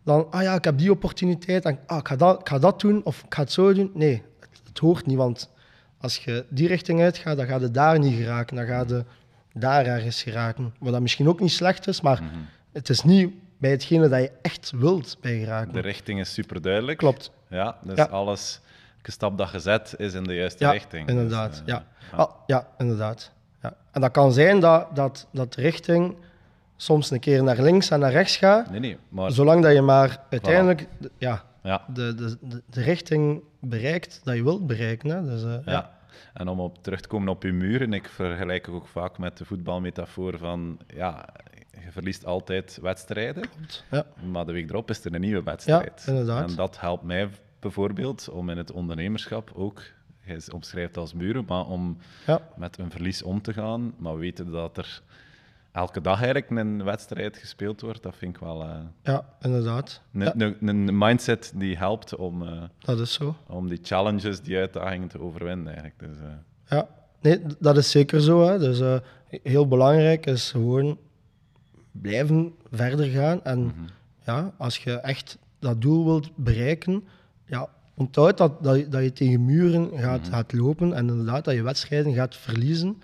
[0.07, 2.80] dan, ah ja, ik heb die opportuniteit, en, ah, ik, ga dat, ik ga dat
[2.80, 3.90] doen of ik ga het zo doen.
[3.94, 4.22] Nee,
[4.64, 5.50] het, hoort niet, want
[6.00, 9.04] als je die richting uitgaat, dan ga je daar niet geraken, dan ga je
[9.52, 10.74] daar ergens geraken.
[10.78, 12.34] Wat dat misschien ook niet slecht is, maar mhm.
[12.72, 15.72] het is niet bij hetgene dat je echt wilt bij geraken.
[15.72, 16.98] De richting is super duidelijk.
[16.98, 17.30] Klopt.
[17.48, 18.61] Ja, dus alles,
[18.96, 21.09] elke stap dat gezet is in de juiste ja, richting.
[21.09, 21.86] Inderdaad, dus, uh, ja.
[22.16, 22.30] Ja.
[22.46, 23.34] ja, inderdaad.
[23.90, 26.16] En dat kan zijn dat, dat, dat richting
[26.76, 28.70] soms een keer naar links en naar rechts gaat.
[28.70, 29.30] Nee, nee, maar...
[29.30, 31.84] Zolang dat je maar uiteindelijk ja, ja.
[31.94, 35.10] De, de, de, richting bereikt dat je wilt bereiken.
[35.10, 35.24] Hè.
[35.24, 35.72] Dus, uh, ja.
[35.72, 35.94] ja.
[36.34, 39.44] En om op terug te komen op je muren, ik vergelijk ook vaak met de
[39.44, 41.28] voetbalmetafoor van ja,
[41.84, 43.44] je verliest altijd wedstrijden,
[43.90, 44.06] ja.
[44.32, 46.02] maar de week erop is er een nieuwe wedstrijd.
[46.06, 46.50] Ja, inderdaad.
[46.50, 47.28] En dat helpt mij
[47.60, 49.82] bijvoorbeeld om in het ondernemerschap ook
[50.20, 51.96] hij omschrijft als muren, maar om
[52.26, 52.40] ja.
[52.56, 55.02] met een verlies om te gaan, maar weten dat er
[55.76, 58.62] elke dag eigenlijk een wedstrijd gespeeld wordt, dat vind ik wel...
[58.62, 60.00] Uh, ja, inderdaad.
[60.12, 63.36] Een, een, mindset die helpt om, uh, dat is zo.
[63.46, 65.98] om die challenges, die uitdagingen te overwinnen eigenlijk.
[65.98, 66.26] Dus, uh.
[66.68, 66.88] Ja,
[67.20, 68.46] nee, dat is zeker zo.
[68.46, 68.58] Hè.
[68.58, 69.00] Dus
[69.42, 70.98] heel belangrijk is gewoon
[71.92, 73.44] blijven verder gaan.
[73.44, 73.72] En mhm.
[74.26, 77.04] ja, als je echt dat doel wilt bereiken,
[77.46, 80.30] ja, onthoud dat, dat, dat je tegen muren gaat, mhm.
[80.30, 83.02] gaat lopen en inderdaad dat je wedstrijden gaat verliezen.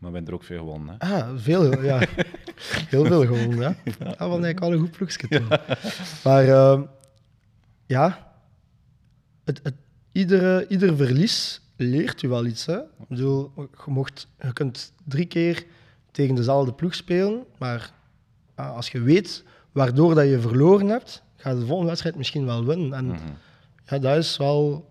[0.00, 0.96] Maar ben er ook veel gewonnen.
[0.98, 1.14] Hè?
[1.14, 1.98] Ah, veel, ja.
[2.88, 3.76] Heel veel gewonnen, ja.
[3.98, 5.48] Dat was eigenlijk al een goed ploegje toen.
[6.24, 6.80] Maar uh,
[7.86, 8.32] ja,
[9.44, 9.74] het, het,
[10.12, 12.66] iedere, ieder verlies leert je wel iets.
[12.66, 12.78] Hè?
[12.78, 15.64] Ik bedoel, je, mocht, je kunt drie keer
[16.10, 17.92] tegen dezelfde ploeg spelen, maar
[18.60, 22.44] uh, als je weet waardoor dat je verloren hebt, ga je de volgende wedstrijd misschien
[22.44, 22.92] wel winnen.
[22.92, 23.36] En mm -hmm.
[23.86, 24.90] ja, dat is wel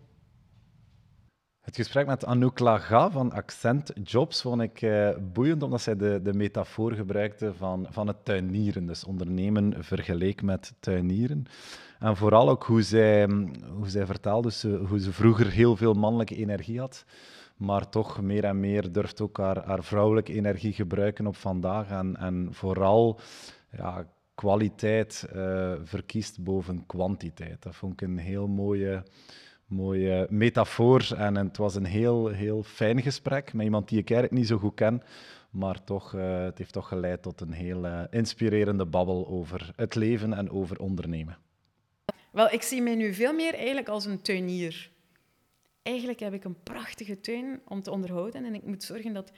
[1.69, 6.19] het gesprek met Anouk Laga van Accent Jobs vond ik eh, boeiend, omdat zij de,
[6.23, 8.85] de metafoor gebruikte van, van het tuinieren.
[8.85, 11.45] Dus ondernemen vergeleek met tuinieren.
[11.99, 13.29] En vooral ook hoe zij,
[13.75, 17.05] hoe zij vertaalde dus, hoe ze vroeger heel veel mannelijke energie had,
[17.57, 21.89] maar toch meer en meer durft ook haar, haar vrouwelijke energie gebruiken op vandaag.
[21.89, 23.19] En, en vooral
[23.71, 27.63] ja, kwaliteit uh, verkiest boven kwantiteit.
[27.63, 29.03] Dat vond ik een heel mooie
[29.69, 31.13] mooie metafoor.
[31.17, 34.57] En, het was een heel, heel fijn gesprek met iemand die ik eigenlijk niet zo
[34.57, 35.03] goed ken.
[35.49, 39.95] Maar toch, uh, het heeft toch geleid tot een heel uh, inspirerende babbel over het
[39.95, 41.37] leven en over ondernemen.
[42.31, 44.91] Wel, ik zie mij nu veel meer eigenlijk als een tuinier.
[45.81, 49.31] Eigenlijk heb ik een prachtige tuin om te onderhouden en ik moet zorgen dat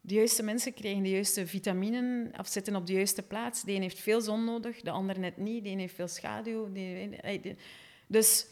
[0.00, 3.62] de juiste mensen krijgen de juiste vitaminen of zitten op de juiste plaats.
[3.62, 5.64] De een heeft veel zon nodig, de ander net niet.
[5.64, 6.68] De een heeft veel schaduw.
[8.06, 8.46] Dus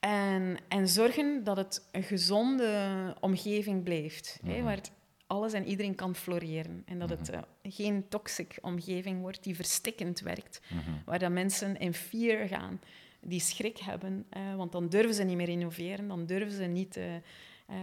[0.00, 4.64] en, en zorgen dat het een gezonde omgeving blijft, hè, mhm.
[4.64, 4.80] waar
[5.26, 6.82] alles en iedereen kan floreren.
[6.86, 7.40] En dat het mhm.
[7.62, 10.90] eh, geen toxic omgeving wordt die verstikkend werkt, mhm.
[11.04, 12.80] waar dat mensen in fear gaan,
[13.20, 16.96] die schrik hebben, uh, want dan durven ze niet meer innoveren, dan durven ze niet
[16.96, 17.04] uh,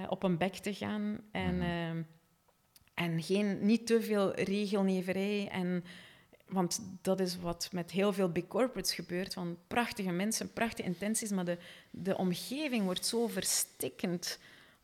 [0.09, 1.61] op een bek te gaan en,
[2.93, 5.83] en geen, niet te veel regelneverij en
[6.47, 9.33] want dat is wat met heel veel big corporates gebeurt.
[9.33, 11.57] Van prachtige mensen, prachtige intenties, maar de,
[11.91, 14.39] de omgeving wordt zo verstikkend.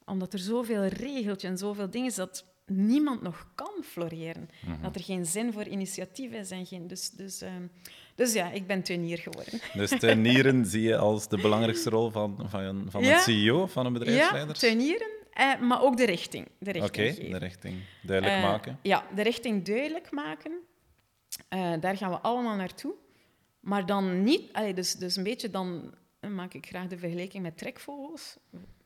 [0.05, 4.49] Omdat er zoveel regeltjes en zoveel dingen is dat niemand nog kan floreren.
[4.66, 4.82] Mhm.
[4.82, 6.51] Dat er geen zin voor initiatief is.
[6.51, 7.49] En geen, dus, dus, uh,
[8.16, 9.59] dus ja, ik ben tuinier geworden.
[9.74, 13.93] Dus tuinieren zie je als de belangrijkste rol van, van, van een CEO, van een
[13.93, 14.53] bedrijfsleider?
[14.53, 15.09] Ja, tuinieren.
[15.32, 16.47] Eh, maar ook de richting.
[16.59, 18.80] Oké, de richting duidelijk uh, maken.
[18.82, 20.51] Ja, de richting duidelijk maken.
[21.50, 22.94] Uh, daar gaan we allemaal naartoe.
[23.60, 25.94] Maar dan niet, allee, dus, dus een beetje dan
[26.30, 28.38] maak ik graag de vergelijking met trekvogels.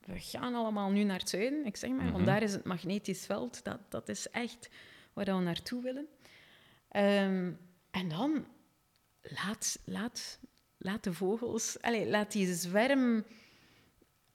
[0.05, 2.25] We gaan allemaal nu naar het zuiden, ik zeg maar, want mhm.
[2.25, 3.63] daar is het magnetisch veld.
[3.63, 4.69] Dat, dat is echt
[5.13, 6.07] waar we naartoe willen.
[6.91, 7.59] Um,
[7.91, 8.45] en dan
[9.21, 10.39] laat, laat,
[10.77, 13.25] laat de vogels, laat die zwerm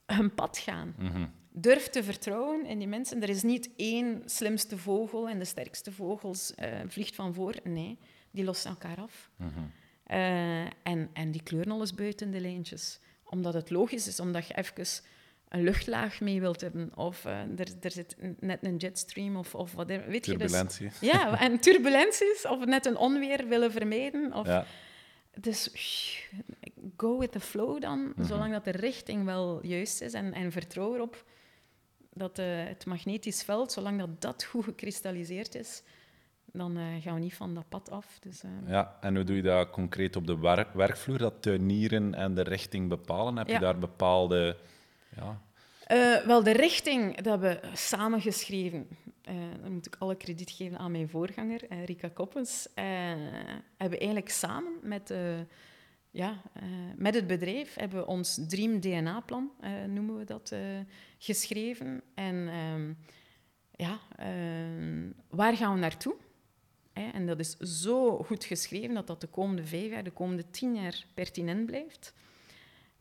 [0.06, 0.94] hun pad gaan.
[0.98, 1.26] Mhm.
[1.52, 3.22] Durf te vertrouwen in die mensen.
[3.22, 7.54] Er is niet één slimste vogel en de sterkste vogels uh, vliegt van voor.
[7.64, 7.98] Nee,
[8.30, 9.30] die lossen elkaar af.
[9.36, 9.48] Mhm.
[10.06, 12.98] uh, en, en die kleuren alles buiten de lijntjes.
[13.24, 15.02] Omdat het logisch is, omdat je even
[15.48, 16.96] een luchtlaag mee wilt hebben.
[16.96, 19.86] Of uh, er, er zit net een jetstream of, of wat.
[19.86, 20.84] Weet turbulentie.
[20.84, 22.46] Je, dus, ja, en turbulenties.
[22.46, 24.34] Of net een onweer willen vermijden.
[24.34, 24.64] Of, ja.
[25.40, 25.70] Dus
[26.96, 28.24] go with the flow dan, mhm.
[28.24, 30.12] zolang dat de richting wel juist is.
[30.12, 31.24] En, en vertrouw erop
[32.12, 35.82] dat uh, het magnetisch veld, zolang dat, dat goed gekristalliseerd is,
[36.44, 38.18] dan uh, gaan we niet van dat pad af.
[38.20, 38.50] Dus, uh...
[38.66, 40.38] Ja, en hoe doe je dat concreet op de
[40.74, 43.36] werkvloer, dat tuinieren en de richting bepalen?
[43.36, 44.56] Heb je daar bepaalde...
[45.16, 45.40] Ja...
[46.26, 48.88] wel, de richting, dat hebben we samen geschreven.
[49.60, 52.68] dan moet ik alle krediet geven aan mijn voorganger, Rika Koppens.
[52.74, 55.14] hebben we eigenlijk samen met
[56.10, 56.62] ja, uh,
[56.96, 60.58] met het bedrijf hebben we ons Dream DNA-plan, uh, noemen we dat, uh,
[61.18, 62.02] geschreven.
[62.14, 62.34] En
[62.74, 62.96] um,
[63.70, 63.98] ja,
[65.28, 66.14] waar gaan we naartoe?
[66.92, 70.74] En dat is zo goed geschreven dat dat de komende vijf jaar, de komende tien
[70.74, 72.14] jaar pertinent blijft.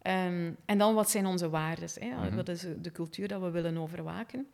[0.04, 1.90] Um, en dan, wat zijn onze waarden?
[2.36, 4.48] Wat is de cultuur dat we willen overwaken?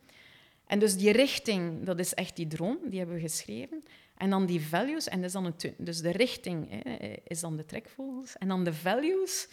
[0.66, 3.82] En dus die richting, dat is echt die droom, die hebben we geschreven.
[4.16, 7.64] En dan die values, en dat is dan dus de richting hè, is dan de
[7.64, 8.36] trekvogels.
[8.36, 9.48] En dan de values,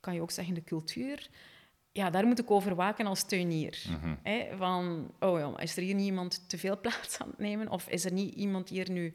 [0.00, 1.28] kan je ook zeggen de cultuur.
[1.92, 3.82] Ja, daar moet ik over waken als tuinier.
[3.88, 4.14] Mhm.
[4.22, 7.68] hè, van, oh ja, is er hier niet iemand te veel plaats aan het nemen?
[7.68, 9.12] Of is er niet iemand hier nu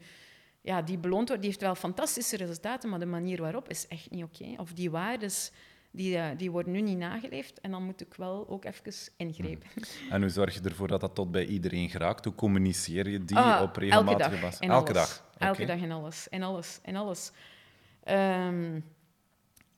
[0.60, 1.42] ja, die beloond wordt?
[1.42, 4.54] Die heeft wel fantastische resultaten, maar de manier waarop is echt niet oké.
[4.56, 5.52] Of die waardes
[5.92, 9.68] die, uh, die worden nu niet nageleefd en dan moet ik wel ook even ingrijpen.
[10.10, 12.24] En hoe zorg je ervoor dat dat tot bij iedereen geraakt?
[12.24, 14.58] Hoe communiceer je die ah, op regelmatige basis?
[14.58, 15.30] Elke dag.
[15.38, 16.28] Elke dag in alles.
[16.28, 16.80] In alles.
[16.84, 17.32] In alles.
[18.04, 18.84] Um,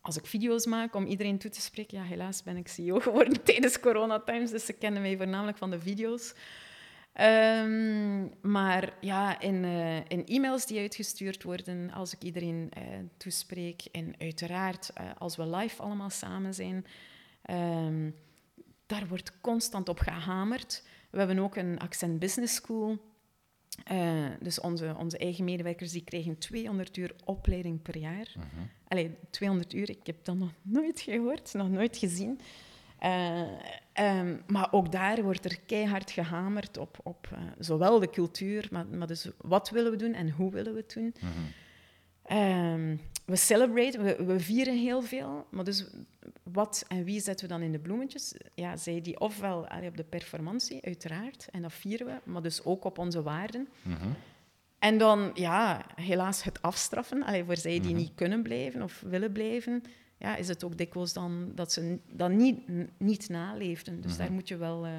[0.01, 3.43] als ik video's maak om iedereen toe te spreken, ja, helaas ben ik CEO geworden
[3.43, 6.35] tijdens coronatimes, dus ze kennen mij voornamelijk van de video's.
[7.15, 12.83] Ehm, maar ja, in, uh, in, e-mails die uitgestuurd worden, als ik iedereen uh,
[13.17, 16.87] toespreek, en uiteraard uh, als we live allemaal samen zijn,
[17.51, 18.15] um,
[18.87, 20.83] daar wordt constant op gehamerd.
[21.11, 22.99] We hebben ook een Accent Business School.
[24.41, 28.33] dus onze, onze eigen medewerkers die krijgen 200 uur opleiding per jaar.
[28.35, 28.45] -huh.
[28.89, 32.41] Allee, 200 uur, ik heb dat nog nooit gehoord, nog nooit gezien.
[33.05, 33.41] Uh,
[34.01, 38.87] um, maar ook daar wordt er keihard gehamerd op, op uh, zowel de cultuur, maar,
[38.87, 41.15] maar dus wat willen we doen en hoe willen we het doen.
[41.21, 42.39] Mm -hmm.
[42.39, 45.87] um, we celebrate, we, we, vieren heel veel, maar dus
[46.43, 48.35] wat en wie zetten we dan in de bloemetjes?
[48.55, 52.65] Ja, zij die ofwel allee, op de performantie, uiteraard, en dat vieren we, maar dus
[52.65, 53.69] ook op onze waarden.
[53.83, 54.15] Mm -hmm.
[54.79, 57.97] En dan, ja, helaas het afstraffen, allee, voor zij die mm -hmm.
[57.97, 59.83] niet kunnen blijven of willen blijven
[60.19, 62.59] ja, is het ook dikwijls dan dat ze dat niet,
[62.99, 64.01] niet naleefden.
[64.01, 64.19] Dus mm -hmm.
[64.27, 64.93] daar moet je wel uh,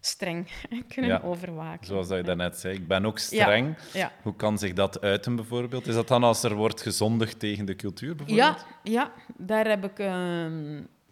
[0.00, 0.48] streng
[0.94, 1.86] kunnen ja, overwaken.
[1.86, 3.76] Zoals dat je daarnet zei, ik ben ook streng.
[3.92, 4.12] Ja, ja.
[4.22, 5.86] Hoe kan zich dat uiten bijvoorbeeld?
[5.86, 8.66] Is dat dan als er wordt gezondigd tegen de cultuur bijvoorbeeld?
[8.82, 10.46] Ja, ja daar heb ik uh,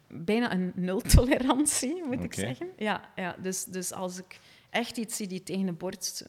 [0.08, 2.24] bijna een nul-tolerantie, moet okay.
[2.24, 2.68] ik zeggen.
[2.78, 4.38] Ja, ja, dus, dus als ik
[4.70, 6.24] echt iets zie die tegen de borst,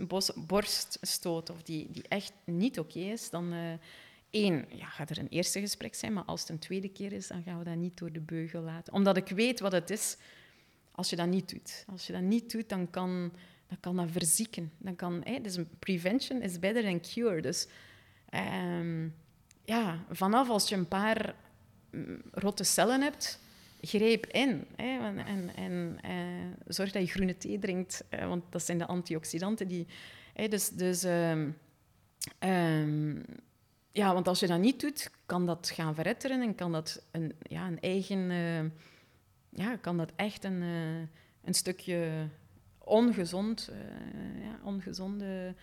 [0.47, 3.53] borst stoot of die, die echt niet oké okay is, dan...
[3.53, 3.59] Uh,
[4.31, 7.27] Eén, ja, gaat er een eerste gesprek zijn, maar als het een tweede keer is,
[7.27, 8.93] dan gaan we dat niet door de beugel laten.
[8.93, 10.17] Omdat ik weet wat het is
[10.91, 11.85] als je dat niet doet.
[11.91, 13.31] Als je dat niet doet, dan kan,
[13.67, 14.71] dan kan dat verzieken.
[14.77, 17.41] Dan kan, dus prevention is better than cure.
[17.41, 17.67] Dus
[18.63, 19.15] um,
[19.65, 21.35] ja, vanaf als je een paar
[21.91, 23.39] mm, rotte cellen hebt,
[23.81, 24.65] greep in.
[24.75, 28.85] Hè, en en, uh, zorg dat je groene thee drinkt, uh, want dat zijn de
[28.85, 29.87] antioxidanten die...
[30.33, 31.57] Hè, dus dus um,
[32.39, 33.23] um,
[33.95, 37.33] ja, want als je dat niet doet, kan dat gaan verretteren en kan dat een,
[37.41, 38.29] ja, een eigen...
[38.31, 38.59] Uh,
[39.49, 41.07] ja, kan dat echt een, uh,
[41.43, 42.27] een stukje
[42.77, 45.55] ongezond, uh, ja, ongezonde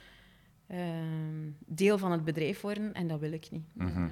[1.66, 2.92] deel van het bedrijf worden.
[2.92, 3.62] En dat wil ik niet.
[3.72, 4.10] Mm -hmm.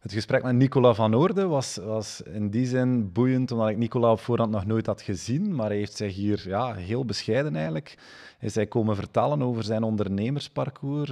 [0.00, 4.10] Het gesprek met Nicola van Oorde was, was in die zin boeiend, omdat ik Nicola
[4.10, 5.54] op voorhand nog nooit had gezien.
[5.54, 7.96] Maar hij heeft zich hier ja, heel bescheiden eigenlijk
[8.42, 11.10] is hij komen vertellen over zijn ondernemersparcours,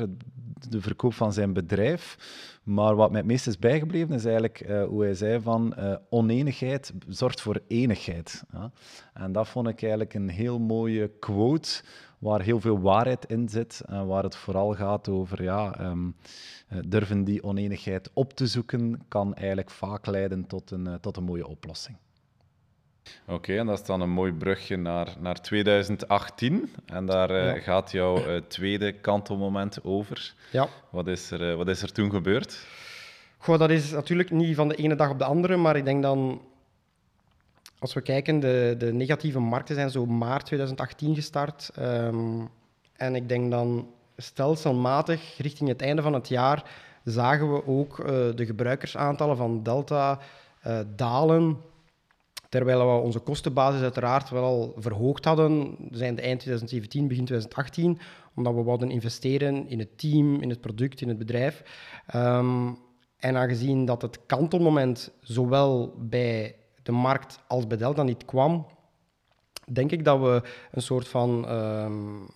[0.68, 2.16] de verkoop van zijn bedrijf.
[2.62, 5.94] Maar wat mij het meest is bijgebleven is eigenlijk uh, hoe hij zei van uh,
[6.08, 8.44] oneenigheid zorgt voor enigheid.
[8.52, 8.70] Ja?
[9.14, 11.82] En dat vond ik eigenlijk een heel mooie quote
[12.20, 16.16] waar heel veel waarheid in zit en waar het vooral gaat over ja, um,
[16.84, 21.46] durven die oneenigheid op te zoeken kan eigenlijk vaak leiden tot een, tot een mooie
[21.46, 21.96] oplossing.
[23.22, 26.70] Oké, okay, en dat is dan een mooi brugje naar, naar 2018.
[26.86, 27.60] En daar uh, ja.
[27.60, 30.34] gaat jouw uh, tweede kantelmoment over.
[30.52, 30.68] Ja.
[30.90, 32.66] Wat is er, uh, wat is er toen gebeurd?
[33.38, 36.02] Goh, dat is natuurlijk niet van de ene dag op de andere, maar ik denk
[36.02, 36.40] dan...
[37.80, 41.70] Als we kijken, de, de negatieve markten zijn zo maart 2018 gestart.
[41.78, 42.48] Um,
[42.96, 46.70] en ik denk dan stelselmatig, richting het einde van het jaar,
[47.04, 47.96] zagen we ook
[48.36, 50.18] de gebruikersaantallen van Delta
[50.96, 51.58] dalen
[52.50, 57.98] Terwijl we onze kostenbasis uiteraard wel al verhoogd hadden, zijn de eind 2017, begin 2018,
[58.34, 61.62] omdat we wilden investeren in het team, in het product, in het bedrijf.
[62.14, 62.78] Um,
[63.18, 68.66] en aangezien dat het kantelmoment zowel bij de markt als bij Delta niet kwam,
[69.72, 72.28] denk ik dat we een soort van um,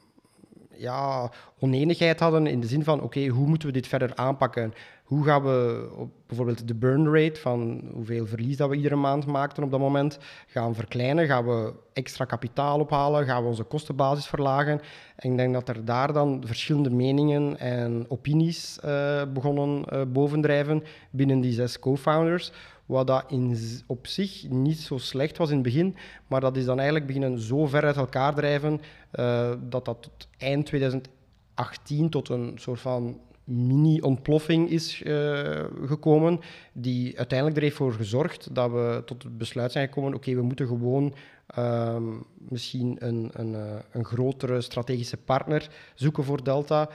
[0.77, 4.75] ja, oneenigheid hadden in de zin van, oké, hoe moeten we dit verder aanpakken?
[5.05, 5.89] Hoe gaan we
[6.27, 10.19] bijvoorbeeld de burn rate van hoeveel verlies dat we iedere maand maakten op dat moment
[10.47, 11.27] gaan verkleinen?
[11.27, 13.25] Gaan we extra kapitaal ophalen?
[13.25, 14.81] Gaan we onze kostenbasis verlagen?
[15.17, 20.83] En ik denk dat er daar dan verschillende meningen en opinies uh, begonnen uh, bovendrijven
[21.11, 22.53] binnen die zes co-founders.
[22.87, 26.65] Wat dat in, op zich niet zo slecht was in het begin, maar dat is
[26.65, 28.81] dan eigenlijk beginnen zo ver uit elkaar drijven
[29.15, 36.41] uh, dat dat tot eind 2018 tot een soort van mini-ontploffing is uh, gekomen,
[36.73, 40.43] die uiteindelijk er heeft voor gezorgd dat we tot het besluit zijn gekomen, oké, we
[40.43, 41.15] moeten gewoon
[41.59, 41.97] uh,
[42.39, 46.89] misschien een, een, uh, een, grotere strategische partner zoeken voor Delta.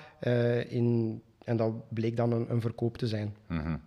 [0.68, 3.36] In, en dat bleek dan een, een verkoop te zijn.
[3.48, 3.82] -hmm.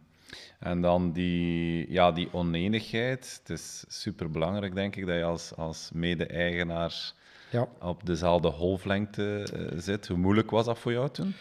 [0.62, 3.40] En dan die, ja, die oneenigheid.
[3.40, 7.12] Het is superbelangrijk, denk ik, dat je als, als mede-eigenaar
[7.50, 7.68] ja.
[7.80, 9.46] op dezelfde golflengte
[9.76, 10.08] zit.
[10.08, 11.34] Hoe moeilijk was dat voor jou toen?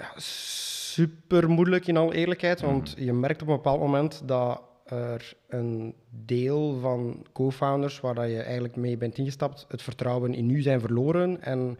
[0.00, 2.60] ja, super moeilijk in alle eerlijkheid.
[2.60, 8.28] Want je merkt op een bepaald moment dat er een deel van co-founders waar dat
[8.28, 11.42] je eigenlijk mee bent ingestapt, het vertrouwen in u zijn verloren.
[11.42, 11.78] En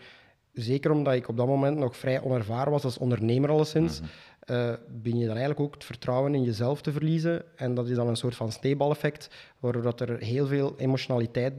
[0.53, 4.07] zeker omdat ik op dat moment nog vrij onervaren was als ondernemer alleszins, mm
[4.47, 7.45] uh, ben je dan eigenlijk ook het vertrouwen in jezelf te verliezen.
[7.57, 11.55] En dat is dan een soort van sneeuwbaleffect, waardoor dat er heel veel emotionaliteit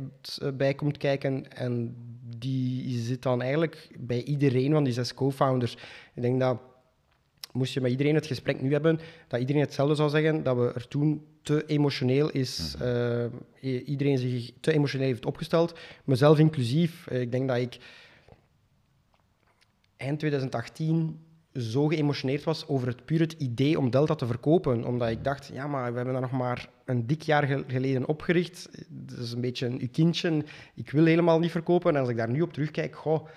[0.53, 1.51] bij komt kijken.
[1.51, 1.95] En
[2.37, 5.73] die zit dan eigenlijk bij iedereen van die zes co-founders.
[6.13, 6.59] Ik denk dat
[7.51, 10.71] moest je met iedereen het gesprek nu hebben, dat iedereen hetzelfde zou zeggen, dat we
[10.73, 13.25] er toen te emotioneel is, uh,
[13.85, 17.07] iedereen zich te emotioneel heeft opgesteld, mezelf inclusief.
[17.07, 17.77] ik denk dat ik
[19.97, 21.19] eind 2018
[21.53, 24.85] zo geëmotioneerd was over het puur het idee om Delta te verkopen.
[24.85, 28.69] Omdat ik dacht, ja, maar we hebben dat nog maar een dik jaar geleden opgericht.
[28.89, 30.43] Dat is een beetje een kindje.
[30.75, 31.93] Ik wil helemaal niet verkopen.
[31.93, 33.27] En als ik daar nu op terugkijk, goh,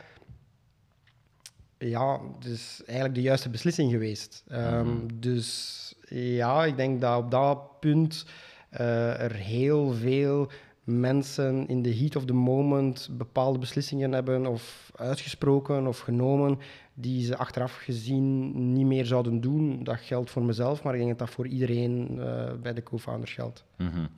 [1.78, 4.44] ja, het is eigenlijk de juiste beslissing geweest.
[4.48, 5.06] Ehm, mhm.
[5.14, 8.26] Dus ja, ik denk dat op dat punt
[8.72, 10.50] uh, er heel veel
[10.84, 16.58] mensen in de heat of the moment bepaalde beslissingen hebben of uitgesproken of genomen
[16.94, 19.84] die ze achteraf gezien niet meer zouden doen.
[19.84, 23.32] Dat geldt voor mezelf, maar ik denk dat dat voor iedereen uh, bij de co-founders
[23.32, 23.64] geldt.
[23.76, 24.08] Mm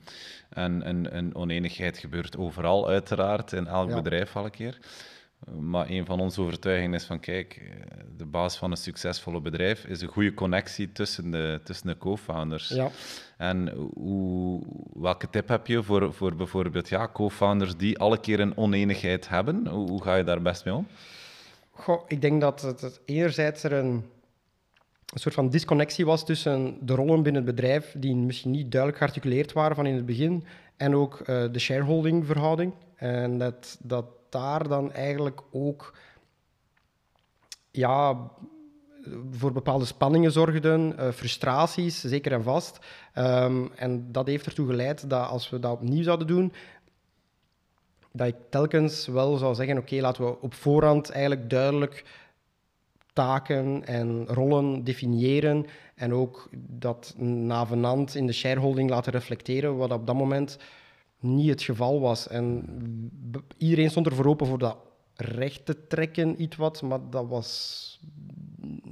[0.49, 4.79] En een, een, oneenigheid gebeurt overal, uiteraard, in elk bedrijf elke keer.
[5.59, 7.71] Maar een van onze overtuigingen is van, kijk,
[8.17, 12.69] de baas van een succesvolle bedrijf is een goede connectie tussen de, tussen de co-founders.
[12.69, 12.89] Ja.
[13.37, 14.63] En hoe,
[14.93, 19.67] welke tip heb je voor, voor bijvoorbeeld ja, co-founders die alle keer een oneenigheid hebben?
[19.67, 20.87] Hoe, hoe ga je daar best mee om?
[21.79, 24.05] Goh, ik denk dat het, enerzijds er een,
[25.13, 29.01] een soort van disconnectie was tussen de rollen binnen het bedrijf, die misschien niet duidelijk
[29.01, 30.45] gearticuleerd waren van in het begin,
[30.77, 32.73] en ook uh, de shareholding-verhouding.
[32.95, 35.97] En dat, dat daar dan eigenlijk ook
[37.71, 38.31] ja,
[39.31, 42.79] voor bepaalde spanningen zorgden, uh, frustraties, zeker en vast.
[43.15, 46.53] Um, en dat heeft ertoe geleid dat als we dat opnieuw zouden doen,
[48.17, 52.03] dat ik telkens wel zou zeggen, oké, laten we op voorhand eigenlijk duidelijk
[53.13, 55.65] taken en rollen definiëren
[55.95, 60.57] en ook dat navenant in de shareholding laten reflecteren, wat op dat moment
[61.19, 62.27] niet het geval was.
[62.27, 62.65] En
[63.57, 64.77] iedereen stond er voor open voor dat
[65.15, 67.99] recht te trekken, iets wat, maar dat was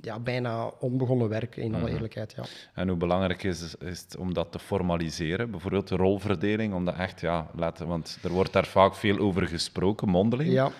[0.01, 1.93] ja, bijna onbegonnen werk, in alle mhm.
[1.93, 2.33] eerlijkheid.
[2.35, 2.43] Ja.
[2.73, 5.51] En hoe belangrijk is, is het om dat te formaliseren?
[5.51, 9.47] Bijvoorbeeld de rolverdeling, om dat echt, ja, laten, want er wordt daar vaak veel over
[9.47, 10.51] gesproken, mondeling.
[10.51, 10.71] Ja.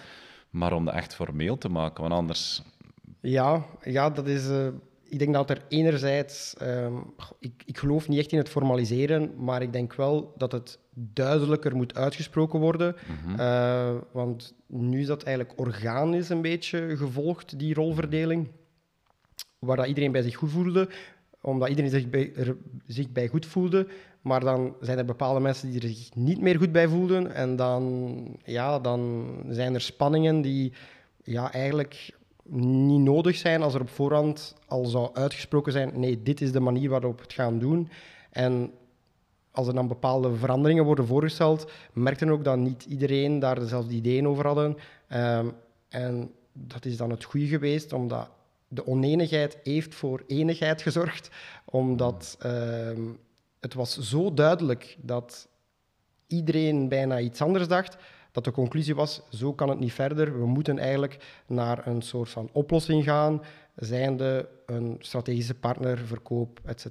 [0.50, 2.64] Maar om dat echt formeel te maken, want anders...
[3.22, 4.50] Ja, ja dat is...
[4.50, 4.68] Uh,
[5.04, 6.56] ik denk dat er enerzijds...
[6.62, 6.88] Uh,
[7.40, 11.76] ik, ik geloof niet echt in het formaliseren, maar ik denk wel dat het duidelijker
[11.76, 12.96] moet uitgesproken worden.
[13.08, 13.40] Mhm.
[13.40, 18.48] uh, want nu is dat eigenlijk organisch een beetje gevolgd, die rolverdeling
[19.60, 20.90] waar dat iedereen bij zich goed voelde,
[21.42, 22.34] omdat iedereen zich bij,
[22.86, 23.88] zich bij goed voelde.
[24.22, 27.34] Maar dan zijn er bepaalde mensen die er zich niet meer goed bij voelden.
[27.34, 30.74] En dan, ja, dan zijn er spanningen die
[31.24, 32.14] ja, eigenlijk
[32.50, 36.60] niet nodig zijn als er op voorhand al zou uitgesproken zijn: nee, dit is de
[36.60, 37.90] manier waarop we het gaan doen.
[38.30, 38.72] En
[39.52, 44.28] als er dan bepaalde veranderingen worden voorgesteld, merkten ook dat niet iedereen daar dezelfde ideeën
[44.28, 44.78] over hadden.
[45.14, 45.52] Um,
[45.90, 48.30] en dat is dan het goede geweest, omdat
[48.68, 51.30] de oneenigheid heeft voor enigheid gezorgd,
[51.66, 52.90] omdat uh,
[53.60, 55.48] het was zo duidelijk dat
[56.28, 57.98] iedereen bijna iets anders dacht,
[58.32, 60.40] dat de conclusie was, zo kan het niet verder.
[60.40, 63.42] We moeten eigenlijk naar een soort van oplossing gaan,
[63.76, 66.86] zijnde een strategische partner, verkoop, etc.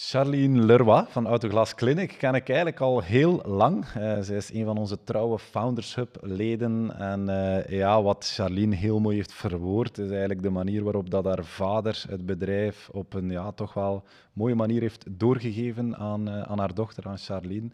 [0.00, 3.84] Charlene Leroy van Autoglas Clinic ken ik eigenlijk al heel lang.
[3.84, 6.98] Uh, zij is een van onze trouwe Founders Hub-leden.
[6.98, 11.24] En uh, ja, wat Charlene heel mooi heeft verwoord, is eigenlijk de manier waarop dat
[11.24, 16.42] haar vader het bedrijf op een ja, toch wel mooie manier heeft doorgegeven aan, uh,
[16.42, 17.70] aan haar dochter, aan Charlene.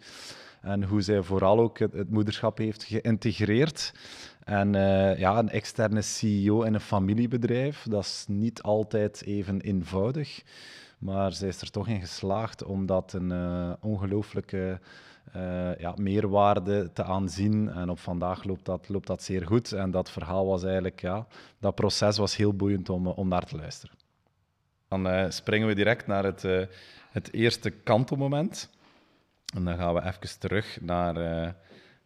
[0.60, 3.94] En hoe zij vooral ook het, het moederschap heeft geïntegreerd.
[4.44, 4.72] En
[5.18, 10.42] ja, een externe CEO in een familiebedrijf, dat is niet altijd even eenvoudig.
[11.04, 14.80] Maar zij is er toch in geslaagd om dat een uh, ongelooflijke
[15.36, 17.68] uh, ja, meerwaarde te aanzien.
[17.68, 19.72] En op vandaag loopt dat, loopt dat zeer goed.
[19.72, 21.26] En dat verhaal was eigenlijk, ja,
[21.58, 23.96] dat proces was heel boeiend om, om naar te luisteren.
[24.88, 26.42] Dan uh, springen we direct naar het,
[27.10, 28.70] het eerste kantelmoment.
[29.54, 31.14] En dan gaan we even terug naar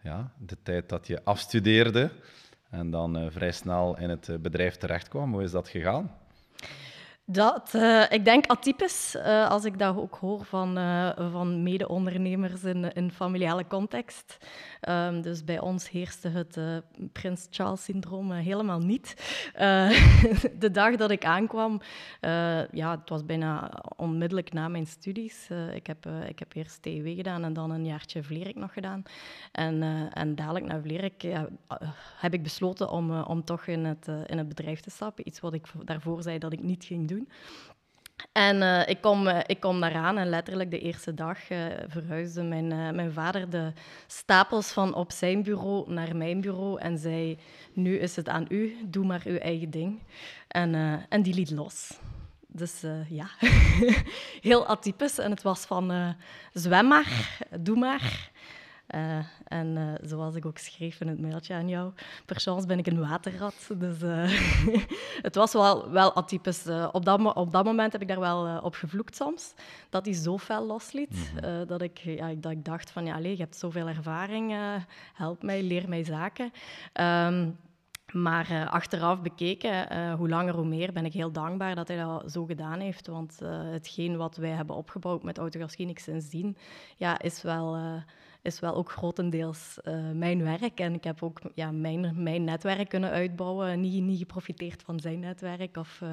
[0.03, 2.11] ja, de tijd dat je afstudeerde
[2.71, 5.33] en dan vrij snel in het bedrijf terechtkwam.
[5.33, 6.11] Hoe is dat gegaan?
[7.31, 12.65] Dat, uh, ik denk atypisch, uh, als ik dat ook hoor van, uh, van mede-ondernemers
[12.65, 14.39] in, in familiale context.
[14.89, 16.59] Um, dus bij ons heerste het
[17.13, 19.15] Prins Charles-syndroom helemaal niet.
[20.59, 21.81] de dag dat ik aankwam,
[22.71, 25.49] ja, het was bijna onmiddellijk na mijn studies.
[25.73, 29.03] ik, heb, ik heb eerst TW gedaan en dan een jaartje Vlerik nog gedaan.
[29.53, 31.27] En, en dadelijk na Vlerik
[32.17, 35.29] heb ik besloten om, om toch in het, in het bedrijf te stappen.
[35.29, 37.18] Iets wat ik daarvoor zei dat ik niet ging doen.
[38.33, 42.43] En uh, ik, kom, uh, ik kom daaraan en letterlijk de eerste dag uh, verhuisde
[42.43, 43.73] mijn, mijn vader de
[44.07, 47.39] stapels van op zijn bureau naar mijn bureau en zei,
[47.73, 50.03] nu is het aan u, doe maar uw eigen ding.
[50.49, 50.75] En,
[51.09, 51.99] en die liet los.
[52.47, 53.29] Dus ja,
[54.49, 55.19] heel atypisch.
[55.19, 56.17] En het was van,
[56.53, 58.31] zwem maar, doe maar.
[58.95, 61.93] Uh, en uh, zoals ik ook schreef in het mailtje aan jou,
[62.27, 63.71] per chance ben ik een waterrat.
[63.77, 64.31] Dus uh,
[65.29, 66.67] het was wel, wel atypisch.
[66.93, 69.55] op, dat, op dat moment heb ik daar wel op gevloekt soms,
[69.91, 71.11] dat hij zo fel losliet.
[71.11, 74.57] Mm dat, ik, ja, dat ik dacht van, ja, allez, je hebt zoveel ervaring,
[75.15, 76.53] help mij, leer mij zaken.
[76.95, 77.57] Um,
[78.13, 81.97] maar uh, achteraf bekeken, uh, hoe langer hoe meer, ben ik heel dankbaar dat hij
[81.97, 83.07] dat zo gedaan heeft.
[83.07, 86.57] Want uh, hetgeen wat wij hebben opgebouwd met Autogasgenic sindsdien,
[86.97, 87.77] ja, is wel
[88.43, 90.81] is wel ook grotendeels uh, mijn werk.
[90.81, 93.81] En ik heb ook ja, mijn, mijn netwerk kunnen uitbouwen.
[93.81, 95.77] Niet, niet geprofiteerd van zijn netwerk.
[95.77, 96.09] Of uh,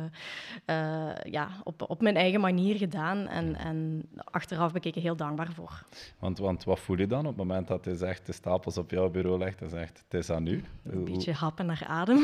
[0.65, 3.27] uh, ja, op, op mijn eigen manier gedaan.
[3.27, 5.83] En, en achteraf bekeken heel dankbaar voor.
[6.19, 8.91] Want, want wat voel je dan op het moment dat hij zegt de stapels op
[8.91, 10.63] jouw bureau legt en zegt het is aan u?
[10.83, 12.21] Een beetje happen naar adem.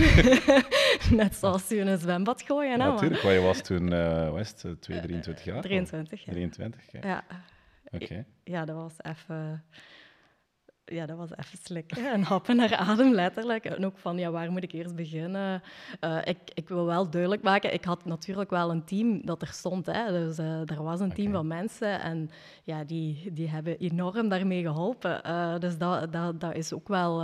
[1.22, 2.78] Net zoals je in een zwembad gooien.
[2.78, 5.62] Ja, natuurlijk, want je was toen uh, West, 2, 23 jaar?
[5.62, 6.32] 23, ja.
[6.32, 7.00] 23, ja.
[7.04, 7.24] ja.
[7.92, 8.26] Oké.
[8.44, 9.64] Ja, dat was even
[10.92, 12.14] ja, dat was even slikken.
[12.14, 13.66] Een happen naar adem, letterlijk.
[13.66, 15.62] En ook van, ja, waar moet ik eerst beginnen?
[16.02, 19.48] Uh, ik, ik wil wel duidelijk maken, ik had natuurlijk wel een team dat er
[19.48, 19.86] stond.
[19.86, 20.12] Hè.
[20.12, 22.30] Dus uh, er was een team van mensen en
[22.64, 25.22] ja, die, die hebben enorm daarmee geholpen.
[25.26, 27.22] Uh, dus dat, dat, dat is ook wel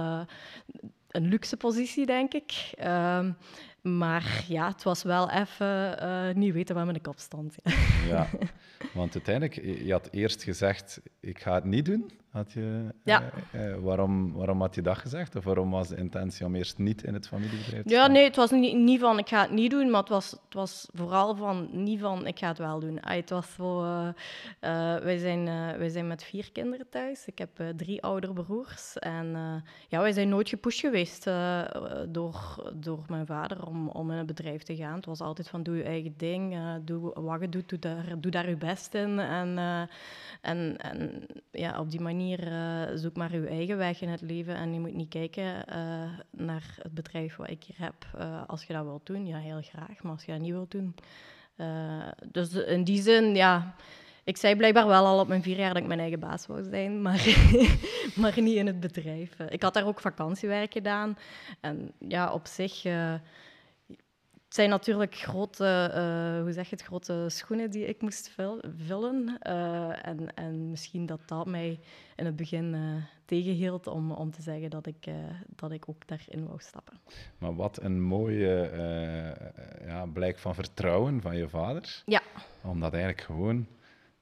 [1.07, 2.71] een luxe positie, denk ik.
[2.77, 3.31] Ehm,
[3.81, 7.55] maar ja, het was wel even uh, niet weten waar mijn kop stond.
[8.07, 8.27] ja,
[8.93, 12.11] want uiteindelijk, je had eerst gezegd, ik ga het niet doen.
[12.37, 13.23] Had je, ja.
[13.55, 15.35] Uh, uh, waarom, waarom had je dat gezegd?
[15.35, 18.35] Of waarom was de intentie om eerst niet in het familiebedrijf te Ja, nee, het
[18.35, 21.35] was niet, niet van ik ga het niet doen, maar het was, het was vooral
[21.35, 22.97] van niet van ik ga het wel doen.
[23.01, 23.81] het was zo,
[24.59, 25.45] wij, zijn,
[25.77, 27.25] wij zijn met vier kinderen thuis.
[27.25, 28.97] Ik heb drie oudere broers.
[28.97, 29.27] En
[29.87, 31.23] ja, wij zijn nooit gepusht geweest
[32.09, 34.95] door, door mijn vader om, om in het bedrijf te gaan.
[34.95, 38.31] Het was altijd van doe je eigen ding, doe wat je doet, doe daar, doe
[38.31, 39.19] daar je best in.
[39.19, 39.57] En,
[40.41, 44.55] en, en ja, op die manier uh, zoek maar uw eigen weg in het leven
[44.55, 45.75] en je moet niet kijken uh,
[46.31, 47.93] naar het bedrijf wat ik hier heb.
[48.19, 50.71] Uh, als je dat wilt doen, ja, heel graag, maar als je dat niet wilt
[50.71, 50.95] doen.
[52.31, 53.75] dus in die zin, ja,
[54.23, 56.63] ik zei blijkbaar wel al op mijn vier jaar dat ik mijn eigen baas wou
[56.63, 57.25] zijn, maar,
[58.15, 59.39] maar niet in het bedrijf.
[59.39, 61.17] Ik had daar ook vakantiewerk gedaan
[61.61, 62.83] en ja, op zich
[64.57, 68.31] zijn natuurlijk grote, uh, hoe zeg je het, grote schoenen die ik moest
[68.85, 69.37] vullen.
[69.47, 71.79] Uh, en, en misschien dat dat mij
[72.15, 75.09] in het begin uh, tegenhield om, om te zeggen dat ik,
[75.55, 76.99] dat ik ook daarin wou stappen.
[77.37, 78.71] Maar wat een mooie
[79.85, 82.03] ja, blijk van vertrouwen van je vader.
[82.05, 82.21] Ja.
[82.63, 83.67] Omdat eigenlijk gewoon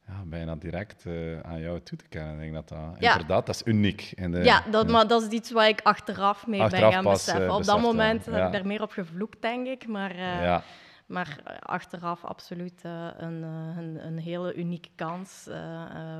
[0.08, 2.34] ja, bijna direct uh, aan jou toe te kennen.
[2.34, 4.14] Ik denk dat dat inderdaad, dat is uniek.
[4.32, 7.53] De, ja, dat, maar dat is iets waar ik achteraf mee achteraf ben gaan beseffen.
[7.53, 9.88] Op dat moment heb ik daar meer op gevloekt, denk ik.
[9.88, 10.64] Maar, uh, ja.
[11.06, 15.45] Maar achteraf absoluut uh, een, een, een, hele unieke kans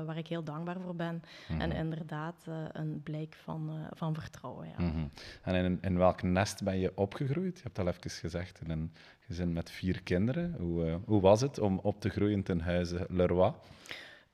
[0.06, 1.14] waar ik heel dankbaar voor ben.
[1.14, 1.60] Mm -hmm.
[1.60, 4.68] En inderdaad een blijk van, van vertrouwen.
[4.68, 4.84] Ja.
[4.84, 5.10] Mm -hmm.
[5.42, 7.56] En in, in welk nest ben je opgegroeid?
[7.56, 10.54] Je hebt al even gezegd, in een gezin met vier kinderen.
[10.58, 13.52] Hoe, hoe was het om op te groeien ten huize Leroy?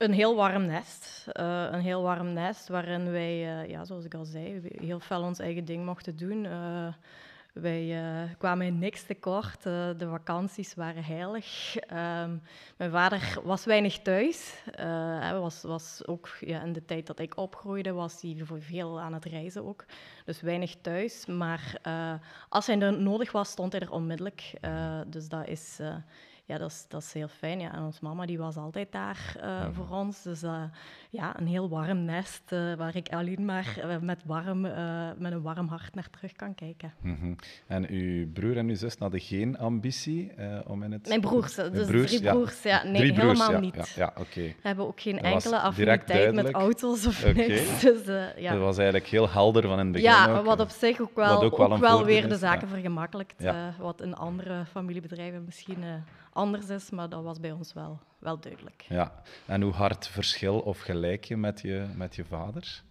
[0.02, 1.26] Een heel warm nest.
[1.32, 5.22] Uh, een heel warm nest waarin wij, uh, ja, zoals ik al zei, heel veel
[5.22, 6.44] ons eigen ding mochten doen.
[6.44, 6.92] Uh,
[7.52, 7.98] wij
[8.38, 9.62] kwamen in niks tekort.
[9.62, 11.76] de vakanties waren heilig.
[11.76, 12.36] Ehm,
[12.76, 14.62] mijn vader was weinig thuis.
[15.20, 19.12] Hij was, was ook ja, in de tijd dat ik opgroeide, was hij veel aan
[19.12, 19.84] het reizen ook.
[20.24, 21.26] Dus weinig thuis.
[21.26, 21.80] Maar
[22.48, 24.52] als hij er nodig was, stond hij er onmiddellijk.
[25.06, 25.78] dus dat is
[26.52, 27.60] ja, dat is, dat is heel fijn.
[27.60, 27.72] Ja.
[27.74, 30.22] En onze mama die was altijd daar uh, voor ons.
[30.22, 30.62] Dus uh,
[31.10, 34.60] ja, een heel warm nest uh, waar ik alleen maar met, warm,
[35.18, 36.92] met een warm hart naar terug kan kijken.
[37.00, 37.36] Mm -hmm.
[37.66, 40.32] En uw broer en uw zus hadden geen ambitie
[40.66, 41.08] om in het...
[41.08, 42.62] Mijn broers, dus broers, drie broers.
[42.62, 42.82] Ja.
[42.84, 43.88] Nee, drie helemaal broers, niet.
[43.88, 44.56] Ja, okay.
[44.62, 47.46] hebben ook geen enkele affiniteit met auto's of okay.
[47.46, 47.80] niks.
[47.80, 48.52] Dus, ja.
[48.52, 50.44] Dat was eigenlijk heel helder van in het begin Ja, ook.
[50.44, 53.44] wat op zich ook wel, ook wel, ook wel weer de zaken vergemakkelijkt.
[53.78, 55.84] wat in andere familiebedrijven misschien
[56.32, 58.84] anders is, maar dat was bij ons wel, wel duidelijk.
[58.88, 62.82] Ja, en hoe hard verschil of gelijk je met je, met je vader?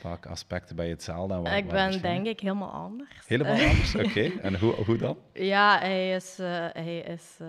[0.00, 1.34] Vaak aspecten bij hetzelfde.
[1.34, 3.26] En waar, ik ben denk ik helemaal anders.
[3.26, 4.22] Helemaal anders, oké.
[4.40, 5.18] En hoe, hoe dan?
[5.32, 7.48] Ja, hij is, uh, hij is uh,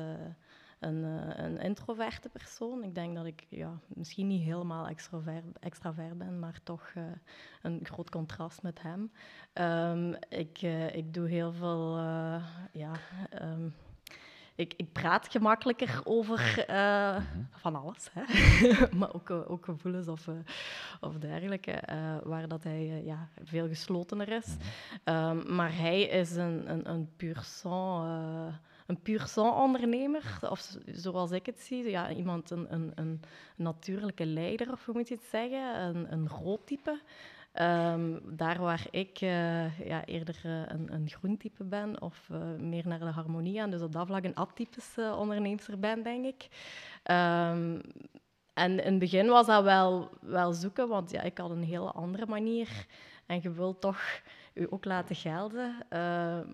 [0.79, 2.83] een, uh, een introverte persoon.
[2.83, 6.93] Ik denk dat ik ja, misschien niet helemaal extrovert, extravert ben, maar toch
[7.61, 9.11] een groot contrast met hem.
[9.53, 10.61] Um, ik,
[10.93, 11.97] ik doe heel veel
[12.71, 12.91] ja,
[13.41, 13.73] um,
[14.55, 17.17] ik, ik praat gemakkelijker over uh,
[17.49, 18.23] van alles, hè?
[18.97, 20.35] maar ook, uh, ook gevoelens of, uh,
[21.01, 21.83] of dergelijke,
[22.23, 24.47] waar dat hij ja, veel geslotener is.
[24.47, 28.53] Mm um, maar hij is een, een, een puur sang
[28.85, 33.21] een puur ondernemer, of zoals ik het zie, ja, iemand, een, een, een
[33.55, 36.99] natuurlijke leider, of hoe moet je het zeggen, een, een roodtype.
[37.61, 42.87] Um, daar waar ik uh, ja, eerder uh, een, een groentype ben of uh, meer
[42.87, 46.47] naar de harmonie aan, dus op dat vlak een atypische onderneemster ben, denk ik.
[47.11, 47.81] Um,
[48.53, 51.91] en in het begin was dat wel, wel zoeken, want ja, ik had een hele
[51.91, 52.85] andere manier.
[53.25, 54.01] En je wilt toch
[54.53, 55.75] u ook laten gelden.
[55.89, 55.99] Uh,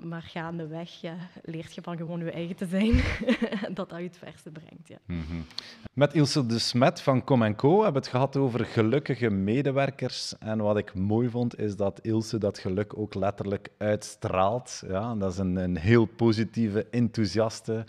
[0.04, 2.94] maar gaandeweg ja, leert je van gewoon je eigen te zijn.
[3.76, 4.88] dat dat je het verste brengt.
[4.88, 4.98] Ja.
[5.06, 5.46] -hmm.
[5.94, 10.38] Met Ilse de Smet van Com Co hebben we het gehad over gelukkige medewerkers.
[10.40, 14.84] En wat ik mooi vond, is dat Ilse dat geluk ook letterlijk uitstraalt.
[14.88, 17.86] Ja, dat is een, een heel positieve, enthousiaste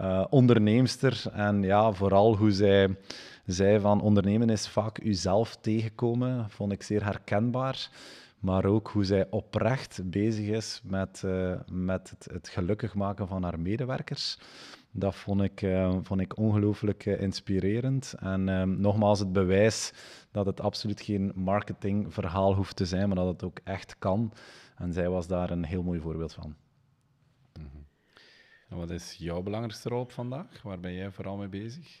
[0.00, 1.22] uh, onderneemster.
[1.32, 2.96] En ja, vooral hoe zij
[3.46, 7.90] zei van ondernemen is vaak uzelf tegenkomen, vond ik zeer herkenbaar
[8.38, 13.42] maar ook hoe zij oprecht bezig is met, uh, met het, het, gelukkig maken van
[13.42, 14.38] haar medewerkers.
[14.90, 18.14] Dat vond ik, uh, vond ik ongelooflijk uh, inspirerend.
[18.18, 19.92] En ehm, nogmaals, het bewijs
[20.30, 24.32] dat het absoluut geen marketingverhaal hoeft te zijn, maar dat het ook echt kan.
[24.76, 26.54] En zij was daar een heel mooi voorbeeld van.
[27.58, 28.78] Mm -hmm.
[28.78, 30.62] wat is jouw belangrijkste rol op vandaag?
[30.62, 31.98] Waar ben jij vooral mee bezig?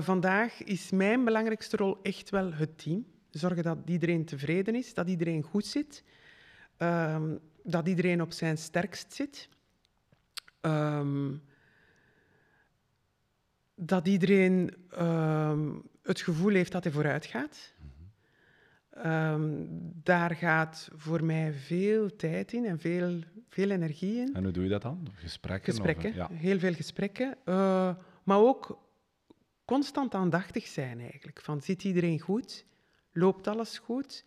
[0.00, 3.04] vandaag is mijn belangrijkste rol echt wel het team
[3.38, 6.04] zorgen dat iedereen tevreden is, dat iedereen goed zit,
[6.78, 9.48] um, dat iedereen op zijn sterkst zit.
[10.60, 11.42] Um,
[13.74, 17.72] dat iedereen um, het gevoel heeft dat hij vooruit gaat.
[20.02, 24.34] daar gaat voor mij veel tijd in en veel, veel energie in.
[24.34, 25.08] En hoe doe je dat dan?
[25.14, 25.72] Gesprekken?
[25.72, 26.28] Gesprekken, of, ja.
[26.32, 27.36] heel veel gesprekken.
[27.44, 28.78] Uh, maar ook
[29.64, 31.40] constant aandachtig zijn eigenlijk.
[31.42, 32.64] Van, zit iedereen goed?
[33.16, 34.24] Loopt alles goed?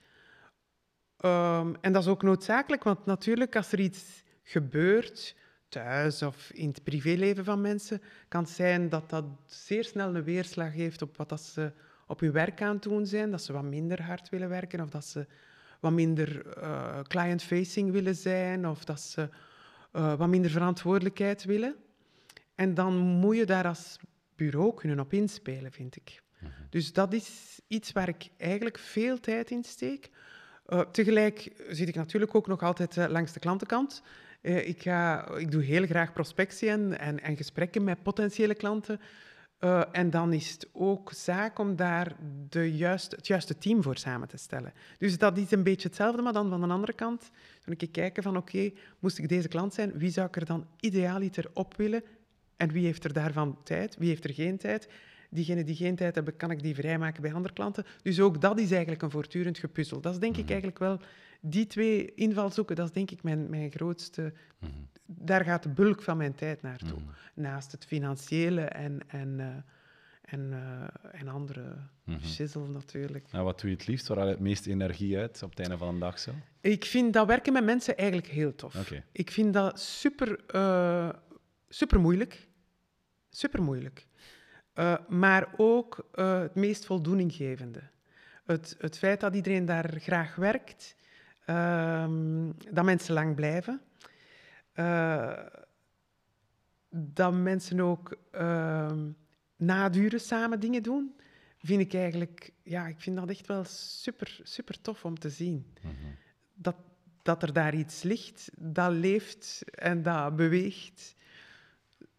[1.25, 5.35] Um, en dat is ook noodzakelijk, want natuurlijk als er iets gebeurt,
[5.69, 10.23] thuis of in het privéleven van mensen, kan het zijn dat dat zeer snel een
[10.23, 11.71] weerslag heeft op wat dat ze
[12.07, 14.89] op hun werk aan het doen zijn, dat ze wat minder hard willen werken of
[14.89, 15.27] dat ze
[15.79, 19.29] wat minder uh, client-facing willen zijn of dat ze
[19.93, 21.75] uh, wat minder verantwoordelijkheid willen.
[22.55, 23.99] En dan moet je daar als
[24.35, 26.21] bureau kunnen op inspelen, vind ik.
[26.39, 26.51] Mhm.
[26.69, 30.09] Dus dat is iets waar ik eigenlijk veel tijd in steek.
[30.67, 34.01] Uh, tegelijk zit ik natuurlijk ook nog altijd uh, langs de klantenkant.
[34.41, 38.99] Uh, ik, ga, ik doe heel graag prospectie en, en, en gesprekken met potentiële klanten.
[39.91, 42.15] en dan is het ook zaak om daar
[42.49, 44.73] de het juiste team voor samen te stellen.
[44.97, 47.31] Dus dat is een beetje hetzelfde, maar dan van de andere kant.
[47.59, 50.67] Toen ik kijken van oké, moest ik deze klant zijn, wie zou ik er dan
[50.79, 52.03] idealiter op willen?
[52.57, 53.97] En wie heeft er daarvan tijd?
[53.97, 54.87] Wie heeft er geen tijd?
[55.29, 57.85] Diegenen die geen tijd hebben, kan ik die vrijmaken bij andere klanten.
[58.01, 60.01] Dus ook dat is eigenlijk een voortdurend gepuzzel.
[60.01, 60.51] Dat is denk ik mhm.
[60.51, 60.99] eigenlijk wel...
[61.41, 64.33] Die twee invalshoeken, dat is denk ik mijn, mijn grootste...
[64.59, 64.71] Mhm.
[65.05, 66.99] Daar gaat de bulk van mijn tijd naartoe.
[66.99, 68.99] Mm Naast het financiële en...
[69.07, 69.45] en uh,
[70.27, 73.27] en, uh, en andere mm shizzle natuurlijk.
[73.31, 74.07] En wat doe je het liefst?
[74.07, 76.31] Waar haal je het meeste energie uit op het einde van een dag zo?
[76.61, 78.75] Ik vind dat werken met mensen eigenlijk heel tof.
[78.75, 79.03] Okay.
[79.11, 81.09] Ik vind dat super, uh,
[81.69, 82.47] super moeilijk.
[83.29, 84.07] Super moeilijk.
[84.79, 87.81] Uh, maar ook uh, het meest voldoeninggevende.
[88.45, 90.95] Het, het feit dat iedereen daar graag werkt,
[91.45, 93.81] um, dat mensen lang blijven,
[94.75, 95.39] uh,
[96.89, 99.09] dat mensen ook ehm,
[99.55, 101.15] naduren samen dingen doen,
[101.57, 105.73] vind ik eigenlijk, ja, ik vind dat echt wel super, super tof om te zien.
[105.81, 106.15] Mm -hmm.
[106.53, 106.75] dat,
[107.21, 111.15] dat er daar iets ligt, dat leeft en dat beweegt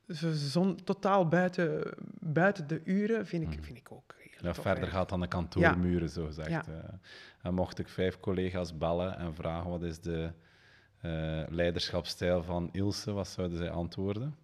[0.08, 3.62] zon, totaal buiten, buiten de uren vind ik, hmm.
[3.62, 6.08] vind ik ook heel ja, Verder gaat dan de kantoormuren, ja.
[6.08, 6.48] zo gezegd.
[6.48, 6.64] Ja.
[7.42, 10.32] En mocht ik vijf collega's bellen en vragen wat is de
[11.02, 14.36] uh, leiderschapsstijl van Ilse, wat zouden zij antwoorden?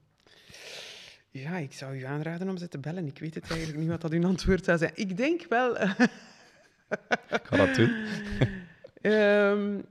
[1.30, 3.06] Ja, ik zou u aanraden om ze te bellen.
[3.06, 4.92] Ik weet het eigenlijk niet wat dat hun antwoord zou zijn.
[4.94, 5.80] Ik denk wel...
[5.80, 8.06] ik ga dat doen.
[9.12, 9.84] um,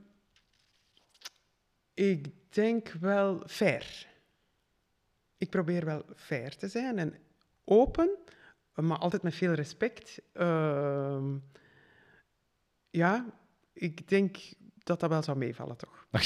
[2.11, 4.11] ik denk wel fair
[5.44, 7.14] ik probeer wel fair te zijn en
[7.64, 8.18] open,
[8.74, 10.22] maar altijd met veel respect.
[10.34, 11.26] Uh,
[12.89, 13.26] ja,
[13.74, 14.38] ik denk
[14.84, 16.08] dat dat wel zou meevallen, toch?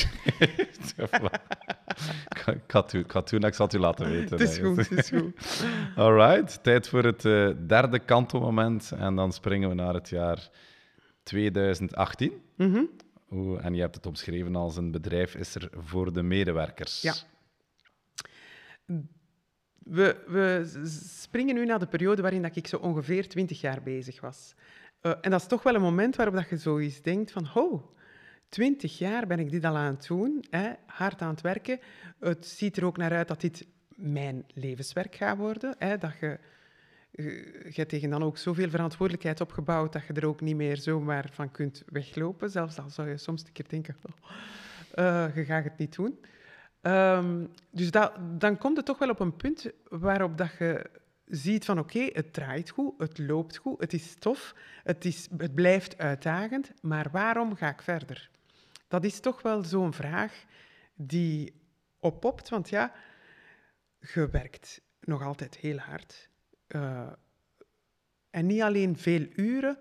[2.63, 4.38] ik, had u, ik had ik zal het u laten weten.
[4.38, 5.63] Het is goed, het is goed.
[5.95, 8.91] All right, tijd voor het uh, derde kantelmoment.
[8.91, 10.49] En dan springen we naar het jaar
[11.24, 12.41] 2018.
[12.55, 12.89] Mm -hmm.
[13.32, 17.01] Oeh, en je hebt het omschreven als een bedrijf is er voor de medewerkers.
[17.01, 17.13] Ja
[19.77, 20.71] we, we
[21.19, 24.55] springen nu naar de periode waarin dat ik zo ongeveer 20 jaar bezig was.
[25.01, 27.95] Uh, en dat is toch wel een moment waarop dat je zoiets denkt van, oh,
[28.49, 31.79] 20 jaar ben ik dit al aan het doen, hè, hard aan het werken.
[32.19, 35.75] Het ziet er ook naar uit dat dit mijn levenswerk gaat worden.
[35.77, 36.39] Hè, dat je,
[37.11, 41.29] je hebt tegen dan ook zoveel verantwoordelijkheid opgebouwd dat je er ook niet meer zomaar
[41.31, 42.49] van kunt weglopen.
[42.49, 44.29] Zelfs al zou je soms een keer denken, oh,
[44.95, 46.19] uh, je gaat het niet doen.
[46.88, 50.89] Um, dus dat, dan komt het toch wel op een punt waarop dat je
[51.25, 55.55] ziet van oké, het draait goed, het loopt goed, het is tof, het, is, het
[55.55, 58.29] blijft uitdagend, maar waarom ga ik verder?
[58.88, 60.43] Dat is toch wel zo'n vraag
[60.93, 61.53] die
[61.99, 62.93] oppopt, want ja,
[63.99, 66.29] je werkt nog altijd heel hard.
[66.67, 67.07] Uh,
[68.29, 69.77] en niet alleen veel uren,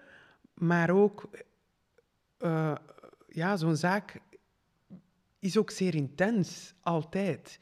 [0.54, 1.30] maar ook
[2.38, 2.74] uh,
[3.28, 4.20] ja, zo'n zaak
[5.38, 7.58] is ook zeer intens, altijd.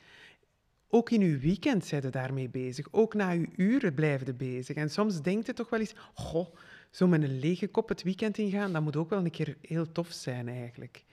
[0.89, 2.89] Ook in uw weekend zijn je daarmee bezig.
[2.91, 4.77] Ook na uw uren blijven je bezig.
[4.77, 6.55] En soms denkt je toch wel eens, goh,
[6.91, 9.93] zo met een lege kop het weekend ingaan, dat moet ook wel een keer heel
[9.93, 11.05] tof zijn eigenlijk.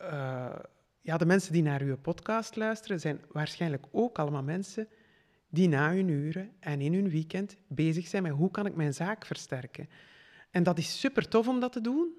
[0.00, 0.56] Uh,
[1.00, 4.88] ja, de mensen die naar uw podcast luisteren, zijn waarschijnlijk ook allemaal mensen
[5.48, 8.94] die na hun uren en in hun weekend bezig zijn met hoe kan ik mijn
[8.94, 9.88] zaak versterken.
[10.50, 12.14] En dat is super tof om dat te doen.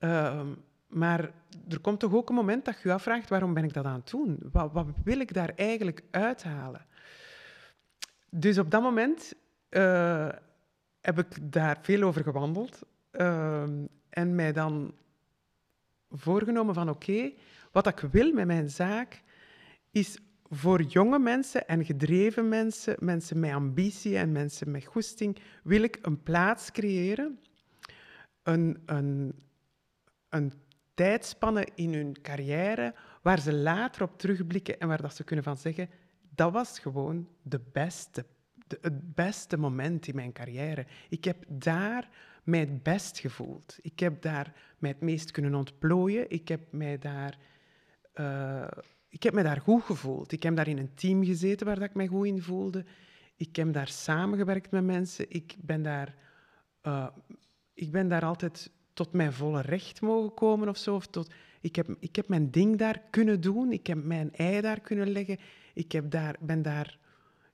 [0.00, 0.50] Uh,
[0.92, 1.30] maar
[1.68, 4.00] er komt toch ook een moment dat je je afvraagt, waarom ben ik dat aan
[4.00, 4.38] het doen?
[4.52, 6.86] Wat, wat wil ik daar eigenlijk uithalen?
[8.30, 9.34] Dus op dat moment
[9.70, 10.28] uh,
[11.00, 12.82] heb ik daar veel over gewandeld
[13.12, 13.62] uh,
[14.08, 14.94] en mij dan
[16.10, 17.32] voorgenomen van oké,
[17.72, 19.22] wat ik wil met mijn zaak
[19.90, 20.18] is
[20.50, 25.98] voor jonge mensen en gedreven mensen, mensen met ambitie en mensen met goesting, wil ik
[26.02, 27.38] een plaats creëren,
[28.42, 29.34] een, een,
[30.28, 30.52] een
[30.94, 35.56] tijdspannen in hun carrière waar ze later op terugblikken en waar dat ze kunnen van
[35.56, 35.90] zeggen,
[36.34, 38.26] dat was gewoon de beste,
[38.80, 40.86] het beste moment in mijn carrière.
[41.08, 42.08] Ik heb daar
[42.44, 43.78] mij het best gevoeld.
[43.80, 46.30] Ik heb daar mij het meest kunnen ontplooien.
[46.30, 47.38] Ik heb mij daar,
[48.14, 48.68] uh,
[49.08, 50.32] ik heb mij daar goed gevoeld.
[50.32, 52.84] Ik heb daar in een team gezeten waar dat ik mij goed in voelde.
[53.36, 55.26] Ik heb daar samengewerkt met mensen.
[55.28, 56.14] Ik ben daar,
[56.82, 57.08] uh,
[57.74, 60.94] ik ben daar altijd tot mijn volle recht mogen komen of zo.
[60.94, 64.60] Of tot, ik, heb, ik heb mijn ding daar kunnen doen, ik heb mijn ei
[64.60, 65.38] daar kunnen leggen,
[65.74, 66.98] ik heb, daar, ben daar,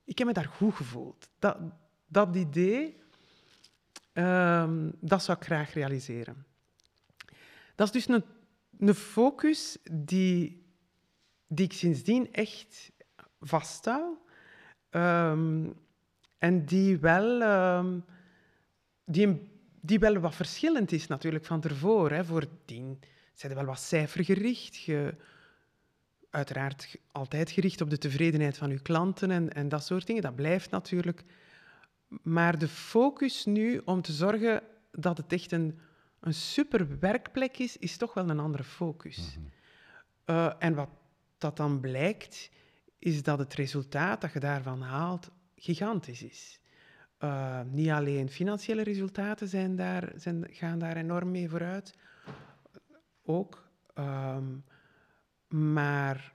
[0.04, 1.28] ik heb me daar goed gevoeld.
[1.38, 1.56] Dat,
[2.06, 2.96] dat idee,
[4.12, 6.46] um, dat zou ik graag realiseren.
[7.74, 8.24] Dat is dus een,
[8.78, 10.64] een focus die,
[11.46, 12.92] die ik sindsdien echt
[13.40, 14.18] vasthoud.
[14.90, 15.74] Um,
[16.38, 18.04] en die wel um,
[19.04, 22.10] die een die wel wat verschillend is natuurlijk van ervoor.
[22.10, 22.24] Hè.
[22.24, 23.00] Voordien
[23.32, 24.76] zijn wel wat cijfergericht.
[24.76, 25.14] Je,
[26.30, 30.22] uiteraard altijd gericht op de tevredenheid van uw klanten en, en dat soort dingen.
[30.22, 31.24] Dat blijft natuurlijk.
[32.22, 34.62] Maar de focus nu om te zorgen
[34.92, 35.78] dat het echt een,
[36.20, 39.36] een super werkplek is, is toch wel een andere focus.
[39.36, 39.46] Mhm.
[40.24, 40.88] Eh, en wat
[41.38, 42.50] dat dan blijkt,
[42.98, 46.60] is dat het resultaat dat je daarvan haalt gigantisch is.
[47.24, 51.94] Uh, niet alleen financiële resultaten zijn daar, zijn, gaan daar enorm mee vooruit,
[53.22, 53.70] ook.
[53.94, 54.64] Um,
[55.48, 56.34] maar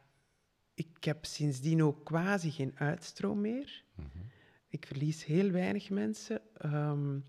[0.74, 3.84] ik heb sindsdien ook quasi geen uitstroom meer.
[3.96, 4.22] Mm -hmm.
[4.68, 6.42] Ik verlies heel weinig mensen.
[6.66, 7.26] Um,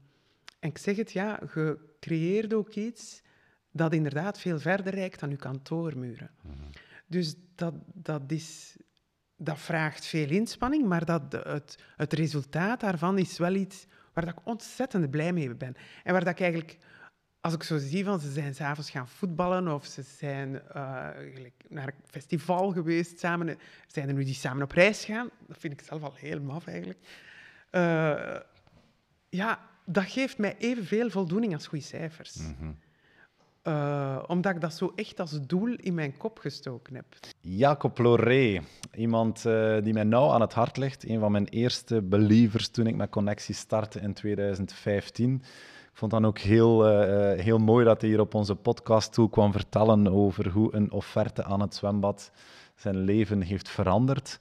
[0.59, 3.23] en ik zeg het, ja, je creëert ook iets
[3.71, 6.31] dat inderdaad veel verder reikt dan je kantoormuren.
[6.43, 6.71] Mm -hmm.
[7.07, 8.77] Dus dat, dat is
[9.45, 14.35] dat vraagt veel inspanning, maar dat het, het resultaat daarvan is wel iets waar dat
[14.39, 15.77] ik ontzettend blij mee ben.
[16.05, 16.79] En waar dat ik eigenlijk,
[17.41, 20.63] als ik zo zie van ze zijn s'avonds gaan voetballen of ze zijn uh,
[21.69, 25.73] naar een festival geweest samen, zijn er nu die samen op reis gaan, dat vind
[25.73, 26.99] ik zelf al heel maf eigenlijk.
[27.71, 28.37] Uh,
[29.29, 32.35] ja, dat geeft mij evenveel voldoening als goede cijfers.
[32.35, 32.79] -hmm.
[33.69, 37.05] Uh, omdat ik dat zo echt als doel in mijn kop gestoken heb.
[37.41, 38.61] Jacob Loré,
[38.95, 41.09] iemand uh, die mij nauw aan het hart ligt.
[41.09, 45.35] Een van mijn eerste believers toen ik met Connectie startte in 2015.
[45.35, 49.31] Ik vond dan ook heel, uh, heel mooi dat hij hier op onze podcast toe
[49.31, 52.31] kwam vertellen over hoe een offerte aan het zwembad
[52.77, 54.39] zijn leven heeft veranderd.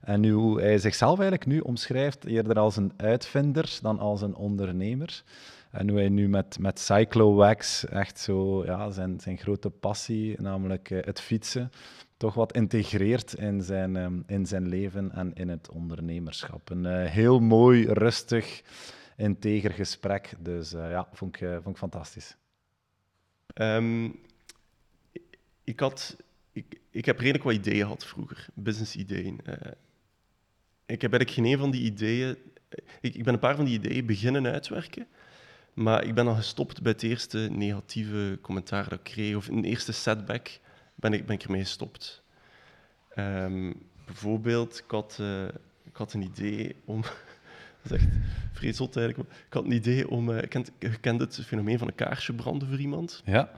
[0.00, 5.22] En hoe hij zichzelf eigenlijk nu omschrijft eerder als een uitvinder dan als een ondernemer.
[5.70, 10.90] En hoe hij nu met, met CycloWax echt zo ja, zijn, zijn grote passie, namelijk
[10.90, 11.70] uh, het fietsen,
[12.16, 16.70] toch wat integreert in zijn, um, in zijn leven en in het ondernemerschap.
[16.70, 18.62] Een uh, heel mooi, rustig,
[19.16, 20.32] integer gesprek.
[20.38, 22.36] Dus uh, ja, vond ik, vond ik fantastisch.
[23.54, 24.20] Um,
[25.64, 26.16] ik, had,
[26.52, 29.40] ik, ik heb redelijk wat ideeën gehad vroeger, business-ideeën.
[30.86, 32.36] ik heb eigenlijk geen een van die ideeën...
[33.00, 35.06] Ik, ik ben een paar van die ideeën beginnen uitwerken,
[35.74, 39.64] maar ik ben dan gestopt bij het eerste negatieve commentaar dat ik kreeg, of een
[39.64, 40.58] eerste setback
[40.94, 42.22] ben ik, ben ik ermee gestopt.
[43.16, 45.44] Um, bijvoorbeeld, ik had, uh,
[45.82, 47.00] ik had een idee om...
[47.82, 48.08] dat is echt
[48.52, 49.30] vreselijk eigenlijk.
[49.30, 50.28] Ik had een idee om...
[50.28, 53.22] Uh, kent, je kent het fenomeen van een kaarsje branden voor iemand?
[53.24, 53.50] Ja.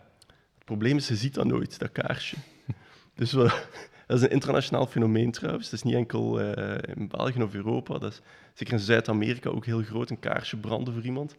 [0.55, 2.36] Het probleem is, je ziet dat nooit, dat kaarsje.
[3.14, 3.30] dus
[4.06, 5.64] dat is een internationaal fenomeen trouwens.
[5.64, 7.98] Het is niet enkel uh, in België of Europa.
[7.98, 8.20] Dat is
[8.55, 11.36] zeker in Zuid-Amerika ook heel groot, een kaarsje branden voor iemand.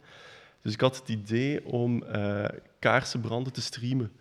[0.64, 2.44] Dus ik had het idee om uh,
[2.78, 4.12] kaarsen branden te streamen.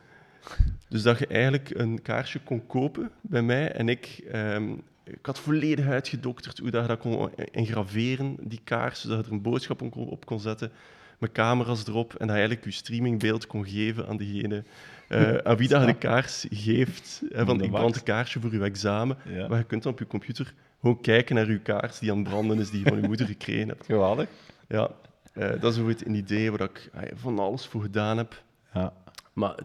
[0.90, 5.40] Dus dat je eigenlijk een kaarsje kon kopen bij mij en ik, um, ik had
[5.40, 9.82] volledig uitgedokterd hoe dat je dat kon engraveren, die kaars, zodat je er een boodschap
[9.96, 10.72] op kon zetten,
[11.18, 14.64] met camera's erop en dat je eigenlijk je streamingbeeld kon geven aan degene
[15.10, 17.22] uh, aan wie dat je de kaars geeft.
[17.30, 19.48] Hè, van, ik brand een kaarsje voor je examen, ja.
[19.48, 22.28] maar je kunt dan op je computer gewoon kijken naar je kaars die aan het
[22.30, 23.86] branden is, die je van je moeder gekregen hebt.
[23.86, 24.28] Geweldig.
[24.68, 24.92] Ja,
[25.34, 28.44] uh, dat is een idee waar ik uh, van alles voor gedaan heb.
[28.74, 28.94] Ja.
[29.34, 29.60] Maar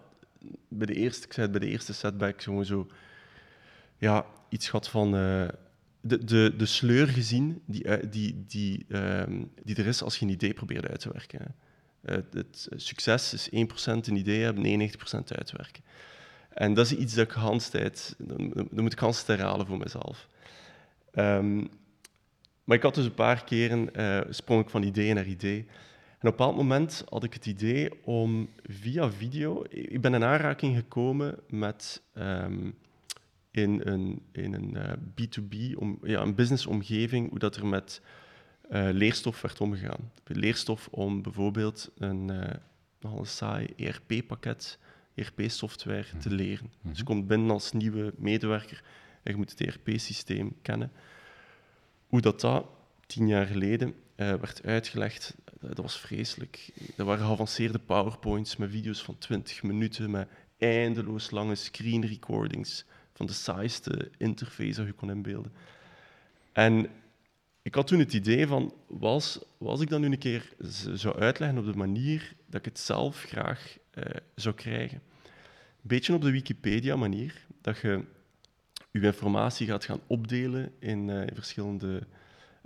[0.68, 2.86] bij de eerste, ik zei het, bij de eerste setback gewoon zo,
[3.96, 5.48] ja, iets gehad van uh,
[6.00, 10.24] de, de, de sleur gezien die, uh, die, die, um, die er is als je
[10.24, 11.54] een idee probeert uit te werken.
[12.30, 13.50] Het succes is 1%
[13.86, 14.92] een idee hebben, 99%
[15.36, 15.82] uitwerken.
[16.48, 20.28] En dat is iets dat ik Hans tijd, dan, moet ik Hans herhalen voor mezelf.
[21.14, 21.68] Um,
[22.68, 23.90] maar ik had dus een paar keren,
[24.34, 25.58] sprong ik van idee naar idee.
[25.58, 29.64] En op een bepaald moment had ik het idee om via video...
[29.70, 32.02] Ik ben in aanraking gekomen met...
[32.14, 32.74] Um,
[33.50, 38.02] in een, in een uh, B2B, om, ja, een businessomgeving, hoe dat er met
[38.70, 40.12] uh, leerstof werd omgegaan.
[40.24, 42.30] Leerstof om bijvoorbeeld een
[43.00, 44.78] nogal een saai ERP-pakket,
[45.14, 46.36] ERP-software te mhm.
[46.36, 46.72] leren.
[46.82, 48.82] Dus je komt binnen als nieuwe medewerker
[49.22, 50.92] en je moet het ERP-systeem kennen.
[52.08, 52.66] Hoe dat, dat
[53.06, 56.70] tien jaar geleden werd uitgelegd, dat was vreselijk.
[56.96, 60.28] Dat waren geavanceerde powerpoints met video's van 20 minuten, met
[60.58, 65.52] eindeloos lange screen recordings van de saaiste interface dat je kon inbeelden.
[66.52, 66.90] En
[67.62, 70.52] ik had toen het idee van, was, was ik dan nu een keer
[70.94, 74.04] zou uitleggen op de manier dat ik het zelf graag uh,
[74.34, 75.02] zou krijgen.
[75.24, 78.04] Een beetje op de Wikipedia-manier, dat je
[79.00, 82.06] je informatie gaat gaan opdelen in, in verschillende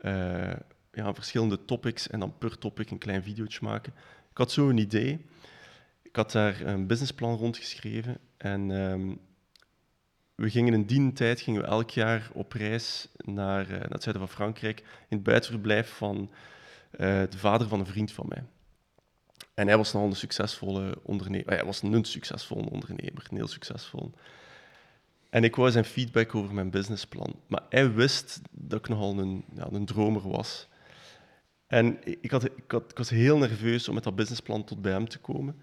[0.04, 0.52] uh,
[0.92, 3.92] ja, verschillende topics en dan per topic een klein videootje maken.
[4.30, 5.24] Ik had zo een idee.
[6.02, 9.18] Ik had daar een businessplan rondgeschreven en um,
[10.34, 14.02] we gingen in die tijd gingen we elk jaar op reis naar, uh, naar het
[14.02, 16.30] zuiden van Frankrijk in het buitenverblijf van
[16.96, 18.44] de vader van een vriend van mij.
[19.54, 21.54] En hij was nogal een succesvolle ondernemer.
[21.54, 24.12] Hij was een succesvolle ondernemer, een heel succesvol.
[25.32, 27.34] En ik wou zijn feedback over mijn businessplan.
[27.46, 30.68] Maar hij wist dat ik nogal een, ja, een dromer was.
[31.66, 34.92] En ik, had, ik, had, ik was heel nerveus om met dat businessplan tot bij
[34.92, 35.62] hem te komen.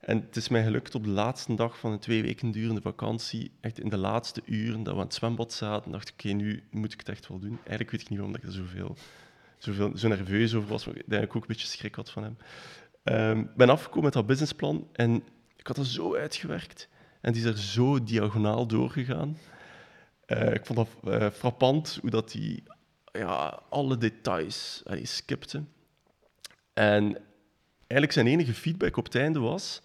[0.00, 3.52] En het is mij gelukt op de laatste dag van een twee weken durende vakantie,
[3.60, 6.62] echt in de laatste uren dat we aan het zwembad zaten, dacht ik, oké, nu
[6.70, 7.58] moet ik het echt wel doen.
[7.58, 8.96] Eigenlijk weet ik niet waarom ik er zoveel,
[9.94, 12.36] zo nerveus over was, maar ik ook een beetje schrik had van hem.
[13.02, 15.22] Ehm, ik ben afgekomen met dat businessplan en
[15.56, 16.88] ik had dat zo uitgewerkt.
[17.24, 19.38] En die is er zo diagonaal doorgegaan.
[20.26, 22.62] Uh, ik vond dat uh, frappant hoe dat die
[23.12, 25.62] ja, alle details allee, skipte.
[26.72, 27.18] En
[27.76, 29.82] eigenlijk zijn enige feedback op het einde was...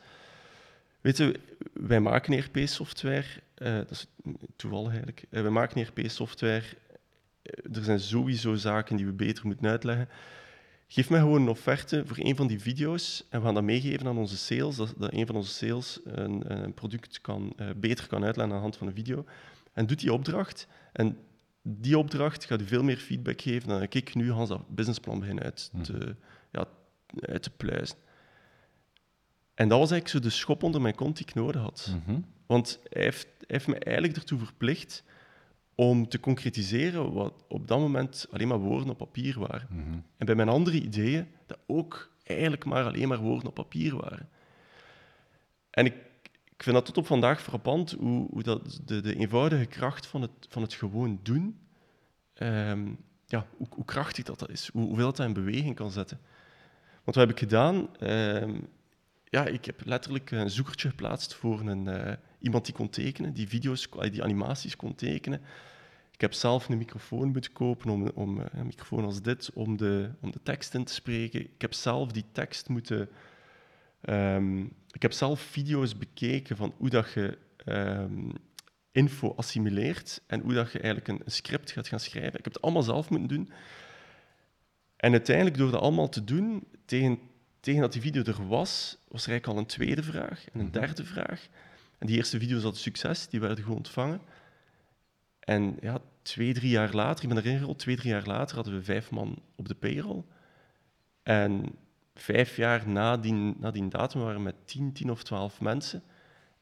[1.02, 1.40] Weet je,
[1.74, 3.26] wij maken ERP-software,
[3.58, 4.08] uh, dat is
[4.56, 6.64] toevallig eigenlijk, wij maken ERP-software,
[7.74, 10.10] er zijn sowieso zaken die we beter moeten uitleggen.
[10.92, 14.08] Geef mij gewoon een offerte voor een van die video's en we gaan dat meegeven
[14.08, 18.24] aan onze sales, dat, dat een van onze sales een, een product kan, beter kan
[18.24, 19.26] uitleggen aan de hand van een video.
[19.74, 21.18] En doet die opdracht en
[21.62, 25.42] die opdracht gaat u veel meer feedback geven dan ik nu Hans dat businessplan begin
[25.42, 26.16] uit te, mm.
[26.52, 26.66] ja,
[27.20, 27.98] uit te pluizen.
[29.54, 31.90] En dat was eigenlijk zo de schop onder mijn kont die ik nodig had.
[31.92, 32.26] Mm -hmm.
[32.46, 35.04] Want hij heeft, hij heeft me eigenlijk ertoe verplicht
[35.80, 39.68] om te concretiseren wat op dat moment alleen maar woorden op papier waren.
[39.70, 40.04] Mm -hmm.
[40.18, 44.30] En bij mijn andere ideeën, dat ook eigenlijk maar alleen maar woorden op papier waren.
[45.70, 45.94] En ik,
[46.46, 50.22] ik vind dat tot op vandaag frappant hoe, hoe dat de, de eenvoudige kracht van
[50.22, 51.60] het, van het gewoon doen,
[52.42, 55.92] um, ja, hoe, hoe, krachtig dat, dat is, hoe, hoeveel dat, dat in beweging kan
[55.92, 56.20] zetten.
[57.04, 57.90] Want wat heb ik gedaan?
[58.00, 58.68] Um,
[59.24, 63.48] ja, ik heb letterlijk een zoekertje geplaatst voor een, uh, iemand die kon tekenen, die
[63.48, 65.42] video's, die animaties kon tekenen.
[66.12, 69.78] Ik heb zelf een microfoon moeten kopen, om, om, uh, een microfoon als dit, om
[69.78, 71.42] de, om de tekst in te spreken.
[71.42, 73.10] Ik heb zelf die tekst moeten...
[74.02, 78.32] Um, ik heb zelf video's bekeken van hoe dat je um,
[78.92, 82.40] info assimileert en hoe dat je eigenlijk een, een, script gaat gaan schrijven.
[82.40, 83.52] Ik heb het allemaal zelf moeten doen.
[84.96, 87.20] En uiteindelijk, door dat allemaal te doen, tegen,
[87.60, 90.66] tegen dat die video er was, was er eigenlijk al een tweede vraag en een
[90.66, 90.80] mhm.
[90.80, 91.48] derde vraag.
[92.00, 94.22] En die eerste video's hadden succes, die werden gewoon ontvangen.
[95.40, 98.74] En ja, twee, drie jaar later, ik ben erin gerold, twee, drie jaar later hadden
[98.74, 100.24] we vijf man op de payroll.
[101.24, 101.76] En
[102.16, 106.04] vijf jaar na die, na die datum waren we met tien, tien of twaalf mensen.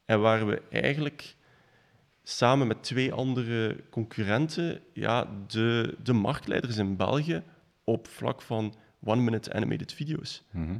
[0.04, 1.36] En waren we eigenlijk
[2.22, 7.42] samen met twee andere concurrenten ja, de, de marktleiders in België
[7.84, 10.44] op vlak van one-minute animated video's.
[10.50, 10.78] Mhm.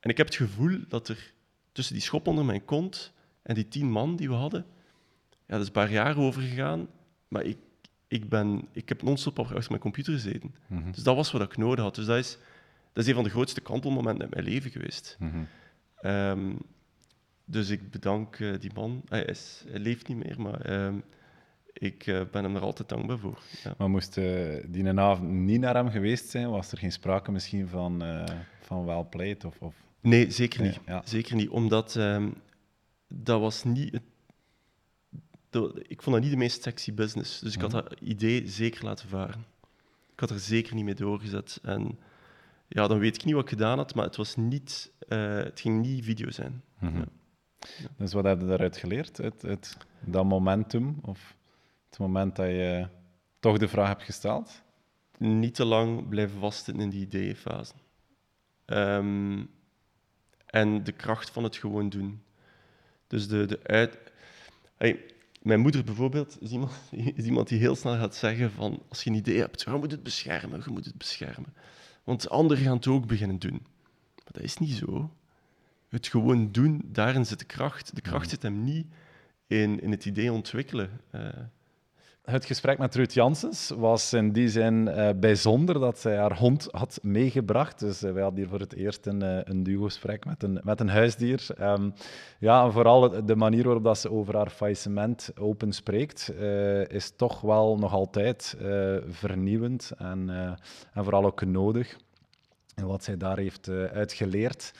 [0.00, 1.32] En ik heb het gevoel dat er
[1.72, 4.64] tussen die schop onder mijn kont en die tien man die we hadden,
[5.30, 6.88] ja, dat is een paar jaar over gegaan,
[7.28, 7.58] maar ik,
[8.08, 10.54] ik, ben, ik heb non-stop achter mijn computer gezeten.
[10.66, 10.90] Mhm.
[10.90, 11.94] Dus dat was wat ik nodig had.
[11.94, 12.38] Dus dat is,
[12.92, 15.16] dat is een van de grootste kantelmomenten in mijn leven geweest.
[15.18, 15.38] Mhm.
[15.96, 16.54] Ehm,
[17.44, 19.02] dus ik bedank uh, die man.
[19.08, 20.94] Hij, is, hij, leeft niet meer, maar ehm,
[21.72, 23.38] ik uh, ben hem er altijd dankbaar voor.
[23.64, 23.74] Ja.
[23.78, 27.68] Maar moest uh, die avond niet naar hem geweest zijn, was er geen sprake misschien
[27.68, 28.02] van,
[28.60, 29.44] van well played?
[29.44, 29.74] Of, of...
[30.00, 30.80] Nee, zeker niet.
[30.86, 31.02] Ja.
[31.04, 32.34] Zeker niet, omdat um,
[33.14, 34.00] dat was niet...
[35.50, 37.38] Het, ik vond dat niet de meest sexy business.
[37.38, 37.82] Dus ik had mhm.
[37.82, 39.44] dat idee zeker laten varen.
[40.12, 41.58] Ik had er zeker niet mee doorgezet.
[41.62, 41.98] En
[42.68, 45.80] ja, dan weet ik niet wat ik gedaan had, maar het, was niet, het ging
[45.80, 46.62] niet video zijn.
[46.78, 47.04] Mm
[47.78, 47.88] ja.
[47.96, 49.16] Dus wat heb je daaruit geleerd?
[49.16, 51.36] Het, het, dat momentum, of
[51.88, 52.88] het moment dat je
[53.40, 54.62] toch de vraag hebt gesteld?
[55.18, 57.74] Niet te lang blijven vastzitten in die ideeënfase.
[58.66, 59.50] Um,
[60.46, 62.22] en de kracht van het gewoon doen.
[63.12, 63.98] Dus de, de uit...
[64.76, 65.04] Hey,
[65.42, 66.72] mijn moeder bijvoorbeeld is iemand,
[67.16, 69.90] is iemand die heel snel gaat zeggen van als je een idee hebt, je moet
[69.90, 71.54] het beschermen, je moet het beschermen.
[72.04, 73.66] Want anderen gaan het ook beginnen doen.
[74.14, 75.10] Maar dat is niet zo
[75.88, 77.94] het gewoon doen, daarin zit de kracht.
[77.94, 78.86] De kracht zit hem niet
[79.46, 81.00] in, in het idee ontwikkelen.
[81.14, 81.28] Uh.
[82.22, 86.68] Het gesprek met Ruud Janssens was in die zin uh, bijzonder dat zij haar hond
[86.70, 87.78] had meegebracht.
[87.78, 90.80] Dus uh, wij hadden hier voor het eerst een, uh, een duo-gesprek met een, met
[90.80, 91.46] een huisdier.
[91.60, 91.92] Um,
[92.38, 96.32] ja, en vooral de manier waarop dat ze over haar faillissement open spreekt,
[96.86, 98.56] is toch wel nog altijd
[99.08, 100.30] vernieuwend en,
[100.92, 101.96] en vooral ook nodig.
[102.74, 104.72] En wat zij daar heeft uitgeleerd.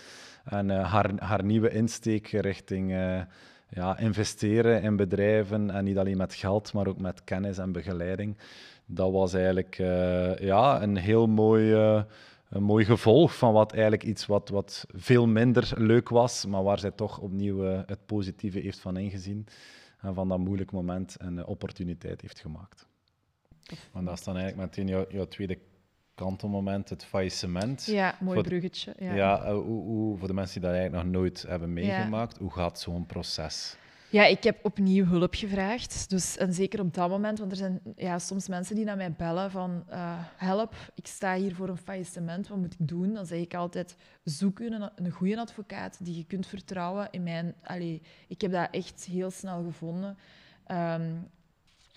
[0.45, 2.95] En haar, haar nieuwe insteek richting
[3.75, 8.39] ja, investeren in bedrijven en niet alleen met geld, maar ook met kennis en begeleiding.
[8.87, 11.73] Dat was eigenlijk uh, ja, een heel mooi,
[12.49, 16.79] een mooi gevolg van wat eigenlijk iets wat, wat veel minder leuk was, maar waar
[16.79, 19.47] zij toch opnieuw het positieve heeft van ingezien
[20.01, 22.87] en van dat moeilijk moment een opportuniteit heeft gemaakt.
[23.93, 25.59] Want dat is dan eigenlijk meteen jouw, jouw tweede
[26.15, 27.85] kantelmoment, het faillissement.
[27.85, 28.95] Ja, mooi bruggetje.
[28.99, 32.39] Ja, ja uh, hoe, hoe, voor de mensen die dat eigenlijk nog nooit hebben meegemaakt,
[32.39, 33.77] hoe gaat zo'n proces?
[34.11, 36.11] Ja, ik heb opnieuw hulp gevraagd.
[36.11, 39.13] Dus, en zeker op dat moment, want er zijn ja, soms mensen die naar mij
[39.13, 43.15] bellen van uh, help, ik sta hier voor een faillissement, wat moet ik doen?
[43.15, 47.09] Dan zeg ik altijd, zoek een, een goede advocaat die je kunt vertrouwen.
[47.11, 50.17] In mijn, allee, ik heb dat echt heel snel gevonden.
[50.67, 51.29] Um,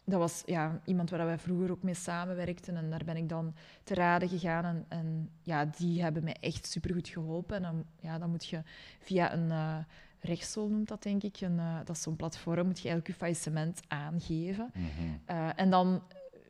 [0.05, 2.75] dat was ja, iemand waar wij vroeger ook mee samenwerkten.
[2.75, 4.65] En daar ben ik dan te raden gegaan.
[4.65, 7.55] En, en ja, die hebben mij echt supergoed geholpen.
[7.55, 8.61] En dan, ja, dan moet je
[8.99, 9.77] via een uh,
[10.19, 13.13] rechtsel, noemt dat denk ik, een, uh, dat is zo'n platform, moet je eigenlijk je
[13.13, 14.71] faillissement aangeven.
[14.73, 14.87] Mhm.
[15.25, 16.03] Eh, en dan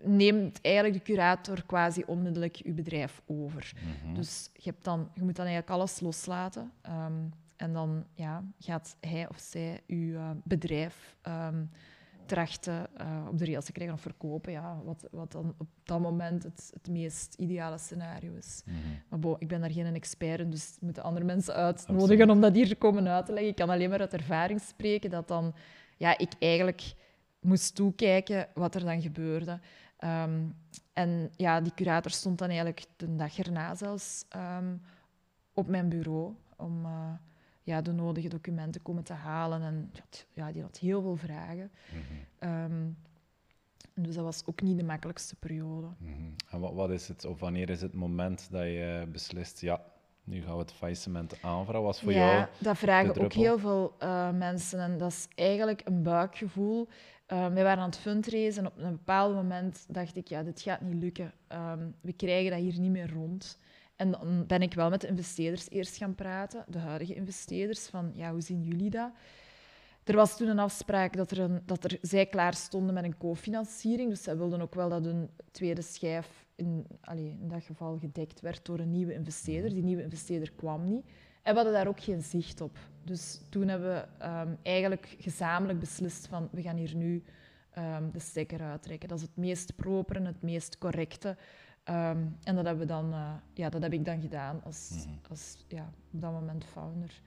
[0.04, 3.74] neemt eigenlijk de curator quasi onmiddellijk je bedrijf over.
[4.04, 4.16] Mhm.
[4.16, 6.72] Dus je, hebt dan, je moet dan eigenlijk alles loslaten.
[6.90, 11.16] Um, en dan ja, gaat hij of zij je bedrijf...
[11.28, 11.70] Um,
[12.26, 14.52] trachten uh, op de rails te krijgen of verkopen.
[14.52, 18.62] Ja, wat, wat dan op dat moment het, het meest ideale scenario is.
[18.66, 18.78] Mhm.
[19.10, 22.56] Maar bo, ik ben daar geen expert in, dus moeten andere mensen uitnodigen om dat
[22.56, 23.50] hier te komen uit te leggen.
[23.50, 25.54] Ik kan alleen maar uit ervaring spreken dat dan
[25.98, 26.94] ja, ik eigenlijk
[27.40, 29.60] moest toekijken wat er dan gebeurde.
[30.00, 30.56] Um,
[30.94, 34.82] en ja, die curator stond dan eigenlijk de dag erna zelfs um,
[35.54, 36.86] op mijn bureau om...
[36.86, 37.14] Uh,
[37.66, 39.62] ja, de nodige documenten komen te halen.
[39.62, 39.92] En
[40.34, 41.72] ja, die had heel veel vragen.
[42.40, 42.96] Mm
[43.96, 45.88] dus dat was ook niet de makkelijkste periode.
[45.98, 46.14] Mhm.
[46.50, 49.82] En wat, wat, is het, of wanneer is het moment dat je beslist, ja,
[50.24, 51.84] nu gaan we het faillissement aanvragen?
[51.84, 54.80] Was voor ja, jou dat vragen ook heel veel uh, mensen.
[54.80, 56.88] En dat is eigenlijk een buikgevoel.
[57.34, 60.62] Uh, wij waren aan het fundraisen en op een bepaald moment dacht ik, ja, dit
[60.62, 61.34] gaat niet lukken.
[61.50, 63.60] Um, we krijgen dat hier niet meer rond.
[63.96, 68.12] En dan ben ik wel met de investeerders eerst gaan praten, de huidige investeerders, van
[68.16, 69.12] ja, hoe zien jullie dat?
[70.04, 74.10] Er was toen een afspraak dat, er dat er, zij klaar stonden met een cofinanciering.
[74.10, 78.66] Dus zij wilden ook wel dat hun tweede schijf in, in dat geval gedekt werd
[78.66, 79.74] door een nieuwe investeerder.
[79.74, 81.06] Die nieuwe investeerder kwam niet.
[81.42, 82.78] En we hadden daar ook geen zicht op.
[83.04, 87.24] Dus toen hebben we ehm, eigenlijk gezamenlijk beslist van we gaan hier nu
[87.78, 89.10] um, de stekker uittrekken.
[89.10, 91.38] Dat is het meest propere, het meest correcte.
[91.86, 95.02] Ehm, en dat, hebben we dan, uh, ja, dat heb ik dan gedaan als, mm
[95.02, 95.20] -hmm.
[95.30, 97.22] als ja, op dat moment founder.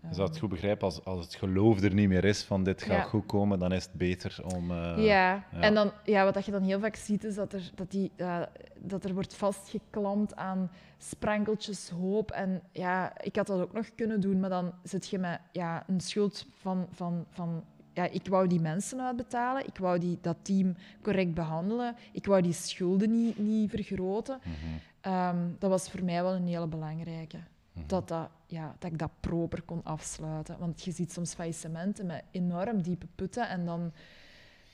[0.00, 2.82] Dus dat het goed begrijp, als, als het geloof er niet meer is van dit
[2.82, 4.70] gaat goed komen, dan is het beter om...
[4.70, 5.04] Uh, ja.
[5.04, 8.10] ja, en dan, ja, wat je dan heel vaak ziet, is dat er, dat die,
[8.16, 8.42] uh,
[8.78, 12.30] dat er wordt vastgeklampt aan sprankeltjes hoop.
[12.30, 15.84] En ja, ik had dat ook nog kunnen doen, maar dan zit je met ja,
[15.86, 17.64] een schuld van, van, van
[17.98, 22.42] ja, ik wou die mensen uitbetalen, ik wou die, dat team correct behandelen, ik wou
[22.42, 24.40] die schulden niet, niet vergroten.
[24.44, 25.12] Mm -hmm.
[25.12, 27.38] um, dat was voor mij wel een hele belangrijke.
[27.72, 27.86] Mhm.
[27.86, 30.58] dat, dat, ja, dat ik dat proper kon afsluiten.
[30.58, 33.92] Want je ziet soms faillissementen met enorm diepe putten en dan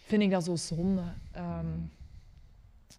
[0.04, 1.02] vind ik dat zo zonde
[1.36, 1.92] um,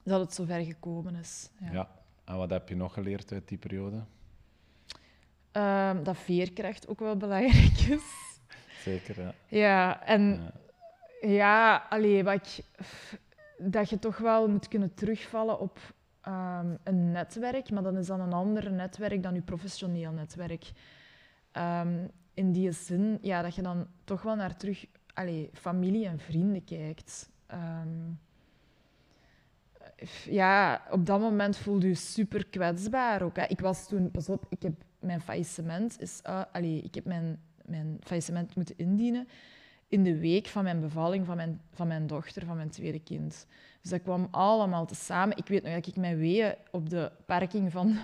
[0.04, 1.50] dat het zo ver gekomen is.
[1.60, 1.72] Ja.
[1.72, 1.90] ja.
[2.26, 4.04] en wat heb je nog geleerd uit die periode?
[5.52, 8.35] Um, dat veerkracht ook wel belangrijk is.
[8.86, 9.34] Zeker, ja.
[9.48, 10.52] Ja, en
[11.22, 12.66] ja, ja allee, wat ik,
[13.58, 15.80] dat je toch wel moet kunnen terugvallen op
[16.28, 20.72] um, een netwerk, maar dan is dan een ander netwerk dan je professioneel netwerk.
[21.54, 26.20] Um, in die zin, ja, dat je dan toch wel naar terug, allee, familie en
[26.20, 27.30] vrienden kijkt.
[27.54, 28.20] Um,
[30.24, 33.36] ja, op dat moment voelde je super kwetsbaar ook.
[33.36, 33.46] Hè.
[33.46, 37.40] Ik was toen, pas op, ik heb mijn faillissement is, uh, allee, ik heb mijn
[37.68, 39.28] mijn faillissement moeten indienen
[39.88, 43.48] in de week van mijn bevalling van mijn, van mijn dochter, van mijn tweede kind.
[43.82, 45.38] Dus dat kwam allemaal tezamen.
[45.38, 47.98] Ik weet nog dat ik mijn weeën op de parking van,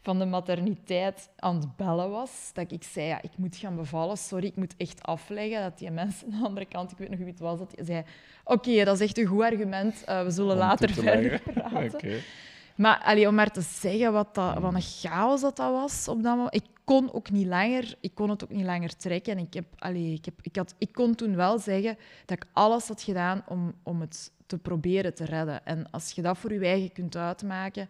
[0.00, 2.50] van de materniteit aan het bellen was.
[2.52, 5.62] Dat ik zei, ja, ik moet gaan bevallen, sorry, ik moet echt afleggen.
[5.62, 7.84] Dat die mensen aan de andere kant, ik weet nog wie het was, dat die
[7.84, 8.02] zei,
[8.44, 11.94] oké, dat is echt een goed argument, uh, we zullen later verder praten.
[11.94, 12.22] Okay.
[12.74, 16.22] Maar allee, om maar te zeggen wat, dat, wat een chaos dat, dat was op
[16.22, 16.54] dat moment.
[16.54, 19.36] Ik kon ook niet langer, ik kon het ook niet langer trekken.
[19.36, 22.46] En ik, heb, allee, ik, heb, ik, had, ik kon toen wel zeggen dat ik
[22.52, 25.64] alles had gedaan om, om het te proberen te redden.
[25.64, 27.88] En als je dat voor je eigen kunt uitmaken,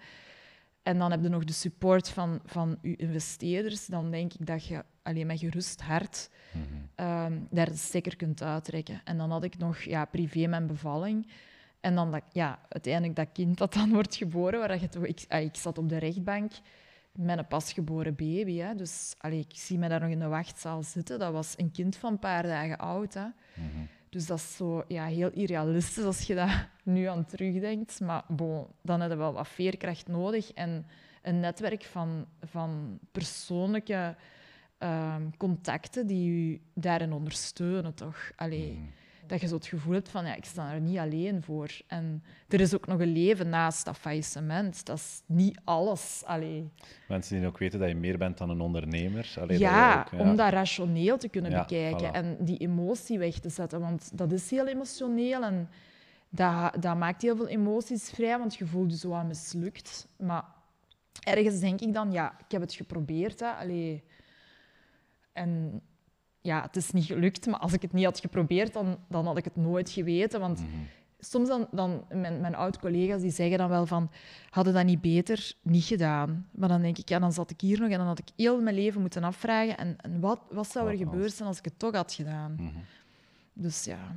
[0.83, 4.67] en dan heb je nog de support van, van je investeerders, dan denk ik dat
[4.67, 9.01] je alleen met gerust hart mm um, daar de stekker kunt uittrekken.
[9.05, 11.27] En dan had ik nog ja, privé mijn bevalling.
[11.81, 15.25] En dan dat, ja, uiteindelijk dat kind dat dan wordt geboren, waar je toch, ik,
[15.29, 16.53] ah, ik zat op de rechtbank
[17.19, 18.57] met een pasgeboren baby.
[18.57, 18.75] Hè.
[18.75, 21.19] Dus allee, ik zie me daar nog in de wachtzaal zitten.
[21.19, 23.15] Dat was een kind van een paar dagen oud.
[23.15, 23.27] Hè.
[23.55, 23.85] Mhm.
[24.09, 26.51] Dus dat is zo ja, heel irrealistisch als je dat
[26.95, 28.01] nu aan terugdenkt.
[28.01, 30.87] Maar bon, dan heb je wel wat veerkracht nodig en
[31.23, 34.17] een netwerk van, van persoonlijke
[34.79, 37.95] uh, contacten die je daarin ondersteunen.
[37.95, 38.31] Toch?
[38.37, 41.43] Allee, mhm dat je zo het gevoel hebt van ja, ik sta er niet alleen
[41.43, 41.71] voor.
[41.87, 44.87] En er is ook nog een leven naast dat faillissement.
[44.87, 46.23] Dat is niet alles.
[46.27, 46.71] Allee.
[47.09, 49.35] Mensen die ook weten dat je meer bent dan een ondernemer.
[49.41, 53.49] Allee, ja, ook, ja, om dat rationeel te kunnen bekijken en die emotie weg te
[53.49, 53.81] zetten.
[53.81, 55.69] Want dat is heel emotioneel en
[56.29, 60.09] dat, dat maakt heel veel emoties vrij, want je voelt je zo aan mislukt.
[60.17, 60.45] Maar
[61.21, 63.41] ergens denk ik dan, ja, ik heb het geprobeerd.
[63.41, 63.51] Hè.
[63.51, 64.05] Allee.
[65.33, 65.83] En
[66.45, 69.37] ja, het is niet gelukt, maar als ik het niet had geprobeerd, dan, dan had
[69.37, 70.41] ik het nooit geweten.
[70.41, 70.69] Want mhm.
[71.19, 74.11] soms dan, dan mijn, mijn oud-collega's die zeggen dan wel van,
[74.51, 76.49] hadden dat niet beter niet gedaan.
[76.53, 78.61] Maar dan denk ik, ja, dan zat ik hier nog en dan had ik heel
[78.61, 79.77] mijn leven moeten afvragen.
[79.77, 82.55] En, en wat, wat zou er gebeurd zijn als ik het toch had gedaan?
[82.55, 82.79] Mhm.
[83.53, 84.17] Dus ja.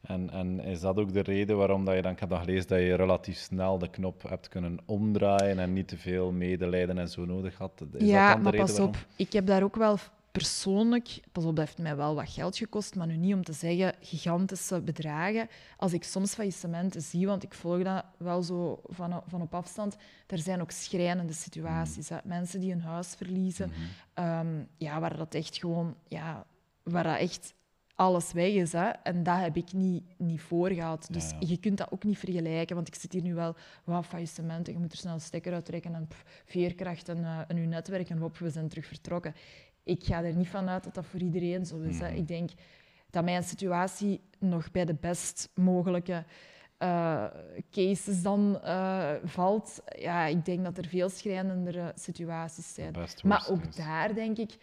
[0.00, 2.68] En, en is dat ook de reden waarom dat je dan, ik heb dan gelezen
[2.68, 7.08] dat je relatief snel de knop hebt kunnen omdraaien en niet te veel medelijden en
[7.08, 7.84] zo nodig had?
[7.92, 9.98] Is ja, dat dan de maar pas op, ik heb daar ook wel
[10.38, 13.52] persoonlijk, pas op, dat heeft mij wel wat geld gekost, maar nu niet om te
[13.52, 15.48] zeggen gigantische bedragen.
[15.76, 19.96] Als ik soms faillissementen zie, want ik volg dat wel zo van, van op afstand,
[20.26, 22.08] er zijn ook schrijnende situaties.
[22.08, 22.16] Hè.
[22.24, 26.46] Mensen die hun huis verliezen, mm ja, waar dat echt gewoon, ja,
[26.82, 27.54] waar dat echt
[27.94, 28.72] alles weg is.
[28.72, 28.88] Hè.
[28.88, 31.08] En dat heb ik niet, niet voorgehad.
[31.10, 34.72] Dus je kunt dat ook niet vergelijken, want ik zit hier nu wel, wat faillissementen,
[34.72, 36.08] je moet er snel een stekker uittrekken en
[36.44, 39.34] veerkracht en, uh, en je netwerk en hop, we zijn terug vertrokken
[39.88, 41.98] ik ga er niet van uit dat dat voor iedereen zo is.
[41.98, 42.08] Hè.
[42.08, 42.16] Mhm.
[42.16, 42.50] Ik denk
[43.10, 46.24] dat mijn situatie nog bij de best mogelijke
[46.78, 47.24] uh,
[47.70, 49.82] cases dan uh, valt.
[49.98, 52.94] Ja, ik denk dat er veel schrijnendere situaties zijn.
[53.24, 54.56] Maar ook daar denk ik,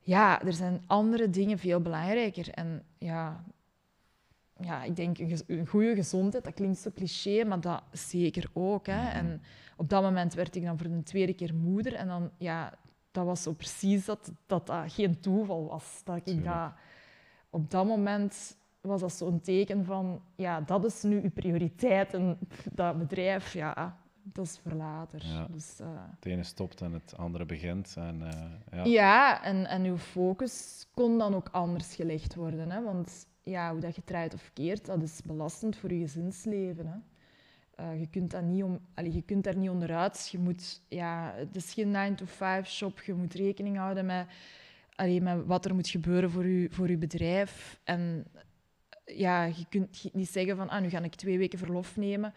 [0.00, 2.50] ja, er zijn andere dingen veel belangrijker.
[2.50, 3.44] En ja,
[4.60, 8.86] ja ik denk een, een goede gezondheid, dat klinkt zo cliché, maar dat zeker ook.
[8.86, 9.02] Hè.
[9.02, 9.16] Mhm.
[9.16, 9.42] En
[9.76, 11.94] op dat moment werd ik dan voor de tweede keer moeder.
[11.94, 12.78] En dan, ja,
[13.10, 16.00] dat was zo precies dat dat, dat geen toeval was.
[16.04, 16.72] Dat ik dat,
[17.50, 22.14] op dat moment was dat zo'n teken van, ja, dat is nu uw prioriteit.
[22.14, 22.38] En
[22.72, 25.26] dat bedrijf, ja, dat is voor later.
[25.26, 25.46] Ja.
[25.50, 27.94] Dus, uh, het ene stopt en het andere begint.
[27.96, 32.70] En, uh, ja, ja en, en uw focus kon dan ook anders gelegd worden.
[32.70, 32.82] Hè?
[32.82, 36.86] Want ja, hoe dat je draait of keert, dat is belastend voor je gezinsleven.
[36.86, 36.96] Hè?
[37.80, 40.28] Uh, je, kunt dat niet om, allee, je kunt daar niet onderuit.
[40.32, 43.02] Je moet, ja, het is geen 9-to-5-shop.
[43.02, 44.26] Je moet rekening houden met,
[44.94, 47.80] allee, met wat er moet gebeuren voor je, voor je bedrijf.
[47.84, 48.26] En
[49.04, 52.34] ja, je kunt niet zeggen van, ah, nu ga ik twee weken verlof nemen.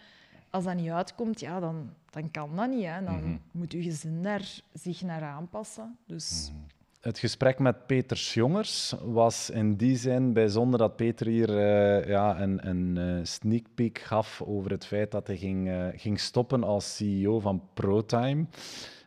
[0.49, 2.85] Als dat niet uitkomt, ja, dan, dan kan dat niet.
[2.85, 3.03] Hè.
[3.03, 3.41] Dan mm -hmm.
[3.51, 5.97] moet je gezin daar zich naar aanpassen.
[6.07, 6.49] Dus...
[6.51, 6.72] Mm -hmm.
[7.03, 12.41] Het gesprek met Peter Jongers was in die zin bijzonder dat Peter hier uh, ja,
[12.41, 16.63] een, een uh, sneak peek gaf over het feit dat hij ging, uh, ging stoppen
[16.63, 18.45] als CEO van ProTime.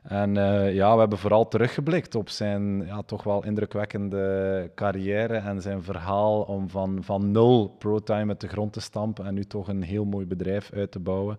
[0.03, 0.35] En
[0.75, 6.43] ja, we hebben vooral teruggeblikt op zijn ja, toch wel indrukwekkende carrière en zijn verhaal
[6.43, 10.05] om van, van nul ProTime uit de grond te stampen en nu toch een heel
[10.05, 11.39] mooi bedrijf uit te bouwen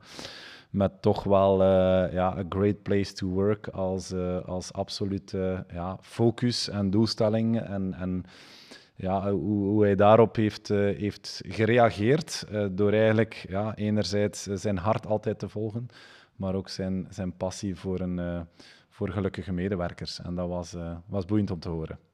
[0.70, 5.98] met toch wel uh, ja, a great place to work als, uh, als absolute ja,
[6.02, 7.62] focus en doelstelling.
[7.62, 8.24] En, en
[8.96, 15.40] ja, hoe, hij daarop heeft, uh, heeft gereageerd door eigenlijk ja, enerzijds zijn hart altijd
[15.40, 15.88] te volgen,
[16.36, 18.48] maar ook zijn, zijn passie voor, een,
[18.90, 20.20] voor gelukkige medewerkers.
[20.22, 20.76] En dat was,
[21.06, 22.07] was boeiend om te horen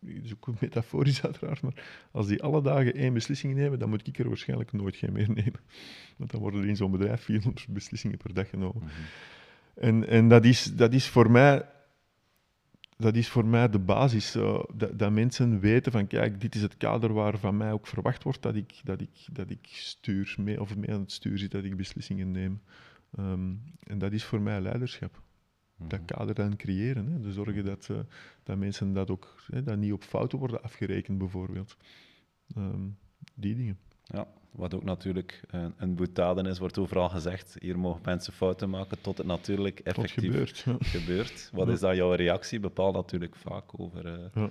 [0.00, 4.18] is ook metaforisch uiteraard, maar als die alle dagen één beslissing nemen, dan moet ik
[4.18, 5.60] er waarschijnlijk nooit geen meer nemen.
[6.16, 8.82] Want dan worden er in zo'n bedrijf 400 beslissingen per dag genomen.
[8.82, 9.04] Mm -hmm.
[9.74, 11.68] En, en dat, is, dat, is voor mij,
[12.96, 16.62] dat is voor mij de basis, uh, dat, dat, mensen weten van kijk, dit is
[16.62, 20.34] het kader waar van mij ook verwacht wordt dat ik, dat ik, dat ik stuur,
[20.38, 22.60] mee, of mee aan het stuur zit, dat ik beslissingen neem.
[23.18, 25.22] Um, en dat is voor mij leiderschap
[25.86, 27.06] dat kader dan creëren.
[27.06, 27.20] Hè.
[27.20, 27.98] De zorgen dat, uh,
[28.42, 31.76] dat mensen dat ook hè, dat niet op fouten worden afgerekend, bijvoorbeeld.
[32.56, 32.98] Um,
[33.34, 33.78] die dingen.
[34.04, 37.56] Ja, wat ook natuurlijk een, een boetade is, wordt overal gezegd.
[37.58, 40.58] Hier mogen mensen fouten maken tot het natuurlijk effectief gebeurt.
[40.58, 40.76] Ja.
[40.80, 41.50] gebeurt.
[41.52, 41.72] Wat ja.
[41.72, 42.60] is dan jouw reactie?
[42.60, 44.50] Bepaalt natuurlijk vaak over, uh, ja.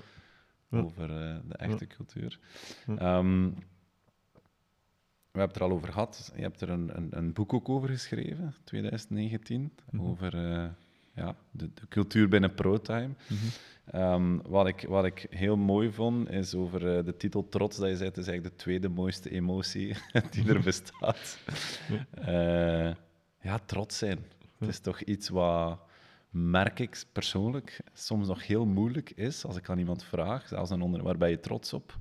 [0.69, 2.39] over uh, de echte cultuur.
[2.87, 3.55] Um,
[5.31, 6.31] we hebben het er al over gehad.
[6.35, 10.09] Je hebt er een, een, een boek ook over geschreven, 2019, mm -hmm.
[10.09, 10.33] over
[11.17, 13.07] ja, de, de, cultuur binnen ProTime.
[13.27, 14.01] Mm -hmm.
[14.01, 17.89] um, wat, ik, wat ik heel mooi vond, is over uh, de titel Trots, dat
[17.89, 19.95] je zei, het is eigenlijk de tweede mooiste emotie
[20.31, 21.37] die er bestaat.
[22.27, 22.91] Uh,
[23.41, 24.25] ja, trots zijn.
[24.57, 25.79] Het is toch iets wat,
[26.29, 30.81] merk ik persoonlijk, soms nog heel moeilijk is, als ik aan iemand vraag, zelfs een
[30.81, 31.97] onder, waar ben je trots op?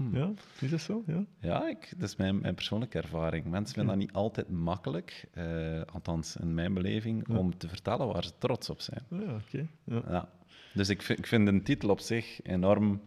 [0.00, 0.16] Hm.
[0.16, 1.02] Ja, is dat zo?
[1.06, 3.44] Ja, ja ik, dat is mijn, mijn persoonlijke ervaring.
[3.44, 7.36] Mensen vinden dat niet altijd makkelijk, uh, althans in mijn beleving, ja.
[7.36, 9.02] om te vertellen waar ze trots op zijn.
[9.08, 9.68] Ja, oké.
[9.84, 10.02] Okay.
[10.12, 10.28] Ja.
[10.74, 13.00] Dus ik vind, ik vind een titel op zich enorm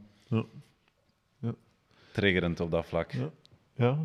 [2.12, 3.14] triggerend op dat vlak.
[3.76, 3.98] Ja,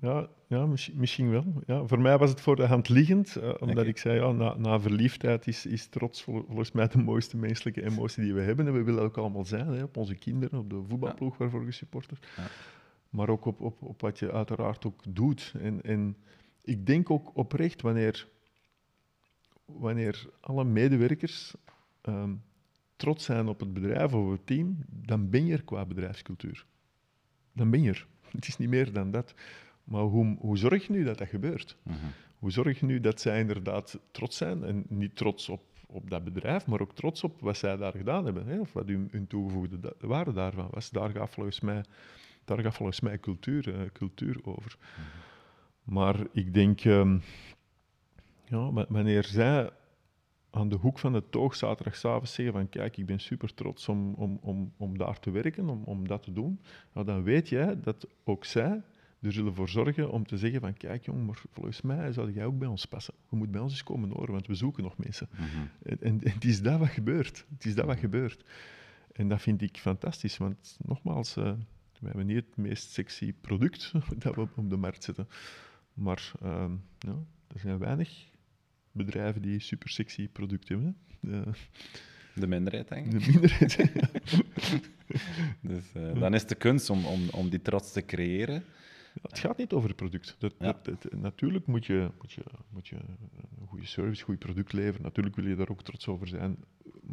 [0.00, 0.28] ja.
[0.46, 1.44] ja, misschien, misschien wel.
[1.66, 3.84] Ja, voor mij was het voor de hand liggend, uh, omdat okay.
[3.84, 7.84] ik zei, ja, na, na verliefdheid is, is trots vol, volgens mij de mooiste menselijke
[7.84, 8.66] emotie die we hebben.
[8.66, 11.38] En we willen ook allemaal zijn, hè, op onze kinderen, op de voetbalploeg ja.
[11.38, 12.26] waarvoor je supportert.
[12.36, 12.46] Ja.
[13.10, 15.54] Maar ook op, op, op wat je uiteraard ook doet.
[15.60, 16.16] En, en
[16.62, 18.28] ik denk ook oprecht, wanneer,
[19.64, 21.54] wanneer alle medewerkers
[22.02, 22.42] um,
[22.96, 26.66] trots zijn op het bedrijf of het team, dan ben je er qua bedrijfscultuur.
[27.52, 28.06] Dan ben je er.
[28.36, 29.34] Het is niet meer dan dat.
[29.88, 31.76] Maar hoe, hoe zorg je nu dat dat gebeurt?
[31.82, 32.10] Mm -hmm.
[32.38, 34.64] Hoe zorg je nu dat zij inderdaad trots zijn?
[34.64, 38.24] En niet trots op, op dat bedrijf, maar ook trots op wat zij daar gedaan
[38.24, 38.46] hebben.
[38.46, 38.60] Hè?
[38.60, 40.90] Of wat hun, hun toegevoegde waarde daarvan was.
[40.90, 41.84] Daar gaat volgens mij,
[42.44, 44.76] daar gaat volgens mij cultuur, uh, cultuur over.
[44.78, 45.04] Mm -hmm.
[45.94, 47.22] Maar ik denk, um,
[48.44, 49.70] ja, wanneer zij
[50.50, 54.14] aan de hoek van de toog zaterdagavond zeggen van kijk, ik ben super trots om,
[54.14, 56.60] om, om, om daar te werken, om, om dat te doen,
[56.92, 58.82] nou, dan weet jij dat ook zij
[59.20, 62.44] er zullen voor zorgen om te zeggen van kijk jong, maar volgens mij zou jij
[62.44, 63.14] ook bij ons passen.
[63.30, 65.28] Je moet bij ons eens komen horen, want we zoeken nog mensen.
[65.30, 65.70] Mm -hmm.
[65.82, 67.46] en, en, en, het is dat wat gebeurt.
[67.52, 68.44] Het is dat wat gebeurt.
[69.12, 71.52] En dat vind ik fantastisch, want nogmaals, uh,
[72.00, 75.28] we hebben niet het meest sexy product dat we op de markt zetten.
[75.94, 77.16] Maar uh, ja,
[77.46, 78.26] er zijn weinig
[78.92, 80.96] bedrijven die super sexy producten hebben.
[81.20, 81.54] Uh,
[82.34, 83.10] de minderheid, denk ik.
[83.10, 84.08] De minderheid, ja.
[85.70, 88.64] dus uh, dan is de kunst om, om, om die trots te creëren.
[89.22, 90.36] Het gaat niet over het product.
[90.38, 90.78] Dat, ja.
[90.82, 92.96] dat, dat, natuurlijk moet je, moet, je, moet je
[93.60, 95.02] een goede service, een goed product leveren.
[95.02, 96.56] Natuurlijk wil je daar ook trots over zijn.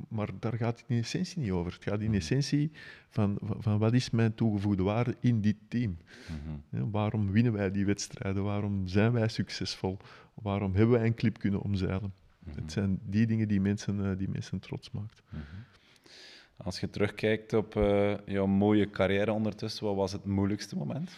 [0.08, 1.74] Maar daar gaat het in essentie niet over.
[1.74, 2.72] Het gaat in essentie
[3.10, 5.98] van, van, van wat is mijn toegevoegde waarde in dit team?
[6.30, 6.92] Mm -hmm.
[6.92, 8.44] waarom winnen wij die wedstrijden?
[8.44, 9.98] Waarom zijn wij succesvol?
[10.34, 12.14] Waarom hebben wij een clip kunnen omzeilen?
[12.40, 12.62] Mm -hmm.
[12.62, 15.22] Het zijn die dingen die mensen, uh, die mensen trots maakt.
[15.30, 15.64] Mm -hmm.
[16.58, 21.12] Als je terugkijkt op uh, jouw mooie carrière ondertussen, wat was het moeilijkste moment?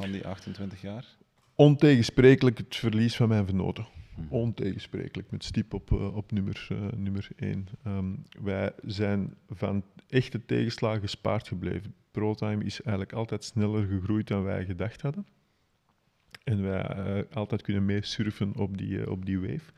[0.00, 1.16] Van die 28 jaar?
[1.54, 3.86] Ontegensprekelijk het verlies van mijn vernoten.
[4.28, 7.68] ontegensprekelijk met stip op, uh, op nummer, uh, nummer 1.
[7.86, 11.94] Um, wij zijn van echte tegenslagen gespaard gebleven.
[12.10, 15.26] ProTime is eigenlijk altijd sneller gegroeid dan wij gedacht hadden.
[16.44, 19.72] En wij uh, altijd kunnen meesurfen op die, op die wave.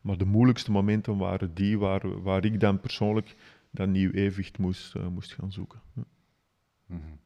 [0.00, 3.34] Maar de moeilijkste momenten waren die waar, waar ik dan persoonlijk
[3.70, 5.80] dat nieuw evenwicht moest, moest gaan zoeken.
[5.94, 6.04] Mm
[6.86, 7.18] -hmm.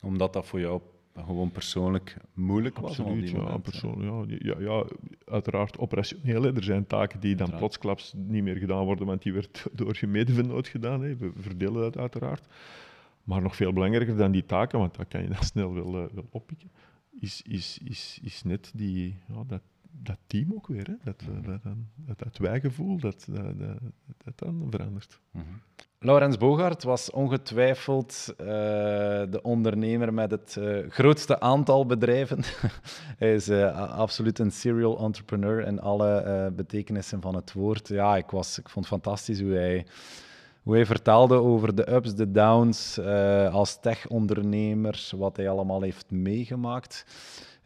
[0.00, 0.80] Omdat dat voor jou
[1.22, 2.98] gewoon persoonlijk moeilijk was?
[3.00, 4.54] Absoluut, ja, persoonlijk, ja.
[4.54, 4.84] Ja, ja,
[5.24, 6.44] uiteraard operationeel.
[6.44, 10.06] Er zijn taken die dan plotsklaps niet meer gedaan worden, want die werd door je
[10.06, 11.02] medevenoot gedaan.
[11.02, 11.16] Hè.
[11.16, 12.46] We verdelen dat uiteraard.
[13.24, 16.06] Maar nog veel belangrijker dan die taken, want dat kan je dan snel wel, uh,
[16.12, 16.70] wel oppikken,
[17.20, 19.62] is, is, is, is net die, ja, dat,
[20.02, 20.86] dat team ook weer.
[20.86, 20.94] Hè.
[21.02, 21.42] Dat, mm -hmm.
[21.42, 21.62] dat,
[21.96, 23.78] dat, dat wijgevoel, dat, dat, dat,
[24.24, 25.20] dat dan verandert.
[25.30, 25.60] Mm -hmm.
[26.04, 28.46] Laurens Bogaert was ongetwijfeld uh,
[29.30, 32.42] de ondernemer met het uh, grootste aantal bedrijven.
[33.18, 37.88] hij is uh, absoluut een serial entrepreneur in alle betekenissen van het woord.
[37.88, 39.86] Ja, ik, was, ik vond het fantastisch hoe hij,
[40.62, 42.98] hoe hij vertelde over de ups, de downs
[43.50, 47.04] als tech-ondernemer, wat hij allemaal heeft meegemaakt.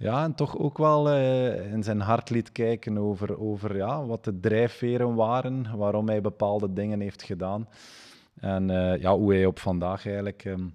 [0.00, 1.12] Ja, en toch ook wel
[1.72, 6.72] in zijn hart liet kijken over, over ja, wat de drijfveren waren, waarom hij bepaalde
[6.72, 7.68] dingen heeft gedaan.
[8.40, 10.74] En uh, ja, hoe hij op vandaag eigenlijk um,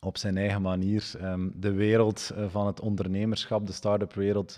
[0.00, 4.56] op zijn eigen manier um, de wereld uh, van het ondernemerschap, de start-up wereld,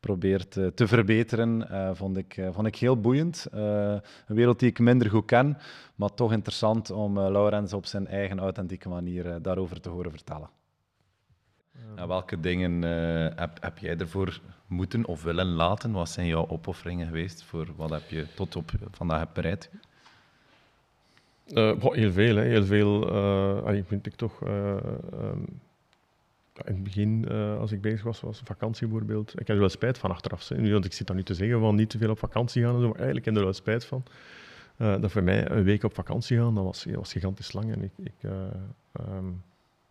[0.00, 1.66] probeert te verbeteren,
[1.96, 3.46] vond, ik, vond ik heel boeiend.
[3.50, 5.58] een wereld die ik minder goed ken,
[5.94, 10.59] maar toch interessant om Laurens op zijn eigen authentieke manier daarover te horen vertellen.
[12.06, 12.82] Welke dingen
[13.36, 15.92] heb, heb jij ervoor moeten of willen laten?
[15.92, 17.42] Wat zijn jouw opofferingen geweest?
[17.42, 19.70] Voor wat heb je tot op vandaag bereid?
[21.46, 22.42] Uh, heel veel, hè.
[22.42, 23.14] heel veel.
[23.66, 24.40] Uh, vind ik toch.
[24.40, 25.60] Um,
[26.64, 27.28] in het begin,
[27.58, 29.32] als ik bezig was, was vakantie bijvoorbeeld.
[29.32, 30.48] Ik heb er wel spijt van achteraf.
[30.48, 30.72] Hè.
[30.72, 32.80] Want ik zit dan nu te zeggen van niet te veel op vakantie gaan en
[32.80, 34.02] zo, maar eigenlijk heb ik er wel spijt van.
[34.76, 37.72] dat voor mij een week op vakantie gaan, dat was, dat was gigantisch lang.
[37.72, 38.30] En ik, ik
[39.08, 39.42] um,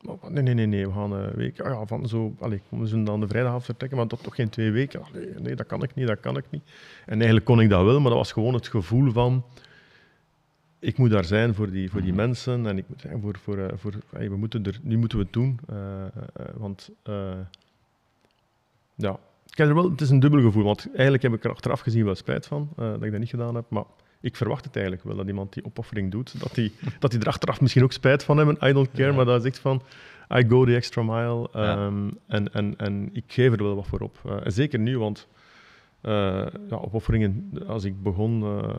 [0.02, 1.60] nee, nee, nee, nee, we gaan een week.
[1.62, 4.50] Oh ja, van zo, allez, we zullen dan de vrijdagavond vertrekken, maar dat toch geen
[4.50, 5.02] twee weken.
[5.14, 6.64] nee, nee, dat kan ik niet, dat kan ik niet.
[7.06, 9.44] En eigenlijk kon ik dat wel, maar dat was gewoon het gevoel van
[10.80, 12.22] ik moet daar zijn voor die, voor die mhm.
[12.22, 15.18] mensen en ik moet zijn voor, voor, uh, voor hey, we moeten er, nu moeten
[15.18, 15.60] we het doen.
[15.70, 16.90] Uh, uh, want
[18.96, 21.52] ja, ik heb er wel, het is een dubbel gevoel, want eigenlijk heb ik er
[21.52, 23.84] achteraf gezien wel spijt van dat ik dat niet gedaan heb, maar
[24.22, 27.28] ik verwacht het eigenlijk wel, dat iemand die opoffering doet, dat die, dat die er
[27.28, 29.16] achteraf misschien ook spijt van hebben, I don't care, ja.
[29.16, 29.82] maar dat is echt van,
[30.38, 32.12] I go the extra mile um, ja.
[32.28, 34.42] en, en, en ik geef er wel wat voor op.
[34.46, 35.28] zeker nu, want
[36.02, 36.12] uh,
[36.70, 38.70] ja, opofferingen, als ik begon, uh,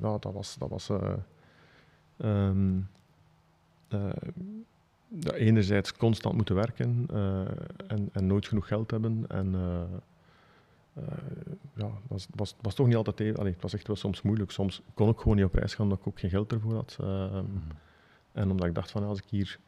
[0.00, 0.90] ja, dat was, dat was
[2.18, 2.88] um,
[3.88, 7.06] ja, enerzijds constant moeten werken
[7.86, 9.24] en, en, nooit genoeg geld hebben.
[9.28, 9.54] En
[11.74, 13.38] ja, dat was, was, was toch niet altijd even.
[13.38, 14.50] Allee, het was echt wel soms moeilijk.
[14.50, 16.96] Soms kon ik gewoon niet op reis gaan omdat ik ook geen geld ervoor had.
[17.00, 17.62] Mm.
[18.32, 19.58] En omdat ik dacht van als ik hier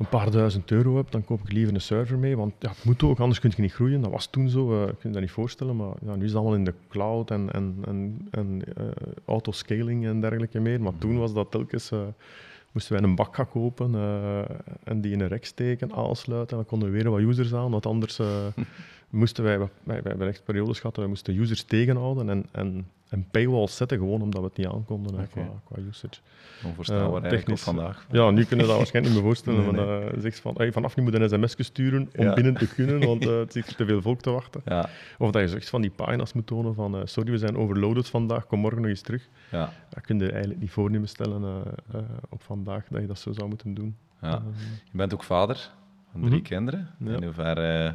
[0.00, 2.36] een paar duizend euro heb, dan koop ik liever een server mee.
[2.36, 4.00] Want ja, het moet ook, anders kun je niet groeien.
[4.00, 5.76] Dat was toen zo, uh, ik kan je dat niet voorstellen.
[5.76, 8.86] Maar ja, nu is het allemaal in de cloud en, en, en, en uh,
[9.24, 10.80] autoscaling en dergelijke meer.
[10.80, 11.92] Maar toen was dat telkens...
[11.92, 12.00] Uh,
[12.72, 13.94] moesten wij een bak gaan kopen
[14.84, 16.50] en die in een rek steken, aansluiten.
[16.50, 18.20] En dan konden we weer wat users aan, want anders
[19.10, 23.26] moesten wij, wij, wij hebben echt periodes gehad, wij moesten users tegenhouden en, en, en
[23.30, 25.26] paywalls zetten, gewoon omdat we het niet aankonden okay.
[25.26, 26.20] qua, qua usage.
[26.64, 28.06] Onvoorstelbaar uh, technisch vandaag.
[28.10, 29.62] Ja, nu kunnen we dat waarschijnlijk niet meer voorstellen.
[29.62, 29.86] nee, nee.
[29.86, 32.34] Maar, uh, zegt van, hey, vanaf nu moet een sms sturen om ja.
[32.34, 34.60] binnen te kunnen, want uh, het zit te veel volk te wachten.
[34.64, 34.88] Ja.
[35.18, 38.46] Of dat je zegt van die pagina's moet tonen van, sorry, we zijn overloaded vandaag,
[38.46, 39.28] kom morgen nog eens terug.
[39.50, 39.72] Ja.
[39.88, 41.62] Dat kun je eigenlijk niet voornemen stellen
[42.28, 43.96] op vandaag, dat je dat zo zou moeten doen.
[44.22, 44.42] Ja.
[44.90, 45.70] je bent ook vader
[46.12, 46.42] van drie -hmm.
[46.42, 46.88] kinderen.
[47.04, 47.94] In hoeverre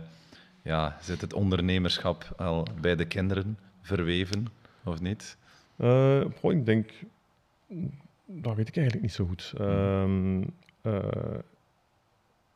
[0.65, 4.47] ja, zit het ondernemerschap al bij de kinderen verweven,
[4.83, 5.37] of niet?
[5.77, 6.91] Uh, ik denk,
[8.25, 9.53] dat weet ik eigenlijk niet zo goed.
[9.61, 10.05] Uh,
[10.81, 10.99] uh,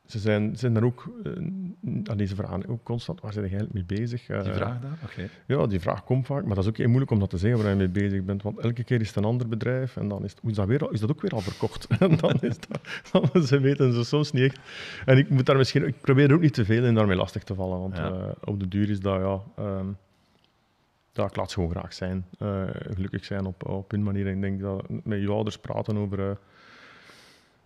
[0.10, 3.99] ze zijn, zijn daar ook, uh, deze vragen ook constant, waar zijn je eigenlijk mee
[3.99, 4.30] bezig?
[4.30, 4.98] Uh, die vraag daar?
[5.03, 5.30] Okay.
[5.45, 7.61] Ja, die vraag komt vaak, maar dat is ook heel moeilijk om dat te zeggen
[7.61, 10.23] waar je mee bezig bent, want elke keer is het een ander bedrijf en dan
[10.23, 11.88] is, het, is, dat, weer, is dat ook weer al verkocht.
[11.99, 12.80] en dan is dat,
[13.11, 14.60] dan, ze weten ze soms niet echt.
[15.06, 17.44] En ik, moet daar misschien, ik probeer er ook niet te veel in daarmee lastig
[17.44, 18.11] te vallen, want ja.
[18.11, 19.64] uh, op de duur is dat, ja...
[19.64, 19.98] Um,
[21.14, 22.26] ja, ik laat ze gewoon graag zijn.
[22.94, 24.27] Gelukkig zijn op, op hun manier.
[24.27, 26.19] En ik denk dat met je ouders praten over...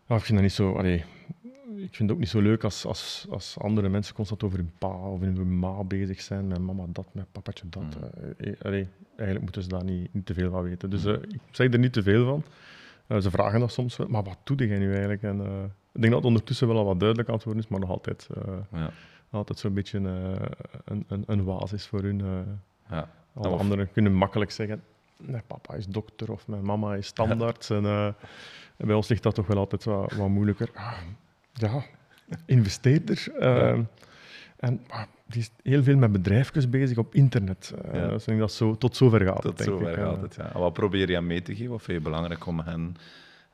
[0.07, 0.73] Ja, ik vind dat niet zo...
[0.73, 1.03] Allee,
[1.75, 4.71] ik vind het ook niet zo leuk als, als, als andere mensen constant over hun
[4.77, 6.47] pa of hun ma bezig zijn.
[6.47, 7.83] Met mama dat, met papatje dat.
[7.83, 7.89] Mm.
[8.37, 10.89] Uh, allee, eigenlijk moeten ze daar niet, niet te veel van weten.
[10.89, 12.43] Dus uh, ik zeg er niet te veel van.
[13.07, 15.23] Uh, ze vragen dat soms wel, maar wat doe jij nu eigenlijk?
[15.23, 15.39] En
[15.93, 17.89] ik denk dat het ondertussen wel al wat duidelijk aan het worden is, maar nog
[17.89, 18.27] altijd,
[18.71, 18.91] ja.
[19.29, 22.21] altijd zo'n beetje een, een, een waas is voor hun.
[22.89, 23.09] ja.
[23.33, 24.83] Alle anderen kunnen makkelijk zeggen,
[25.17, 27.69] mijn papa is dokter of mijn mama is standaard.
[27.69, 30.69] En, en, bij ons ligt dat toch wel altijd wat, wat moeilijker.
[30.73, 30.97] Ah,
[31.53, 31.83] ja,
[32.45, 33.31] investeerder.
[34.57, 34.81] En
[35.33, 37.73] die is heel veel met bedrijfjes bezig op internet.
[37.85, 38.07] Uh, ja.
[38.07, 40.59] Dus dat zo, tot zover gaat tot het, denk zover gaat het, ja.
[40.59, 41.71] wat probeer je aan mee te geven?
[41.71, 42.95] Wat vind je belangrijk om hen,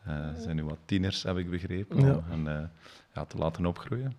[0.07, 2.15] uh, zijn nu wat tieners, heb ik begrepen, ja.
[2.15, 2.67] om hen uh,
[3.13, 4.13] ja, te laten opgroeien?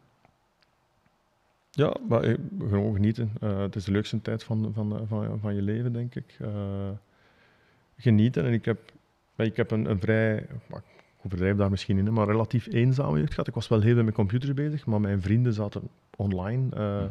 [1.70, 3.32] Ja, maar gewoon genieten.
[3.40, 6.36] het is de leukste tijd van, van, van, van je leven, denk ik.
[7.96, 8.44] genieten.
[8.44, 8.92] En ik heb,
[9.36, 10.46] ik heb een, een vrij,
[11.24, 13.48] overdrijf daar misschien in, maar relatief eenzame jeugd gehad.
[13.48, 15.82] Ik was wel heel veel met computers bezig, maar mijn vrienden zaten
[16.16, 17.04] online, uh,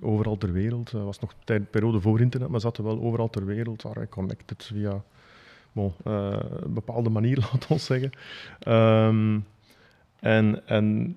[0.00, 0.90] overal ter wereld.
[0.92, 4.64] Het was nog de periode voor internet, maar zaten wel overal ter wereld, waren connected
[4.64, 5.02] via
[5.72, 8.10] bon, uh, een bepaalde manier, laat ons zeggen.
[8.68, 9.46] Um,
[10.20, 11.16] en, en,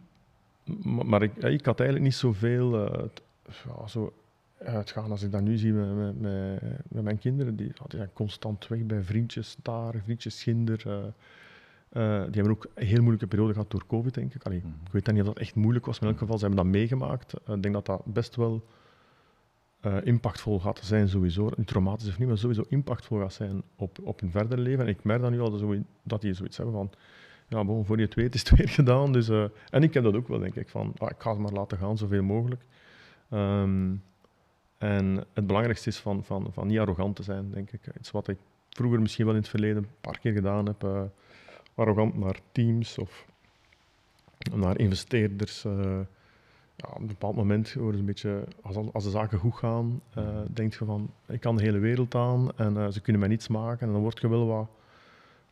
[0.83, 3.03] maar ik, ik had eigenlijk niet zoveel uh,
[3.45, 4.13] ja, zo
[4.57, 7.55] uitgaan als ik dat nu zie met, met, met, met mijn kinderen.
[7.55, 10.83] Die hadden constant weg bij vriendjes daar, vriendjes ginder.
[10.87, 10.93] Uh,
[12.01, 14.43] die hebben ook een heel moeilijke periode gehad door COVID, denk ik.
[14.43, 16.63] Allee, Ik weet niet of dat echt moeilijk was, maar in elk geval, ze hebben
[16.63, 17.33] dat meegemaakt.
[17.47, 18.65] Uh, ik denk dat dat best wel
[19.81, 21.49] uh, impactvol gaat zijn, sowieso.
[21.55, 24.83] Niet traumatisch of niet, maar sowieso impactvol gaat zijn op, op hun verdere leven.
[24.83, 26.91] En ik merk dan nu al zo, dat die zoiets hebben van...
[27.47, 29.11] Ja, bon, voor je het weet is het weer gedaan.
[29.11, 29.29] Dus,
[29.69, 30.69] en ik heb dat ook wel, denk ik.
[30.69, 32.61] Van, ah, ik ga het maar laten gaan, zoveel mogelijk.
[33.29, 34.03] Um,
[34.77, 37.81] en het belangrijkste is van, van, van niet arrogant te zijn, denk ik.
[37.97, 38.37] Iets wat ik
[38.69, 41.11] vroeger misschien wel in het verleden een paar keer gedaan heb
[41.75, 43.25] arrogant naar teams of
[44.53, 45.65] naar investeerders.
[45.65, 45.99] Uh,
[46.75, 50.39] ja, op een bepaald moment wordt een beetje, als, als de zaken goed gaan, uh,
[50.49, 53.47] denk je van, ik kan de hele wereld aan en uh, ze kunnen mij niets
[53.47, 53.87] maken.
[53.87, 54.69] En dan word je wel wat,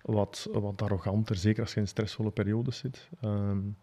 [0.02, 3.10] wat, wat arroganter, zeker als je in stressvolle periodes zit.
[3.24, 3.76] Um,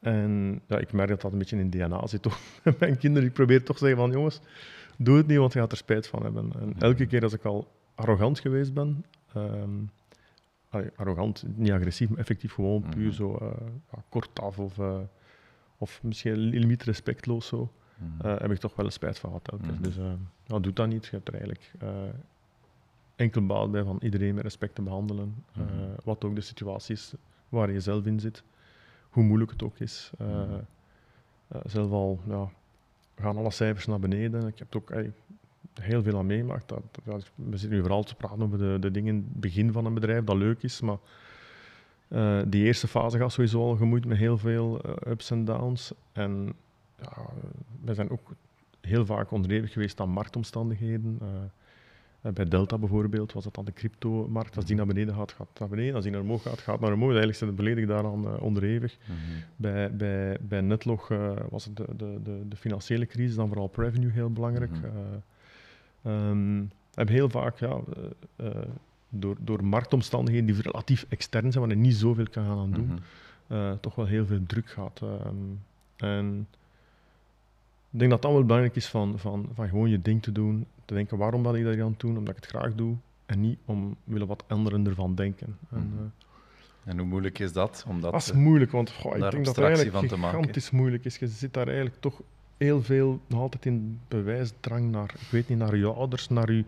[0.00, 2.22] en ja, ik merk dat dat een beetje in DNA zit.
[2.22, 2.38] Toch?
[2.78, 4.40] Mijn kinderen, ik probeer toch te zeggen van, jongens,
[4.96, 6.52] doe het niet, want je gaat er spijt van hebben.
[6.60, 9.04] En elke keer als ik al arrogant geweest ben,
[9.36, 9.90] um,
[10.96, 12.90] arrogant, niet agressief, maar effectief gewoon mhm.
[12.90, 13.48] puur zo uh,
[13.92, 14.98] ja, kort af of, uh,
[15.78, 18.26] of misschien limiet respectloos zo, mm.
[18.26, 19.62] uh, heb ik toch wel een spijt van gehad.
[19.62, 19.82] Mm.
[19.82, 19.96] Dus
[20.46, 21.04] ja, doe dat niet.
[21.04, 21.72] Je hebt er eigenlijk
[23.16, 25.44] enkel baat bij van iedereen met respect te behandelen,
[26.04, 27.14] wat ook de situatie is
[27.48, 28.42] waar je zelf in zit,
[29.10, 30.10] hoe moeilijk het ook is.
[31.64, 32.50] zelf al ja,
[33.14, 34.46] gaan alle cijfers naar beneden.
[34.46, 34.90] Ik heb ook
[35.80, 36.68] heel veel aan meemaakt.
[36.68, 39.72] Dat, dat, we zitten nu vooral te praten over de, de dingen in het begin
[39.72, 40.98] van een bedrijf, dat leuk is, maar
[42.08, 45.92] uh, die eerste fase gaat sowieso al gemoeid met heel veel uh, ups en downs.
[46.12, 46.52] En
[47.00, 47.12] ja,
[47.84, 48.30] we zijn ook
[48.80, 51.18] heel vaak onderhevig geweest aan marktomstandigheden.
[51.22, 54.56] Uh, bij Delta bijvoorbeeld was het aan de crypto-markt.
[54.56, 55.94] Als die naar beneden gaat, gaat naar beneden.
[55.94, 57.08] Als die naar omhoog gaat, gaat naar omhoog.
[57.08, 58.96] Eigenlijk zijn we volledig daaraan onderhevig.
[58.98, 59.42] Mm -hmm.
[59.56, 61.08] bij, bij, bij Netlog
[61.50, 64.70] was het de, de, de, de, financiële crisis, dan vooral revenue heel belangrijk.
[64.70, 65.22] Mm -hmm.
[66.06, 68.62] Um, hebben heel vaak ja, uh, uh,
[69.08, 72.86] door, door marktomstandigheden die relatief extern zijn, waar je niet zoveel kan gaan aan doen,
[72.86, 72.98] mm
[73.48, 73.80] -hmm.
[73.80, 75.00] toch wel heel veel druk gaat.
[75.02, 75.60] Um,
[75.96, 76.46] en
[77.90, 80.66] ik denk dat dat wel belangrijk is van, van, van gewoon je ding te doen,
[80.84, 83.40] te denken waarom ben ik dat aan het doen, omdat ik het graag doe, en
[83.40, 85.56] niet om willen wat anderen ervan denken.
[85.68, 85.98] Mm -hmm.
[85.98, 86.12] en,
[86.84, 87.84] en, hoe moeilijk is dat?
[87.88, 91.16] Om dat, is moeilijk, want goh, ik denk dat het eigenlijk gigantisch moeilijk is.
[91.16, 92.22] Je zit daar eigenlijk toch
[92.64, 96.64] heel veel nog altijd in bewijsdrang naar, ik weet niet, naar je ouders, naar, u,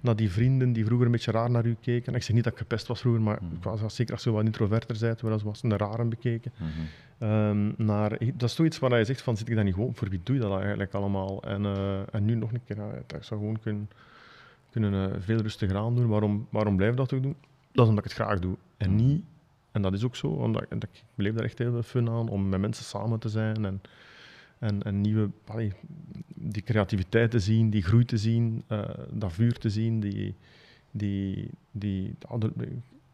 [0.00, 2.14] naar die vrienden die vroeger een beetje raar naar u keken.
[2.14, 3.52] Ik zeg niet dat ik gepest was vroeger, maar mm.
[3.56, 6.52] ik was zeker als je wat introverter bent, wel was een raren bekeken.
[6.56, 6.66] Mm
[7.18, 7.30] -hmm.
[7.30, 10.08] um, naar, dat is zoiets waar je zegt van, zit ik dat niet gewoon, voor
[10.08, 11.42] wie doe je dat eigenlijk allemaal?
[11.42, 12.76] En, uh, en nu nog een keer,
[13.16, 13.88] ik zou gewoon kunnen,
[14.70, 16.08] kunnen uh, veel rustiger aan doen.
[16.08, 17.36] Waarom, waarom blijf ik dat ook doen?
[17.72, 18.56] Dat is omdat ik het graag doe.
[18.76, 18.96] En mm.
[18.96, 19.22] niet,
[19.72, 22.48] en dat is ook zo, omdat ik beleef daar echt heel veel fun aan, om
[22.48, 23.80] met mensen samen te zijn en
[24.64, 25.72] en, en nieuwe, allee,
[26.34, 30.34] die creativiteit te zien, die groei te zien, uh, dat vuur te zien, die,
[30.90, 32.14] die, die,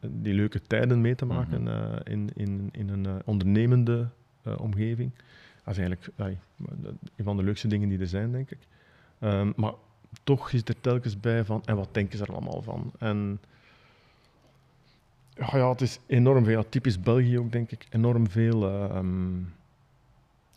[0.01, 4.09] die leuke tijden mee te maken uh, in, in, in een uh, ondernemende
[4.57, 5.11] omgeving.
[5.65, 6.39] Dat is eigenlijk allee,
[7.17, 8.59] een van de leukste dingen die er zijn, denk ik.
[9.21, 9.73] Um, maar
[10.25, 12.93] toch is er telkens bij van, en wat denken ze er allemaal van?
[12.99, 13.41] En
[15.35, 18.63] ja, ja het is enorm veel, typisch België ook, denk ik, enorm veel...
[18.97, 19.53] Um,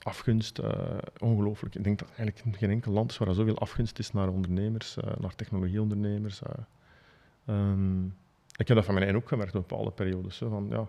[0.03, 0.71] afgunst, uh,
[1.19, 1.75] ongelooflijk.
[1.75, 4.97] Ik denk dat eigenlijk geen enkel land is waar er zoveel afgunst is naar ondernemers,
[4.97, 6.41] uh, naar technologieondernemers.
[6.41, 8.15] Uh, um,
[8.57, 10.37] ik heb dat van mij ook gemerkt op bepaalde periodes.
[10.37, 10.87] Van, ja,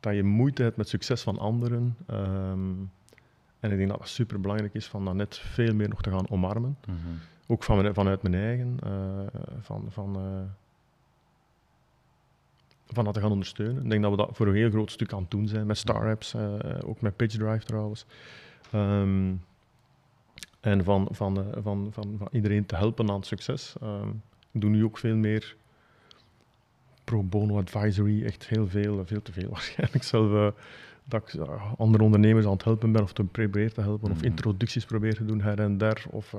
[0.00, 1.96] dat je moeite hebt met succes van anderen.
[2.10, 2.90] Um,
[3.60, 6.10] en ik denk dat het super belangrijk is van dat net veel meer nog te
[6.10, 6.76] gaan omarmen.
[6.86, 7.18] Mm -hmm.
[7.46, 8.78] Ook van, vanuit mijn eigen.
[9.60, 10.16] van, van,
[12.92, 13.82] van dat te gaan ondersteunen.
[13.82, 15.78] Ik denk dat we dat voor een heel groot stuk aan het doen zijn met
[15.78, 16.54] Starapps, uh,
[16.84, 18.06] ook met PitchDrive trouwens.
[18.70, 19.34] Ehm,
[20.60, 23.74] en van, van, van, van, van, iedereen te helpen aan het succes.
[23.82, 25.56] Um, ik doe nu ook veel meer
[27.04, 30.04] pro bono advisory, echt heel veel, veel te veel waarschijnlijk.
[30.04, 30.54] Zelf,
[31.04, 31.40] dat ik
[31.76, 34.26] andere ondernemers aan het helpen ben of te proberen te helpen, of mhm.
[34.26, 36.04] introducties probeer te doen her en der.
[36.10, 36.34] Of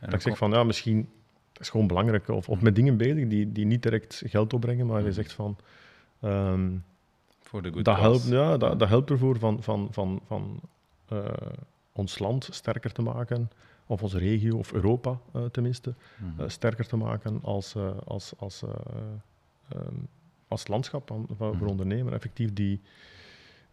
[0.00, 1.08] dat ik zeg van ja, misschien
[1.54, 2.28] dat is gewoon belangrijk.
[2.28, 5.14] Of, of met dingen bezig die, die niet direct geld opbrengen, maar je mhm.
[5.14, 5.56] zegt van.
[6.20, 6.84] Um,
[7.40, 10.60] Voor de dat helpt, ja, dat, dat helpt ervoor van, van, van, van
[11.12, 11.24] uh,
[11.92, 13.50] ons land sterker te maken,
[13.86, 17.74] of onze regio, of Europa uh, tenminste, mm uh, sterker te maken als,
[18.04, 18.62] als, als,
[19.74, 20.08] um,
[20.48, 22.12] als landschap aan, voor mm ondernemer.
[22.12, 22.80] Effectief die,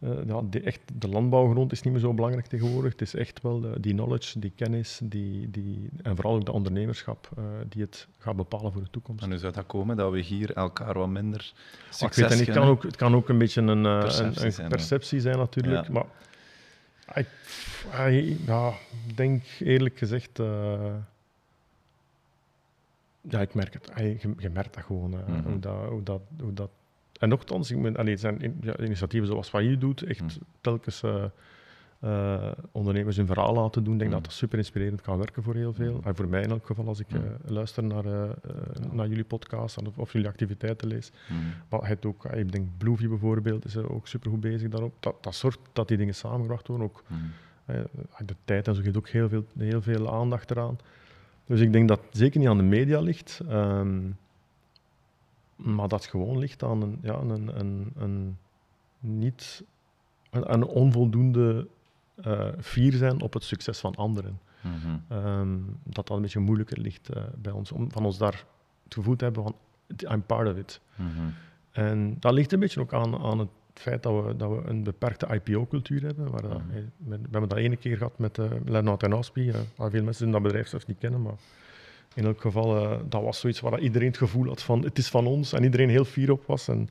[0.02, 2.91] ja, de, echt, de landbouwgrond is niet meer zo belangrijk tegenwoordig.
[2.91, 6.52] Het is echt wel de, die knowledge, die kennis die, die, en vooral ook de
[6.52, 9.23] ondernemerschap uh, die het gaat bepalen voor de toekomst.
[9.23, 11.53] En hoe zou dat komen dat we hier elkaar wat minder
[11.90, 14.64] succes ik weet het, kan ook, het kan ook een beetje een uh, perceptie, een,
[14.64, 15.88] een perceptie zijn, natuurlijk.
[15.88, 15.94] Ja.
[15.94, 16.06] Maar
[17.14, 17.28] ik,
[18.45, 18.73] ja,
[19.15, 20.38] denk eerlijk gezegd...
[23.22, 23.91] ja, ik merk het.
[23.95, 25.10] Je, je merkt dat gewoon.
[25.10, 25.44] Mm -hmm.
[25.44, 26.69] hoe, dat, hoe, dat, hoe dat
[27.22, 30.30] en nogthans, ik ben, allee, zijn ja, initiatieven zoals wat je doet, echt mm.
[30.61, 31.23] telkens uh,
[32.03, 33.93] uh, ondernemers hun verhaal laten doen.
[33.93, 34.18] Ik denk mm.
[34.18, 36.02] dat dat super inspirerend kan werken voor heel veel.
[36.03, 38.03] En voor mij in elk geval, als ik uh, luister naar,
[38.91, 41.11] naar jullie podcast of, of, jullie activiteiten lees.
[41.69, 44.93] Maar je hebt ook, ik denk Blueview bijvoorbeeld, is ook super goed bezig daarop.
[44.99, 46.85] Dat, dat zorgt dat die dingen samengebracht worden.
[46.88, 47.03] Ook,
[48.26, 50.77] de tijd en zo geeft ook heel veel, heel veel aandacht eraan.
[51.45, 53.39] Dus ik denk dat het zeker niet aan de media ligt.
[53.49, 54.18] Um,
[55.63, 58.38] maar dat gewoon ligt aan een, ja, een, een, een
[58.99, 59.63] niet
[60.29, 61.67] een, een onvoldoende
[62.25, 64.39] uh, fier zijn op het succes van anderen.
[64.61, 65.17] Mm -hmm.
[65.17, 68.45] um, dat dat een beetje moeilijker ligt uh, bij ons, om van ons daar
[68.83, 69.55] het gevoel te hebben van
[70.11, 70.81] I'm part of it.
[70.95, 71.33] Mm -hmm.
[71.71, 74.83] En dat ligt een beetje ook aan, aan het feit dat we, dat we een
[74.83, 76.31] beperkte IPO-cultuur hebben.
[76.31, 76.91] Waar dat, mm -hmm.
[76.97, 80.03] we, we, hebben dat ene keer gehad met uh, Lennart en Aspi, uh, waar veel
[80.03, 81.35] mensen in dat bedrijf zelfs niet kennen, maar
[82.13, 85.09] in elk geval, uh, dat was zoiets waar iedereen het gevoel had van het is
[85.09, 86.67] van ons en iedereen heel fier op was.
[86.67, 86.89] En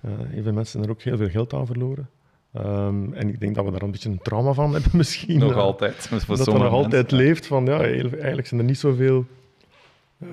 [0.00, 2.10] uh, even mensen er ook heel veel geld aan verloren.
[2.56, 5.38] Um, en ik denk dat we daar een beetje een trauma van hebben misschien.
[5.38, 5.96] Nog altijd.
[6.26, 9.26] Voor dat er nog altijd leeft van, ja, eigenlijk zijn er niet zoveel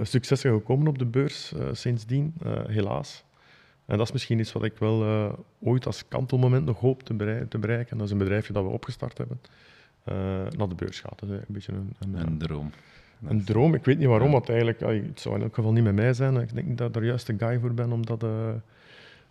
[0.02, 2.34] successen gekomen op de beurs sindsdien,
[2.68, 3.24] helaas.
[3.86, 5.04] En dat is misschien iets wat ik wel
[5.60, 7.48] ooit als kantelmoment nog hoop te, bereiken.
[7.48, 7.98] Te bereiken.
[7.98, 9.42] Dat is een bedrijfje dat we opgestart hebben.
[10.58, 11.20] naar de beurs gaat.
[11.20, 12.72] Dat is een beetje een, een, een droom
[13.26, 13.74] een droom.
[13.74, 16.38] Ik weet niet waarom, want eigenlijk, het zou in elk geval niet met mij zijn.
[16.38, 18.50] Ik denk dat ik er juist de guy voor ben om dat, uh,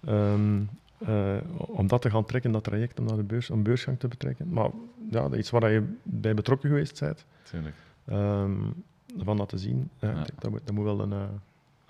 [0.09, 0.69] um,
[1.09, 4.09] uh, om dat te gaan trekken, dat traject, om naar de beurs, om beursgang te
[4.09, 4.49] betrekken.
[4.49, 4.71] Maar
[5.11, 7.25] ja, dat is iets waar je bij betrokken geweest bent.
[7.43, 7.75] Tuurlijk.
[8.13, 8.75] Um,
[9.19, 10.25] van dat te zien, ja, ja.
[10.39, 11.19] Dat, moet, dat, moet, wel een, uh,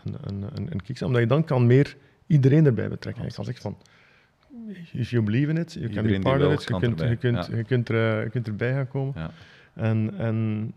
[0.05, 1.11] een, een, een, een kick zijn.
[1.11, 1.97] Omdat je dan kan meer
[2.27, 3.25] iedereen erbij betrekken.
[3.25, 3.77] Ik kan zeggen van,
[4.93, 7.47] if you believe in it, you can be part of it, je kunt, je, kunt,
[7.47, 7.57] ja.
[7.57, 9.13] je, kunt er, je kunt erbij gaan komen.
[9.17, 9.31] Ja.
[9.75, 10.73] En, en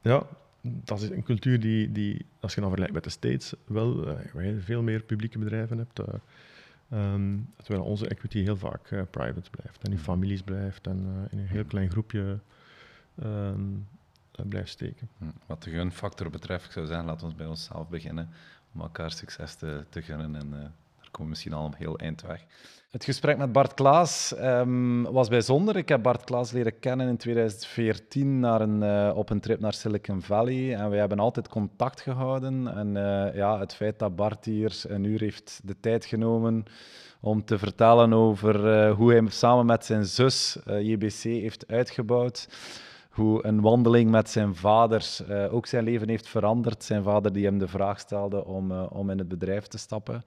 [0.00, 0.26] ja,
[0.62, 4.56] dat is een cultuur die, die, als je dan vergelijkt met de States, wel uh,
[4.60, 6.00] veel meer publieke bedrijven hebt.
[6.00, 11.28] Uh, um, terwijl onze equity heel vaak uh, private blijft en in families blijft en
[11.30, 12.38] in een heel klein groepje
[13.24, 13.86] um,
[14.48, 15.08] blijft steken.
[15.18, 18.28] Hm, wat de gunfactor betreft, ik zou zeggen, laten we bij onszelf beginnen
[18.72, 20.74] om elkaar succes te, te gunnen en
[21.12, 22.44] komen we misschien al een heel eind weg.
[22.92, 25.76] Het gesprek met Bart Klaas um, was bijzonder.
[25.76, 29.72] Ik heb Bart Klaas leren kennen in 2014 naar een, uh, op een trip naar
[29.72, 30.74] Silicon Valley.
[30.74, 32.76] En we hebben altijd contact gehouden.
[32.76, 36.64] En uh, ja, het feit dat Bart hier een uur heeft de tijd genomen
[37.20, 42.48] om te vertellen over uh, hoe hij samen met zijn zus JBC heeft uitgebouwd.
[43.10, 45.18] Hoe een wandeling met zijn vader
[45.50, 46.84] ook zijn leven heeft veranderd.
[46.84, 50.24] Zijn vader die hem de vraag stelde om, om in het bedrijf te stappen.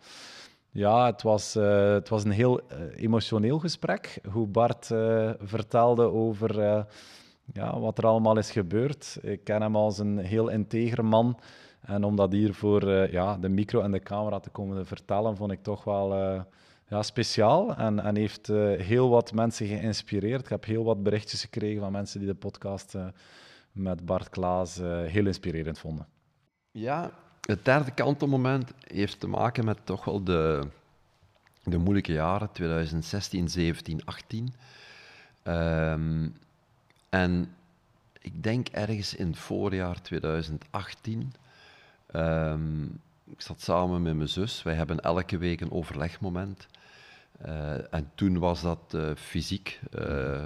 [0.75, 4.19] Ja, het was, uh, het was een heel uh, emotioneel gesprek.
[4.31, 6.63] Hoe Bart uh, vertelde over
[7.53, 9.17] ja, wat er allemaal is gebeurd.
[9.21, 11.39] Ik ken hem als een heel integere man.
[11.81, 15.51] En om dat hier voor ja, de micro en de camera te komen vertellen, vond
[15.51, 16.13] ik toch wel
[16.87, 17.75] ja, speciaal.
[17.75, 18.47] En, en heeft
[18.77, 20.41] heel wat mensen geïnspireerd.
[20.41, 22.97] Ik heb heel wat berichtjes gekregen van mensen die de podcast
[23.71, 24.75] met Bart Klaas
[25.05, 26.07] heel inspirerend vonden.
[26.71, 27.11] Ja,
[27.45, 30.67] het derde kantelmoment heeft te maken met toch wel de,
[31.63, 34.53] de moeilijke jaren, 2016, 17, 18.
[35.43, 36.37] Um,
[37.09, 37.55] en
[38.21, 41.33] ik denk ergens in het voorjaar 2018.
[42.15, 44.63] Um, ik zat samen met mijn zus.
[44.63, 46.67] Wij hebben elke week een overlegmoment.
[47.45, 50.45] Uh, en toen was dat uh, fysiek uh,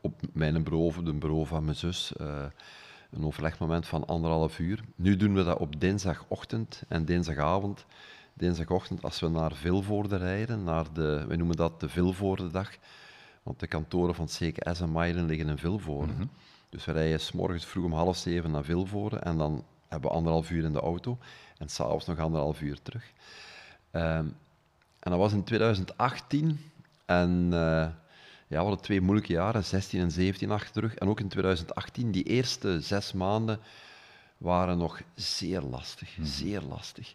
[0.00, 2.12] op mijn bureau, de bureau van mijn zus
[3.10, 4.84] een overlegmoment van anderhalf uur.
[4.94, 7.86] Nu doen we dat op dinsdagochtend en dinsdagavond
[8.36, 12.70] dinsdagochtend, als we naar Vilvoorde rijden, naar de, wij noemen dat de Vilvoorde-dag,
[13.42, 16.12] want de kantoren van CKS en Mailen liggen in Vilvoorde.
[16.12, 16.24] Mhm.
[16.68, 20.16] Dus we rijden s morgens vroeg om half zeven naar Vilvoorde en dan hebben we
[20.16, 21.18] anderhalf uur in de auto
[21.58, 23.12] en s'avonds nog anderhalf uur terug.
[23.90, 24.26] Ehm,
[24.98, 26.60] en dat was in 2018
[27.04, 27.86] en uh,
[28.48, 30.94] ja, we hadden twee moeilijke jaren, 16 en 17 achter de rug.
[30.94, 33.60] En ook in 2018, die eerste zes maanden
[34.38, 36.26] waren nog zeer lastig, mhm.
[36.26, 37.14] zeer lastig.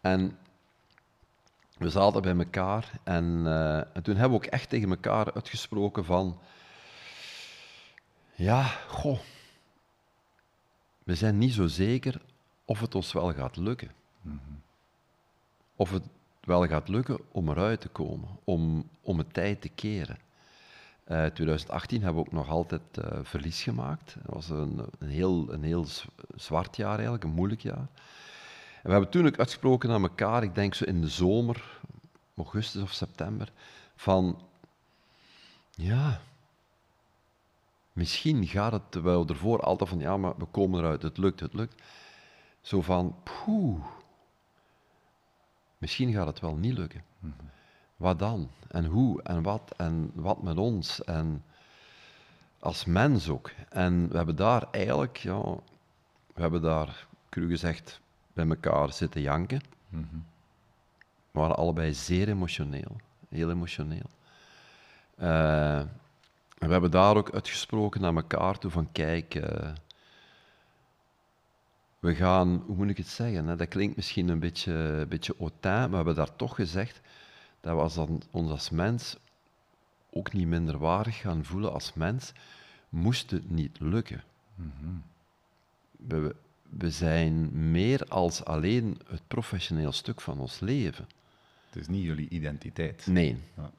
[0.00, 0.38] En
[1.78, 6.04] we zaten bij elkaar en, uh, en, toen hebben we ook echt tegen elkaar uitgesproken
[6.04, 6.38] van,
[8.34, 9.18] ja, goh,
[11.04, 12.20] we zijn niet zo zeker
[12.64, 13.90] of het ons wel gaat lukken.
[14.20, 14.36] Mhm.
[15.76, 16.04] Of het
[16.40, 20.18] wel gaat lukken om eruit te komen, om, om het tijd te keren.
[21.12, 24.14] Uh, eh, 2018 hebben we ook nog altijd uh, verlies gemaakt.
[24.22, 25.86] Dat was een, een, heel, een heel
[26.34, 27.76] zwart jaar eigenlijk, een moeilijk jaar.
[27.76, 31.80] En we hebben toen ook uitgesproken aan elkaar, ik denk zo in de zomer,
[32.36, 33.52] augustus of september,
[33.96, 34.42] van
[35.70, 36.20] ja,
[37.92, 41.40] misschien gaat het, terwijl we ervoor altijd van ja, maar we komen eruit, het lukt,
[41.40, 41.82] het lukt.
[42.60, 43.84] Zo van, poeh,
[45.78, 47.04] misschien gaat het wel niet lukken.
[47.18, 47.32] Mhm.
[48.02, 48.50] Wat dan?
[48.68, 49.22] En hoe?
[49.22, 49.74] En wat?
[49.76, 51.04] En wat met ons?
[51.04, 51.44] En
[52.58, 53.50] als mens ook.
[53.68, 55.40] En we hebben daar eigenlijk, ja,
[56.34, 58.00] we hebben daar, cru gezegd,
[58.32, 59.60] bij elkaar zitten janken.
[59.88, 60.24] Mm
[61.30, 62.96] We waren allebei zeer emotioneel.
[63.28, 64.10] Heel emotioneel.
[65.18, 65.88] Uh, en
[66.58, 69.72] we hebben daar ook uitgesproken naar elkaar toe van kijk, uh,
[71.98, 73.56] we gaan, hoe moet ik het zeggen, hè?
[73.56, 77.00] dat klinkt misschien een beetje, een beetje autain, maar we hebben daar toch gezegd
[77.62, 79.16] dat we dan, ons als mens
[80.10, 82.32] ook niet minder waardig gaan voelen als mens,
[82.88, 84.24] moest het niet lukken.
[84.54, 84.94] Mhm.
[85.96, 91.06] we, we zijn meer als alleen het professioneel stuk van ons leven.
[91.70, 93.06] Het is niet jullie identiteit.
[93.06, 93.36] Nee,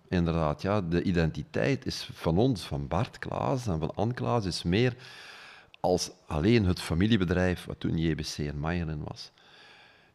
[0.07, 0.61] inderdaad.
[0.61, 4.95] Ja, de identiteit is van ons, van Bart Klaas en van Anne Klaas, is meer
[5.79, 9.31] als alleen het familiebedrijf wat toen JBC en Mayerlin was.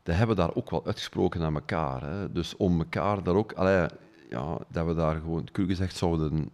[0.09, 2.03] Dat hebben daar ook wel uitgesproken aan elkaar.
[2.03, 2.33] Hè.
[2.33, 3.89] Dus om elkaar daar ook, allee,
[4.31, 6.51] ja, dat we daar gewoon, cru gezegd, zouden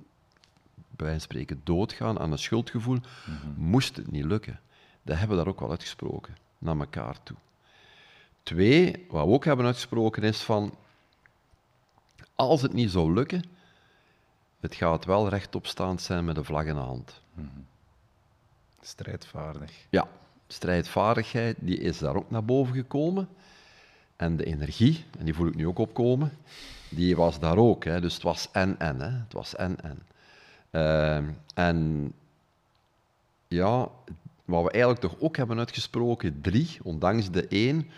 [0.72, 3.46] bij wijze van spreken doodgaan aan een schuldgevoel, mhm.
[3.56, 4.60] moest het niet lukken.
[5.02, 7.36] Dat hebben we daar ook wel uitgesproken, naar elkaar toe.
[8.42, 10.74] Twee, wat we ook hebben uitgesproken is van,
[12.34, 13.42] als het niet zou lukken,
[14.60, 17.20] het gaat wel rechtopstaand zijn met de vlag in de hand.
[17.34, 17.48] Mhm.
[18.80, 19.86] Strijdvaardig.
[19.90, 20.08] Ja,
[20.46, 23.28] strijdvaardigheid die is daar ook naar boven gekomen.
[24.16, 26.32] En de energie, en die voel ik nu ook opkomen,
[26.88, 27.84] die was daar ook.
[27.84, 28.00] Hè.
[28.00, 29.00] Dus het was en-en.
[29.00, 30.02] Het was en-en.
[30.70, 32.12] Uh, en
[33.48, 33.88] ja,
[34.44, 37.90] wat we eigenlijk toch ook hebben uitgesproken, drie, ondanks de één,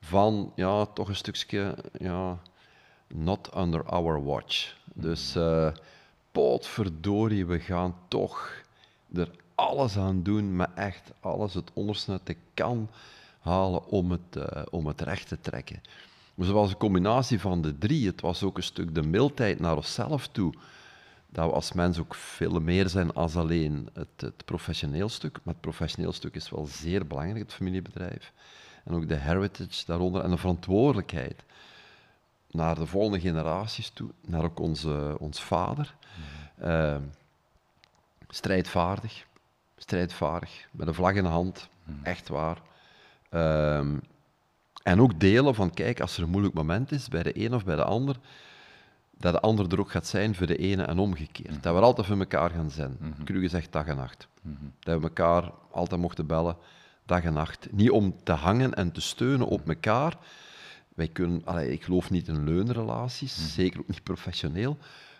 [0.00, 2.38] van ja, toch een stukje ja,
[3.06, 4.76] not under our watch.
[4.94, 5.70] Dus uh,
[6.32, 8.62] potverdorie, we gaan toch
[9.14, 12.20] er alles aan doen, maar echt alles, het onderste
[12.54, 12.88] kan
[13.38, 15.82] halen om het, uh, om het recht te trekken.
[16.34, 18.06] Dus het was een combinatie van de drie.
[18.06, 20.54] Het was ook een stuk de mildheid naar onszelf toe.
[21.30, 25.38] Dat we als mens ook veel meer zijn als alleen het, het professioneel stuk.
[25.42, 28.32] Maar het professioneel stuk is wel zeer belangrijk, het familiebedrijf.
[28.84, 31.44] En ook de heritage daaronder en de verantwoordelijkheid
[32.50, 35.94] naar de volgende generaties toe, naar ook onze, ons vader.
[36.62, 36.96] Uh,
[38.28, 39.26] strijdvaardig,
[39.76, 42.00] strijdvaardig, met een vlag in de hand, hmm.
[42.02, 42.58] echt waar.
[43.28, 43.96] Ehm,
[44.82, 47.64] en ook delen van, kijk, als er een moeilijk moment is bij de een of
[47.64, 48.16] bij de ander,
[49.16, 51.48] dat de ander er ook gaat zijn voor de ene en omgekeerd.
[51.48, 51.60] Hmm.
[51.60, 52.96] Dat we altijd voor elkaar gaan zijn.
[53.00, 53.40] Mm -hmm.
[53.40, 54.28] gezegd dag en nacht.
[54.42, 54.72] Hmm.
[54.78, 56.56] Dat we elkaar altijd mochten bellen,
[57.06, 57.68] dag en nacht.
[57.70, 60.16] Niet om te hangen en te steunen op elkaar.
[60.94, 64.78] Wij kunnen, allee, ik geloof niet in leunrelaties, zeker ook niet professioneel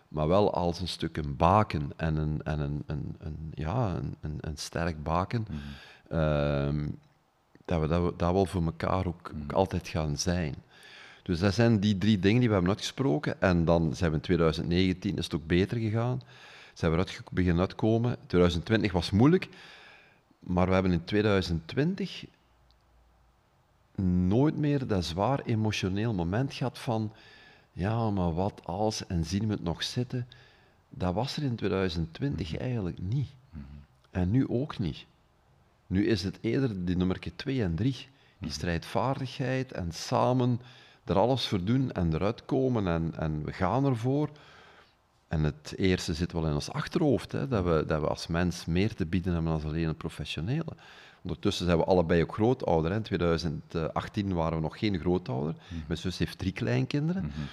[0.08, 4.16] maar wel als een stuk een baken en een, en een, een, een ja, een,
[4.20, 5.46] een, een, sterk baken.
[6.10, 6.98] Mm
[7.68, 10.54] dat, we, dat we dat wel voor elkaar ook, mm altijd gaan zijn.
[11.22, 13.40] Dus dat zijn die drie dingen die we hebben uitgesproken.
[13.40, 16.20] En dan zijn we in 2019 is het ook beter gegaan.
[16.74, 18.16] Zijn we uit, beginnen uitkomen.
[18.26, 19.48] 2020 was moeilijk,
[20.38, 22.24] maar we hebben in 2020
[24.26, 27.12] nooit meer dat zwaar emotioneel moment gehad van
[27.72, 30.26] ja, maar wat als en zien we het nog zitten,
[30.88, 32.62] dat was er in 2020 mhm.
[32.62, 33.28] eigenlijk niet.
[33.50, 33.62] Mhm.
[34.10, 35.06] En nu ook niet.
[35.88, 38.08] Nu is het eerder die nummer 2 en 3, die
[38.38, 38.50] mhm.
[38.50, 40.60] strijdvaardigheid en samen
[41.04, 44.30] er alles voor doen en eruit komen en, en we gaan ervoor.
[45.28, 48.64] En het eerste zit wel in ons achterhoofd, hè, dat, we, dat we als mens
[48.64, 50.72] meer te bieden hebben dan alleen een professionele.
[51.22, 52.90] Ondertussen zijn we allebei ook grootouder.
[52.90, 52.96] Hè.
[52.96, 55.54] In 2018 waren we nog geen grootouder.
[55.68, 55.84] Mm.
[55.86, 57.22] Mijn zus heeft drie kleinkinderen.
[57.22, 57.48] Mm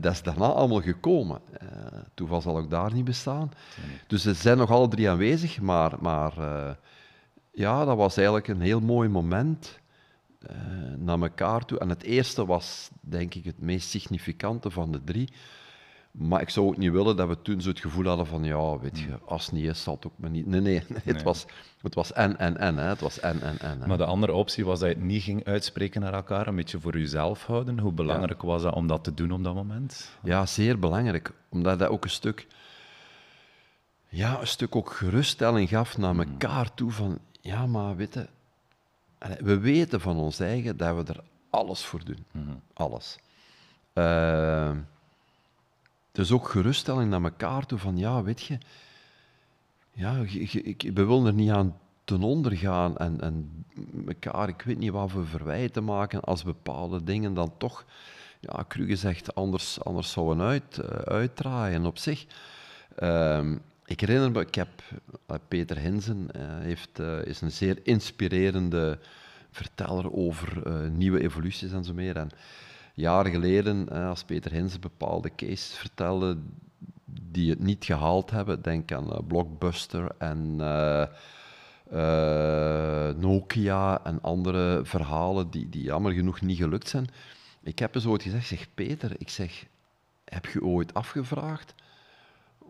[0.00, 1.40] dat is daarna allemaal gekomen.
[1.62, 1.68] Uh,
[2.14, 3.50] toeval zal ook daar niet bestaan.
[4.06, 6.70] Dus ze zijn nog alle drie aanwezig, maar, maar uh,
[7.56, 9.78] ja, dat was eigenlijk een heel mooi moment
[10.96, 11.78] naar elkaar toe.
[11.78, 15.28] En het eerste was, denk ik, het meest significante van de drie
[16.16, 18.78] maar ik zou ook niet willen dat we toen zo het gevoel hadden van, ja,
[18.78, 20.46] weet je, als het niet is, zal het ook maar niet.
[20.46, 21.46] Nee, nee, het, Was,
[21.80, 22.76] het was en, en, en.
[22.76, 22.88] Hè.
[22.88, 23.82] Het was en, en, en.
[23.86, 26.80] Maar de andere optie was dat je het niet ging uitspreken naar elkaar, een beetje
[26.80, 27.78] voor jezelf houden.
[27.78, 30.10] Hoe belangrijk was dat om dat te doen op dat moment?
[30.22, 31.32] Ja, zeer belangrijk.
[31.48, 32.46] Omdat dat ook een stuk,
[34.08, 36.20] ja, een stuk ook geruststelling gaf naar hmm.
[36.20, 38.26] elkaar toe van, ja, maar weet je,
[39.40, 42.24] we weten van ons eigen dat we er alles voor doen.
[42.30, 42.60] Hmm.
[42.72, 43.18] Alles.
[43.94, 44.70] Uh,
[46.12, 48.58] dus ook geruststelling naar elkaar toe van, ja, weet je,
[49.92, 50.14] ja,
[50.94, 53.64] we willen er niet aan ten onder gaan en, en
[54.06, 57.84] elkaar, ik weet niet wat we verwijten maken als bepaalde dingen dan toch,
[58.40, 62.26] ja, cru gezegd, anders, anders zouden uit, uh, uitdraaien op zich.
[62.98, 63.52] Uh,
[63.86, 64.68] ik herinner me, ik heb,
[65.30, 68.98] uh, Peter Hinsen uh, heeft, is een zeer inspirerende
[69.50, 72.16] verteller over nieuwe evoluties en zo meer.
[72.16, 72.30] En
[72.94, 76.38] jaren geleden, als Peter Hinsen bepaalde cases vertelde
[77.04, 80.56] die het niet gehaald hebben, denk aan Blockbuster en
[83.20, 87.06] Nokia en andere verhalen die, die jammer genoeg niet gelukt zijn.
[87.62, 89.66] Ik heb eens ooit gezegd, zeg Peter, ik zeg,
[90.24, 91.74] heb je ooit afgevraagd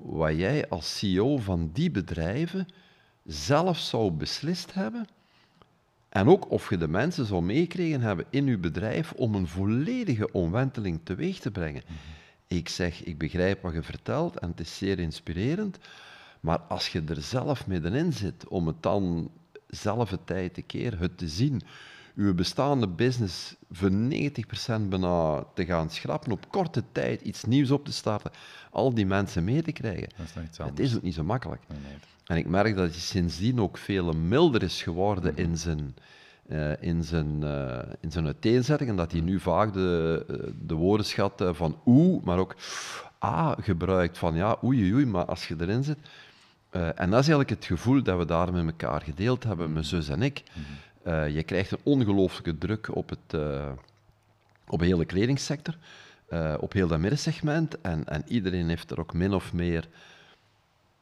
[0.02, 2.66] wat jij als CEO van die bedrijven
[3.24, 5.06] zelf zou beslist hebben
[6.09, 10.32] en ook of je de mensen zou meekregen hebben in je bedrijf om een volledige
[10.32, 11.82] omwenteling teweeg te brengen.
[11.85, 11.94] Mhm.
[12.47, 15.78] Ik zeg, ik begrijp wat je vertelt en het is zeer inspirerend,
[16.40, 19.31] maar als je er zelf middenin zit om het dan
[19.66, 21.62] zelf een tijd te keer, het te zien,
[22.14, 27.85] je bestaande business voor 90% bijna te gaan schrappen, op korte tijd iets nieuws op
[27.85, 28.31] te starten,
[28.77, 30.09] al die mensen mee te krijgen.
[30.16, 31.62] Dat is het is ook niet zo makkelijk.
[31.69, 31.98] Nee, nee.
[32.27, 35.43] En ik merk dat hij sindsdien ook veel milder is geworden mhm.
[35.43, 35.97] in zijn,
[36.48, 38.90] uh, in zijn, uh, in zijn uiteenzetting.
[38.90, 40.36] En dat hij nu vaak de, uh,
[40.66, 42.57] de woordenschat van oeh, maar ook
[43.19, 44.19] ah gebruikt.
[44.19, 45.98] Van ja, oei, oei, maar als je erin zit.
[46.70, 50.09] en dat is eigenlijk het gevoel dat we daar met elkaar gedeeld hebben, mijn zus
[50.09, 50.43] en ik.
[51.03, 51.28] Mhm.
[51.28, 53.40] je krijgt een ongelooflijke druk op, het,
[54.69, 55.77] op de hele kledingsector,
[56.61, 57.81] op heel dat middensegment.
[57.81, 59.89] En, en iedereen heeft er ook min of meer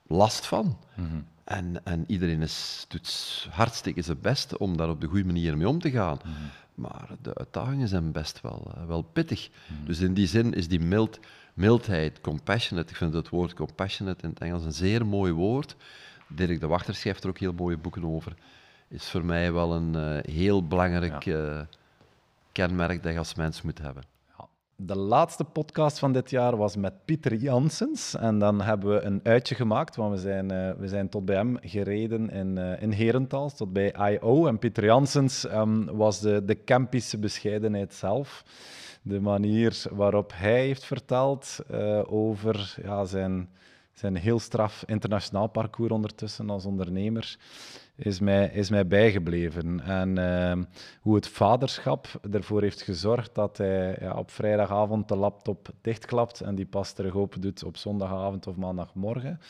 [0.07, 0.79] last van.
[0.95, 1.21] Mhm.
[1.45, 5.69] en, en iedereen is, doet hartstikke zijn best om daar op de goede manier mee
[5.69, 6.19] om te gaan.
[6.23, 6.31] Mhm.
[6.75, 9.51] Maar de uitdagingen zijn best wel, uh, wel pittig.
[9.67, 9.87] Mhm.
[9.87, 11.19] Dus in die zin is die mild,
[11.55, 15.77] mildheid, compassionate, ik vind het woord compassionate in het Engels een zeer mooi woord.
[16.29, 18.35] Dirk de Wachter schrijft er ook heel mooie boeken over.
[18.89, 21.61] Is voor mij wel een uh, heel belangrijk uh,
[22.53, 24.03] kenmerk dat je als mens moet hebben.
[24.77, 28.15] De laatste podcast van dit jaar was met Pieter Janssens.
[28.15, 31.37] En dan hebben we een uitje gemaakt, want we zijn, uh, we zijn tot bij
[31.37, 34.47] hem gereden in, uh, in Herentals, tot bij I.O.
[34.47, 38.45] En Pieter Janssens um, was de, de campische bescheidenheid zelf.
[39.03, 43.49] De manier waarop hij heeft verteld uh, over ja, zijn,
[43.93, 47.37] zijn heel straf internationaal parcours ondertussen als ondernemer
[47.97, 49.81] is mij, is mij bijgebleven.
[49.81, 50.65] En uh,
[51.01, 56.55] hoe het vaderschap ervoor heeft gezorgd dat hij ja, op vrijdagavond de laptop dichtklapt en
[56.55, 59.41] die pas terug open doet op zondagavond of maandagmorgen.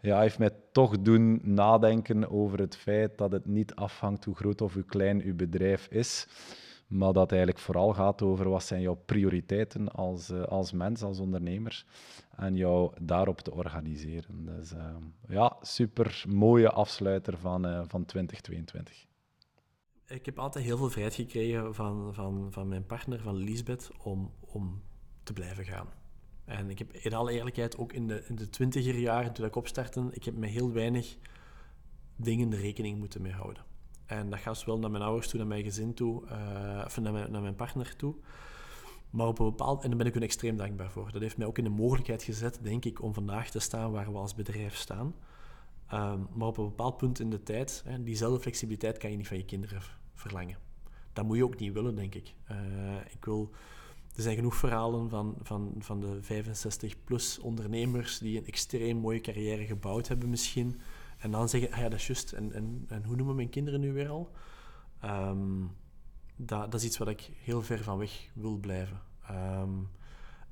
[0.00, 4.60] Ja, heeft mij toch doen nadenken over het feit dat het niet afhangt hoe groot
[4.60, 6.26] of hoe klein uw bedrijf is,
[6.86, 11.18] maar dat eigenlijk vooral gaat over wat zijn jouw prioriteiten als, uh, als mens, als
[11.18, 11.84] ondernemer
[12.40, 14.44] en jou daarop te organiseren.
[14.44, 14.96] Dus uh,
[15.28, 19.06] ja, super mooie afsluiter van, uh, van 2022.
[20.06, 24.32] Ik heb altijd heel veel vrijheid gekregen van, van, van mijn partner, van Lisbeth, om,
[24.40, 24.82] om
[25.22, 25.88] te blijven gaan.
[26.44, 29.56] En ik heb in alle eerlijkheid ook in de, in de twintiger jaren, toen ik
[29.56, 31.16] opstartte, ik heb met heel weinig
[32.16, 33.64] dingen rekening moeten mee houden.
[34.06, 37.12] En dat gaat zowel naar mijn ouders toe, naar mijn gezin toe, uh, of naar
[37.12, 38.14] mijn, naar mijn partner toe.
[39.10, 39.82] Maar op een bepaald...
[39.82, 41.12] En daar ben ik hun extreem dankbaar voor.
[41.12, 44.12] Dat heeft mij ook in de mogelijkheid gezet, denk ik, om vandaag te staan waar
[44.12, 45.14] we als bedrijf staan.
[45.92, 49.28] Um, maar op een bepaald punt in de tijd, hè, diezelfde flexibiliteit kan je niet
[49.28, 49.82] van je kinderen
[50.14, 50.56] verlangen.
[51.12, 52.34] Dat moet je ook niet willen, denk ik.
[52.50, 52.56] Uh,
[53.10, 53.50] ik wil...
[54.16, 59.64] Er zijn genoeg verhalen van, van, van de 65-plus ondernemers die een extreem mooie carrière
[59.64, 60.80] gebouwd hebben misschien.
[61.18, 62.32] En dan zeggen, ah ja, dat is juist.
[62.32, 64.30] En, en, en hoe noemen mijn kinderen nu weer al?
[65.04, 65.70] Um,
[66.46, 69.00] dat, dat is iets wat ik heel ver van weg wil blijven.
[69.26, 69.78] Ehm,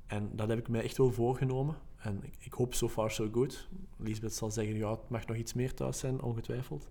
[0.05, 1.75] en dat heb ik mij echt wel voorgenomen.
[1.97, 3.69] En ik, ik, hoop so far so good.
[3.97, 6.89] Lisbeth zal zeggen, ja, het mag nog iets meer thuis zijn, ongetwijfeld.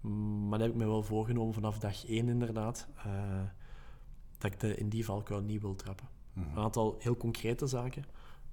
[0.00, 3.42] Maar dan heb ik me wel voorgenomen vanaf dag één inderdaad, uh,
[4.38, 6.08] dat ik de, in die valkuil niet wil trappen.
[6.32, 6.48] Mhm.
[6.50, 8.04] Een aantal heel concrete zaken.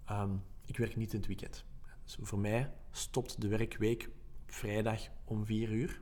[0.05, 0.31] Ehm,
[0.65, 1.65] ik werk niet in het weekend.
[2.03, 4.09] Dus voor mij stopt de werkweek
[4.41, 6.01] op vrijdag om vier uur.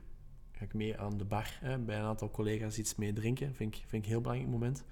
[0.58, 3.54] Ga ik mee aan de bar hè, bij een aantal collega's iets mee drinken.
[3.54, 4.84] Vind ik, vind ik een heel belangrijk moment.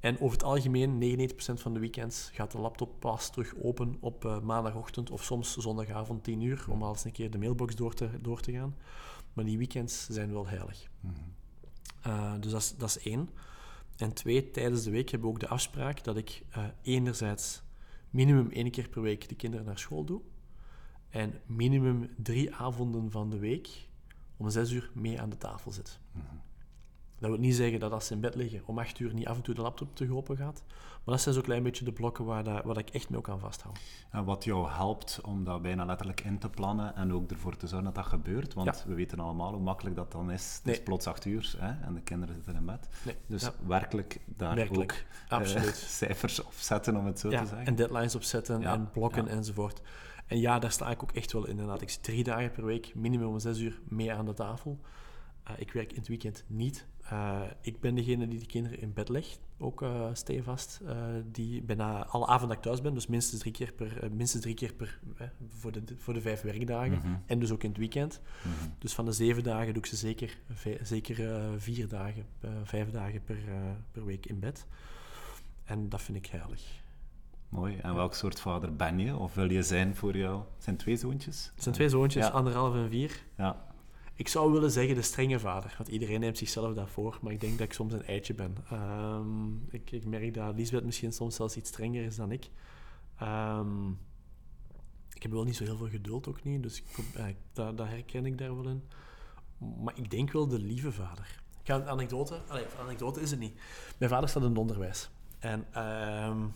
[0.00, 4.24] En over het algemeen, 99% van de weekends gaat de laptop pas terug open op
[4.24, 7.94] uh, maandagochtend of soms zondagavond 10 uur, om al eens een keer de mailbox door
[7.94, 8.76] te, door te gaan.
[9.32, 10.88] Maar die weekends zijn wel heilig.
[12.06, 13.28] Uh, dus dat is, dat is één.
[13.96, 17.62] En twee, tijdens de week hebben we ook de afspraak dat ik uh, enerzijds
[18.10, 20.20] minimum één keer per week de kinderen naar school doe.
[21.10, 23.68] En minimum drie avonden van de week
[24.36, 26.00] om zes uur mee aan de tafel zit.
[27.18, 29.36] Dat wil niet zeggen dat als ze in bed liggen om acht uur niet af
[29.36, 30.62] en toe de laptop te open gaat.
[31.04, 33.38] Maar dat zijn zo'n klein beetje de blokken waar, dat, waar ik echt mee kan
[33.38, 33.82] vasthouden.
[34.10, 37.66] En wat jou helpt om dat bijna letterlijk in te plannen en ook ervoor te
[37.66, 38.54] zorgen dat dat gebeurt.
[38.54, 40.60] Want we weten allemaal hoe makkelijk dat dan is.
[40.62, 42.88] Het is plots acht uur hè, en de kinderen zitten in bed.
[43.04, 43.14] Nee.
[43.26, 45.06] Dus werkelijk daar werkelijk.
[45.28, 47.66] ook uh, cijfers op zetten, om het zo te zeggen.
[47.66, 49.80] En deadlines opzetten en blokken enzovoort.
[50.26, 51.82] En ja, daar sta ik ook echt wel inderdaad.
[51.82, 54.80] Ik zit drie dagen per week, minimum zes uur, mee aan de tafel.
[55.50, 56.86] Uh, ik werk in het weekend niet.
[57.12, 60.80] Uh, ik ben degene die de kinderen in bed legt, ook uh, stevast.
[61.32, 64.54] Die bijna alle avond dat ik thuis ben, dus minstens drie keer per, minstens drie
[64.54, 65.00] keer per
[65.48, 66.94] voor, de, voor de vijf werkdagen.
[66.94, 67.22] Mm -hmm.
[67.26, 68.20] En dus ook in het weekend.
[68.44, 68.72] Mm -hmm.
[68.78, 70.38] Dus van de zeven dagen doe ik ze zeker,
[70.82, 72.26] zeker vier dagen,
[72.64, 73.38] vijf dagen per,
[73.92, 74.66] per week in bed.
[75.64, 76.84] En dat vind ik heilig.
[77.48, 77.76] Mooi.
[77.76, 79.16] En welk soort vader ben je?
[79.16, 80.38] Of wil je zijn voor jou?
[80.54, 81.50] Het zijn twee zoontjes?
[81.54, 82.30] Het zijn twee zoontjes, ja.
[82.30, 83.22] anderhalf en vier.
[83.36, 83.64] Ja.
[84.14, 87.58] Ik zou willen zeggen de strenge vader, want iedereen neemt zichzelf daarvoor, maar ik denk
[87.58, 88.56] dat ik soms een eitje ben.
[88.72, 92.50] Um, ik, ik, merk dat Lisbeth misschien soms zelfs iets strenger is dan ik.
[93.22, 93.98] Um,
[95.12, 97.88] ik heb wel niet zo heel veel geduld ook niet, dus ik, ja, dat, dat,
[97.88, 98.82] herken ik daar wel in.
[99.82, 101.42] Maar ik denk wel de lieve vader.
[101.60, 103.60] Ik ga een anekdote, allez, anekdote is het niet.
[103.98, 105.10] Mijn vader staat in het onderwijs.
[105.38, 106.54] En um,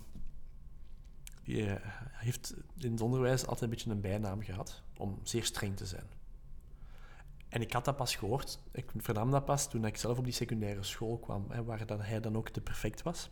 [1.51, 1.79] die
[2.13, 6.07] heeft in het onderwijs altijd een beetje een bijnaam gehad om zeer streng te zijn.
[7.49, 10.33] En ik had dat pas gehoord, ik vernam dat pas toen ik zelf op die
[10.33, 13.31] secundaire school kwam, hè, waar hij dan ook te perfect was.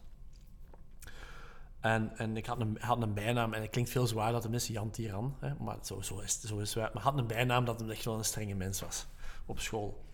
[1.81, 4.49] En, en ik had een, had een bijnaam, en het klinkt veel zwaar dat de
[4.49, 6.95] is Jan Tiran, hè, maar zo, zo, is, zo is het.
[6.95, 9.07] Maar had een bijnaam dat hij echt wel een strenge mens was
[9.47, 10.05] op school.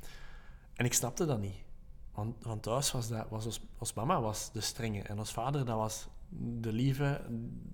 [0.75, 1.57] En ik snapte dat niet.
[2.13, 3.27] Want, thuis was, dat,
[3.79, 6.09] was mama was de strenge en als vader dat was
[6.61, 7.21] de lieve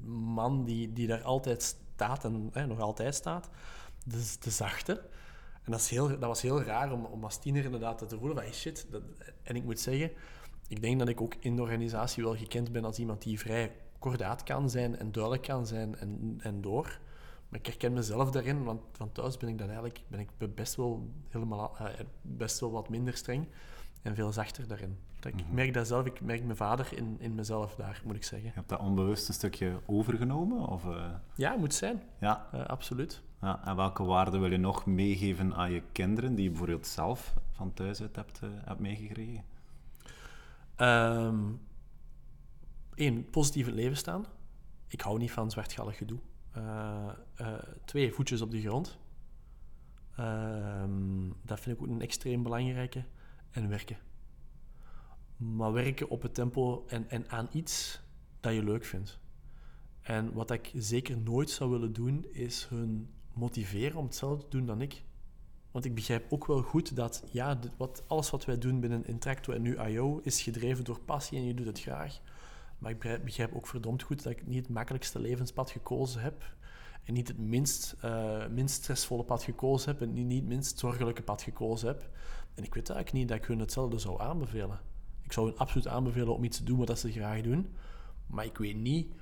[0.05, 3.49] man die, die daar altijd staat en hè, nog altijd staat.
[4.05, 4.93] De, de zachte.
[5.63, 8.43] En dat, is heel, dat was heel raar om, om als tiener inderdaad te voelen
[8.43, 8.87] van shit.
[8.91, 9.03] Dat,
[9.43, 10.11] en ik moet zeggen,
[10.69, 13.73] ik denk dat ik ook in de organisatie wel gekend ben als iemand die vrij
[13.99, 16.99] kordaat kan zijn en duidelijk kan zijn en, en door.
[17.49, 20.75] Maar ik herken mezelf daarin, want van thuis ben ik dan eigenlijk ben ik best
[20.75, 21.89] wel helemaal uh,
[22.23, 23.47] best wel wat minder streng
[24.03, 24.99] en veel zachter daarin.
[25.27, 25.55] Ik mhm.
[25.55, 28.49] merk dat zelf, ik merk mijn vader in, in mezelf daar, moet ik zeggen.
[28.49, 30.67] Je hebt dat onbewust een stukje overgenomen?
[30.67, 31.05] Of, uh...
[31.35, 32.03] Ja, moet zijn.
[32.21, 32.49] Ja.
[32.55, 33.23] Uh, absoluut.
[33.41, 37.35] Ja, en welke waarden wil je nog meegeven aan je kinderen die je bijvoorbeeld zelf
[37.53, 39.45] van thuis uit hebt, uh, hebt meegekregen?
[40.77, 41.61] Um,
[42.95, 44.27] Eén, positief in het leven staan.
[44.87, 46.19] Ik hou niet van zwartgallig gedoe.
[47.85, 48.99] twee, voetjes op de grond.
[50.19, 53.05] Um, dat vind ik ook een extreem belangrijke
[53.51, 53.99] en werken.
[55.37, 58.01] Maar werken op het tempo en, en aan iets
[58.41, 59.19] dat je leuk vindt.
[60.01, 64.67] En wat ik zeker nooit zou willen doen, is hun motiveren om hetzelfde te doen
[64.67, 65.03] dan ik.
[65.71, 69.53] Want ik begrijp ook wel goed dat ja, wat, alles wat wij doen binnen Intracto
[69.53, 72.21] en nu IO is gedreven door passie en je doet het graag.
[72.79, 76.55] Maar ik begrijp ook verdomd goed dat ik niet het makkelijkste levenspad gekozen heb.
[77.05, 80.03] En niet het minst, uh, minst stressvolle pad gekozen heb.
[80.03, 82.11] En niet het minst zorgelijke pad gekozen heb.
[82.55, 84.81] En ik weet eigenlijk niet dat ik hun hetzelfde zou aanbevelen.
[85.23, 87.75] Ik zou hun absoluut aanbevelen om iets te doen wat ze graag doen.
[88.27, 89.13] Maar ik weet niet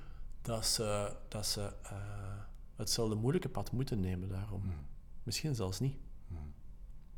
[0.41, 1.91] dat ze, dat ze uh,
[2.75, 4.61] hetzelfde moeilijke pad moeten nemen daarom.
[4.61, 4.73] Hmm.
[5.23, 5.97] Misschien zelfs niet.
[6.27, 6.53] Hmm.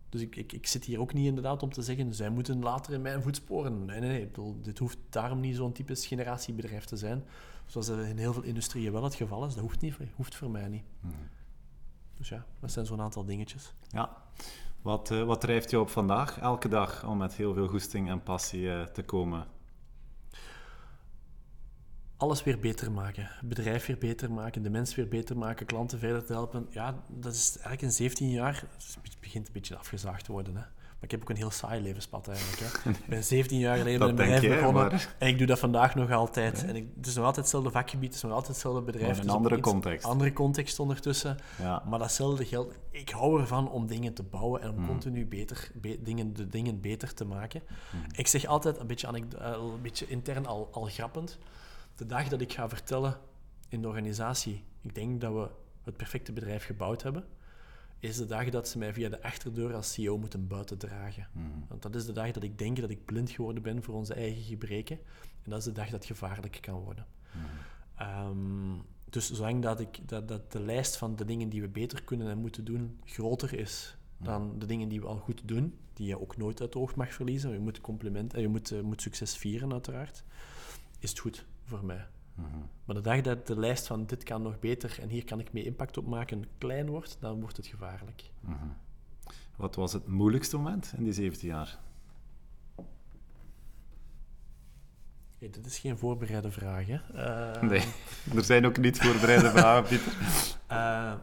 [0.10, 2.94] Dus ik, ik, ik zit hier ook niet inderdaad om te zeggen, zij moeten later
[2.94, 3.86] in mijn voetsporen.
[3.86, 4.26] Nee, nee, nee.
[4.26, 7.24] Bedoel, dit hoeft daarom niet zo'n typisch generatiebedrijf te zijn.
[7.66, 9.54] Zoals in heel veel industrieën wel het geval is.
[9.54, 10.84] Dat hoeft, niet, hoeft voor mij niet.
[11.00, 11.30] Hmm.
[12.14, 13.74] Dus ja, dat zijn zo'n aantal dingetjes.
[13.88, 14.18] Ja.
[14.82, 18.24] Wat, uh, wat drijft je op vandaag, elke dag, om met heel veel goesting en
[18.24, 19.48] passie uh, te komen?
[22.18, 23.24] Alles weer beter maken.
[23.24, 26.68] Het bedrijf weer beter maken, de mens weer beter maken, klanten verder te helpen.
[26.70, 28.64] Ja, dat is eigenlijk in 17 jaar,
[29.04, 30.56] het begint een beetje afgezaagd te worden.
[30.56, 30.64] Hè.
[31.02, 32.60] Maar ik heb ook een heel saai levenspad eigenlijk.
[32.84, 32.90] Hè.
[33.02, 36.12] Ik ben 17 jaar geleden met een bedrijf begonnen en ik doe dat vandaag nog
[36.12, 36.66] altijd.
[36.66, 39.18] En ik, het is nog altijd hetzelfde vakgebied, het is nog altijd hetzelfde bedrijf.
[39.18, 40.06] in een andere context.
[40.06, 41.38] andere context ondertussen.
[41.62, 41.84] Ja.
[41.86, 42.80] Maar datzelfde geldt.
[42.92, 44.88] Ik hou ervan om dingen te bouwen en om mm.
[44.88, 47.62] continu beter, dingen, de dingen beter te maken.
[47.94, 48.02] Mm.
[48.12, 51.38] Ik zeg altijd, een beetje, een beetje intern al, al grappend,
[51.96, 53.18] de dag dat ik ga vertellen
[53.70, 55.48] in de organisatie, ik denk dat we
[55.84, 57.26] het perfecte bedrijf gebouwd hebben,
[58.02, 61.28] is de dag dat ze mij via de achterdeur als CEO moeten buiten dragen.
[61.32, 61.48] Mhm.
[61.68, 64.14] Want dat is de dag dat ik denk dat ik blind geworden ben voor onze
[64.14, 65.00] eigen gebreken.
[65.44, 67.06] En dat is de dag dat gevaarlijk kan worden.
[67.32, 67.46] Mhm.
[67.96, 68.80] Ehm,
[69.10, 72.30] dus zolang dat, ik, dat, dat de lijst van de dingen die we beter kunnen
[72.30, 74.26] en moeten doen groter is mhm.
[74.26, 76.96] dan de dingen die we al goed doen, die je ook nooit uit het oog
[76.96, 80.24] mag verliezen, je moet compliment en je moet, uh, moet succes vieren uiteraard,
[81.00, 82.08] is het goed voor mij.
[82.86, 85.54] Maar de dag dat de lijst van dit kan nog beter en hier kan ik
[85.54, 88.32] mee impact op maken klein wordt, dan wordt het gevaarlijk.
[89.56, 91.80] Wat was het moeilijkste moment in die 17 jaar?
[95.38, 97.00] Hey, dit is geen voorbereide vraag, hè?
[97.14, 97.84] Uh, nee,
[98.36, 100.14] er zijn ook niet voorbereide vragen, Pieter.
[100.72, 101.14] Uh,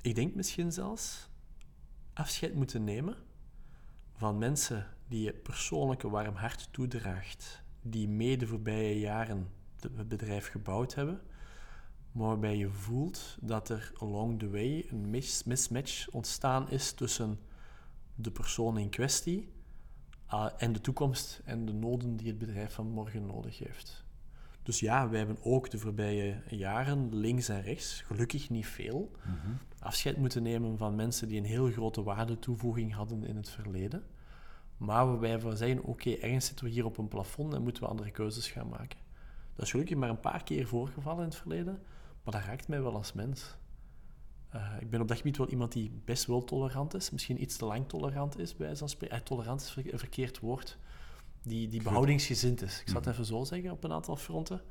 [0.00, 1.28] ik denk misschien zelfs
[2.12, 3.16] afscheid moeten nemen
[4.16, 9.48] van mensen die je persoonlijke warm hart toedraagt, die mee de voorbije jaren
[9.80, 11.20] het bedrijf gebouwd hebben,
[12.12, 15.10] maar waarbij je voelt dat er along the way een
[15.44, 17.38] mismatch ontstaan is tussen
[18.14, 19.52] de persoon in kwestie
[20.32, 24.04] uh, en de toekomst en de noden die het bedrijf van morgen nodig heeft.
[24.62, 29.52] Dus ja, wij hebben ook de voorbije jaren links en rechts, gelukkig niet veel, mhm.
[29.78, 34.02] afscheid moeten nemen van mensen die een heel grote waardetoevoeging hadden in het verleden.
[34.78, 37.88] Maar waarbij we zeggen, oké, ergens zitten we hier op een plafond en moeten we
[37.88, 38.98] andere keuzes gaan maken.
[39.54, 41.82] Dat is gelukkig maar een paar keer voorgevallen in het verleden,
[42.22, 43.56] maar dat raakt mij wel als mens.
[44.54, 47.56] Uh, ik ben op dat gebied wel iemand die best wel tolerant is, misschien iets
[47.56, 49.16] te lang tolerant is, bij zo'n spreken.
[49.16, 50.78] Eh, tolerant is een verkeerd woord.
[51.42, 52.80] Die, die behoudingsgezind is.
[52.80, 53.14] Ik zal het mhm.
[53.14, 54.62] even zo zeggen op een aantal fronten.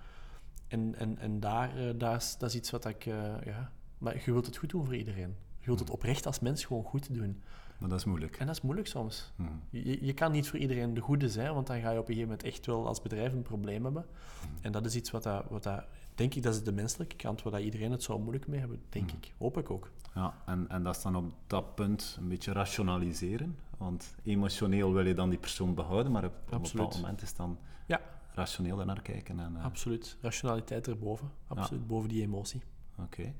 [0.67, 3.03] En, en, en daar, uh, daar is, dat is iets wat ik...
[3.45, 5.35] Ja, maar je wilt het goed doen voor iedereen.
[5.59, 5.97] Je wilt het mhm.
[5.97, 7.41] oprecht als mens gewoon goed doen.
[7.77, 8.37] Maar dat is moeilijk.
[8.37, 9.31] En dat is moeilijk soms.
[9.35, 9.61] Hmm.
[9.69, 12.13] Je, je kan niet voor iedereen de goede zijn, want dan ga je op een
[12.13, 14.05] gegeven moment echt wel als bedrijf een probleem hebben.
[14.41, 14.49] Hmm.
[14.61, 15.83] En dat is iets wat, dat, wat dat,
[16.15, 18.81] denk ik, dat is de menselijke kant, waar dat iedereen het zou moeilijk mee hebben,
[18.89, 19.19] denk hmm.
[19.21, 19.33] ik.
[19.37, 19.91] Hoop ik ook.
[20.15, 23.57] Ja, en, en dat is dan op dat punt een beetje rationaliseren.
[23.77, 27.57] Want emotioneel wil je dan die persoon behouden, maar op, een bepaald moment is dan
[27.85, 28.01] ja.
[28.33, 29.39] rationeel naar kijken.
[29.39, 29.65] En, uh...
[29.65, 30.17] Absoluut.
[30.21, 31.31] Rationaliteit erboven.
[31.47, 32.61] Absoluut, boven die emotie.
[32.99, 33.33] Oké.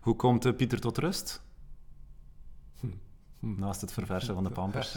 [0.00, 1.42] Hoe komt uh, Pieter tot rust?
[3.40, 3.60] Hm.
[3.60, 4.96] Naast het verversen van de pampers.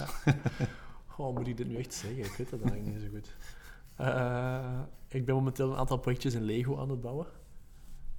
[1.17, 2.23] oh, moet ik dit nu echt zeggen?
[2.23, 3.35] Ik weet dat eigenlijk niet zo goed.
[3.99, 7.27] Uh, ik ben momenteel een aantal projectjes in Lego aan het bouwen.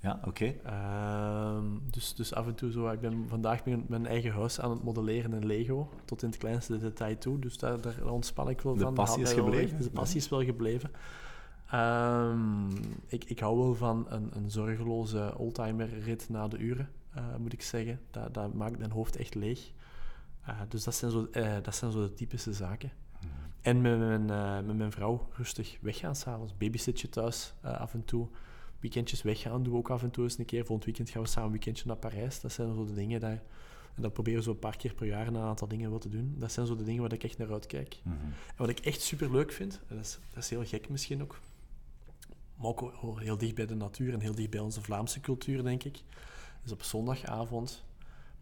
[0.03, 0.55] Ja, oké.
[0.65, 2.89] Ehm, dus, dus af en toe zo.
[2.89, 6.39] Ik ben vandaag mijn, mijn eigen huis aan het modelleren in Lego, tot in het
[6.39, 7.39] kleinste detail toe.
[7.39, 8.95] Dus daar, daar ontspan ik wel de van.
[8.95, 9.83] Passie is gebleven.
[9.83, 10.91] de passie is wel gebleven.
[11.75, 12.69] Um,
[13.07, 17.63] ik, ik hou wel van een, een zorgeloze oldtimer-rit na de uren, uh, moet ik
[17.63, 18.01] zeggen.
[18.11, 19.73] Dat, dat maakt mijn hoofd echt leeg.
[20.49, 22.93] Uh, dus dat zijn, zo, uh, dat zijn zo de typische zaken.
[23.21, 23.31] Mm.
[23.61, 26.57] En met mijn, uh, met mijn vrouw rustig weggaan s'avonds.
[26.57, 28.29] Babysitje thuis af en toe.
[28.81, 30.65] Weekendjes weggaan doen we ook af en toe eens een keer.
[30.65, 32.41] Volgend weekend gaan we samen een weekendje naar Parijs.
[32.41, 33.43] Dat zijn zo de dingen daar.
[33.95, 36.09] En dat proberen we zo een paar keer per jaar een aantal dingen wel te
[36.09, 36.35] doen.
[36.39, 38.01] Dat zijn zo de dingen waar ik echt naar uitkijk.
[38.03, 38.31] Mm -hmm.
[38.31, 41.23] En wat ik echt super leuk vind, en dat is, dat is heel gek misschien
[41.23, 41.41] ook,
[42.57, 45.85] maar ook heel dicht bij de natuur en heel dicht bij onze Vlaamse cultuur, denk
[45.85, 46.03] ik,
[46.65, 47.85] is op zondagavond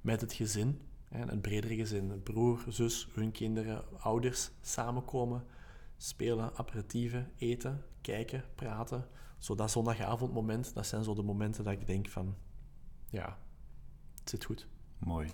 [0.01, 0.81] met het gezin
[1.11, 5.45] een bredere gezin, broer, zus, hun kinderen, ouders samenkomen,
[5.97, 9.09] spelen, aperitieven, eten, kijken, praten.
[9.39, 12.37] Zo dat zondagavondmoment, dat zijn zo de momenten dat ik denk van,
[13.11, 13.39] ja,
[14.19, 14.69] het zit goed.
[14.99, 15.31] Mooi.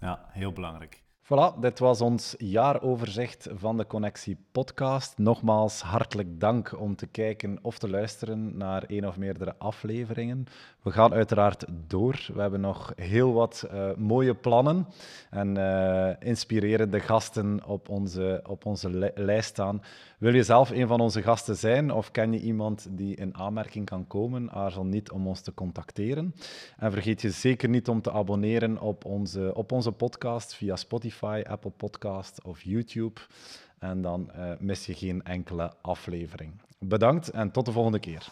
[0.00, 1.02] Ja, heel belangrijk.
[1.30, 5.18] Voilà, dit was ons jaaroverzicht van de Connectie podcast.
[5.18, 10.46] Nogmaals hartelijk dank om te kijken of te luisteren naar één of meerdere afleveringen.
[10.82, 12.26] We gaan uiteraard door.
[12.34, 14.86] We hebben nog heel wat uh, mooie plannen
[15.30, 19.82] en uh, inspirerende gasten op onze, op onze lijst staan.
[20.20, 23.86] Wil je zelf een van onze gasten zijn of ken je iemand die in aanmerking
[23.86, 24.50] kan komen?
[24.50, 26.34] Aarzel niet om ons te contacteren.
[26.76, 31.42] En vergeet je zeker niet om te abonneren op onze, op onze podcast via Spotify,
[31.48, 33.20] Apple Podcast of YouTube.
[33.78, 36.52] En dan uh, mis je geen enkele aflevering.
[36.78, 38.28] Bedankt en tot de volgende keer.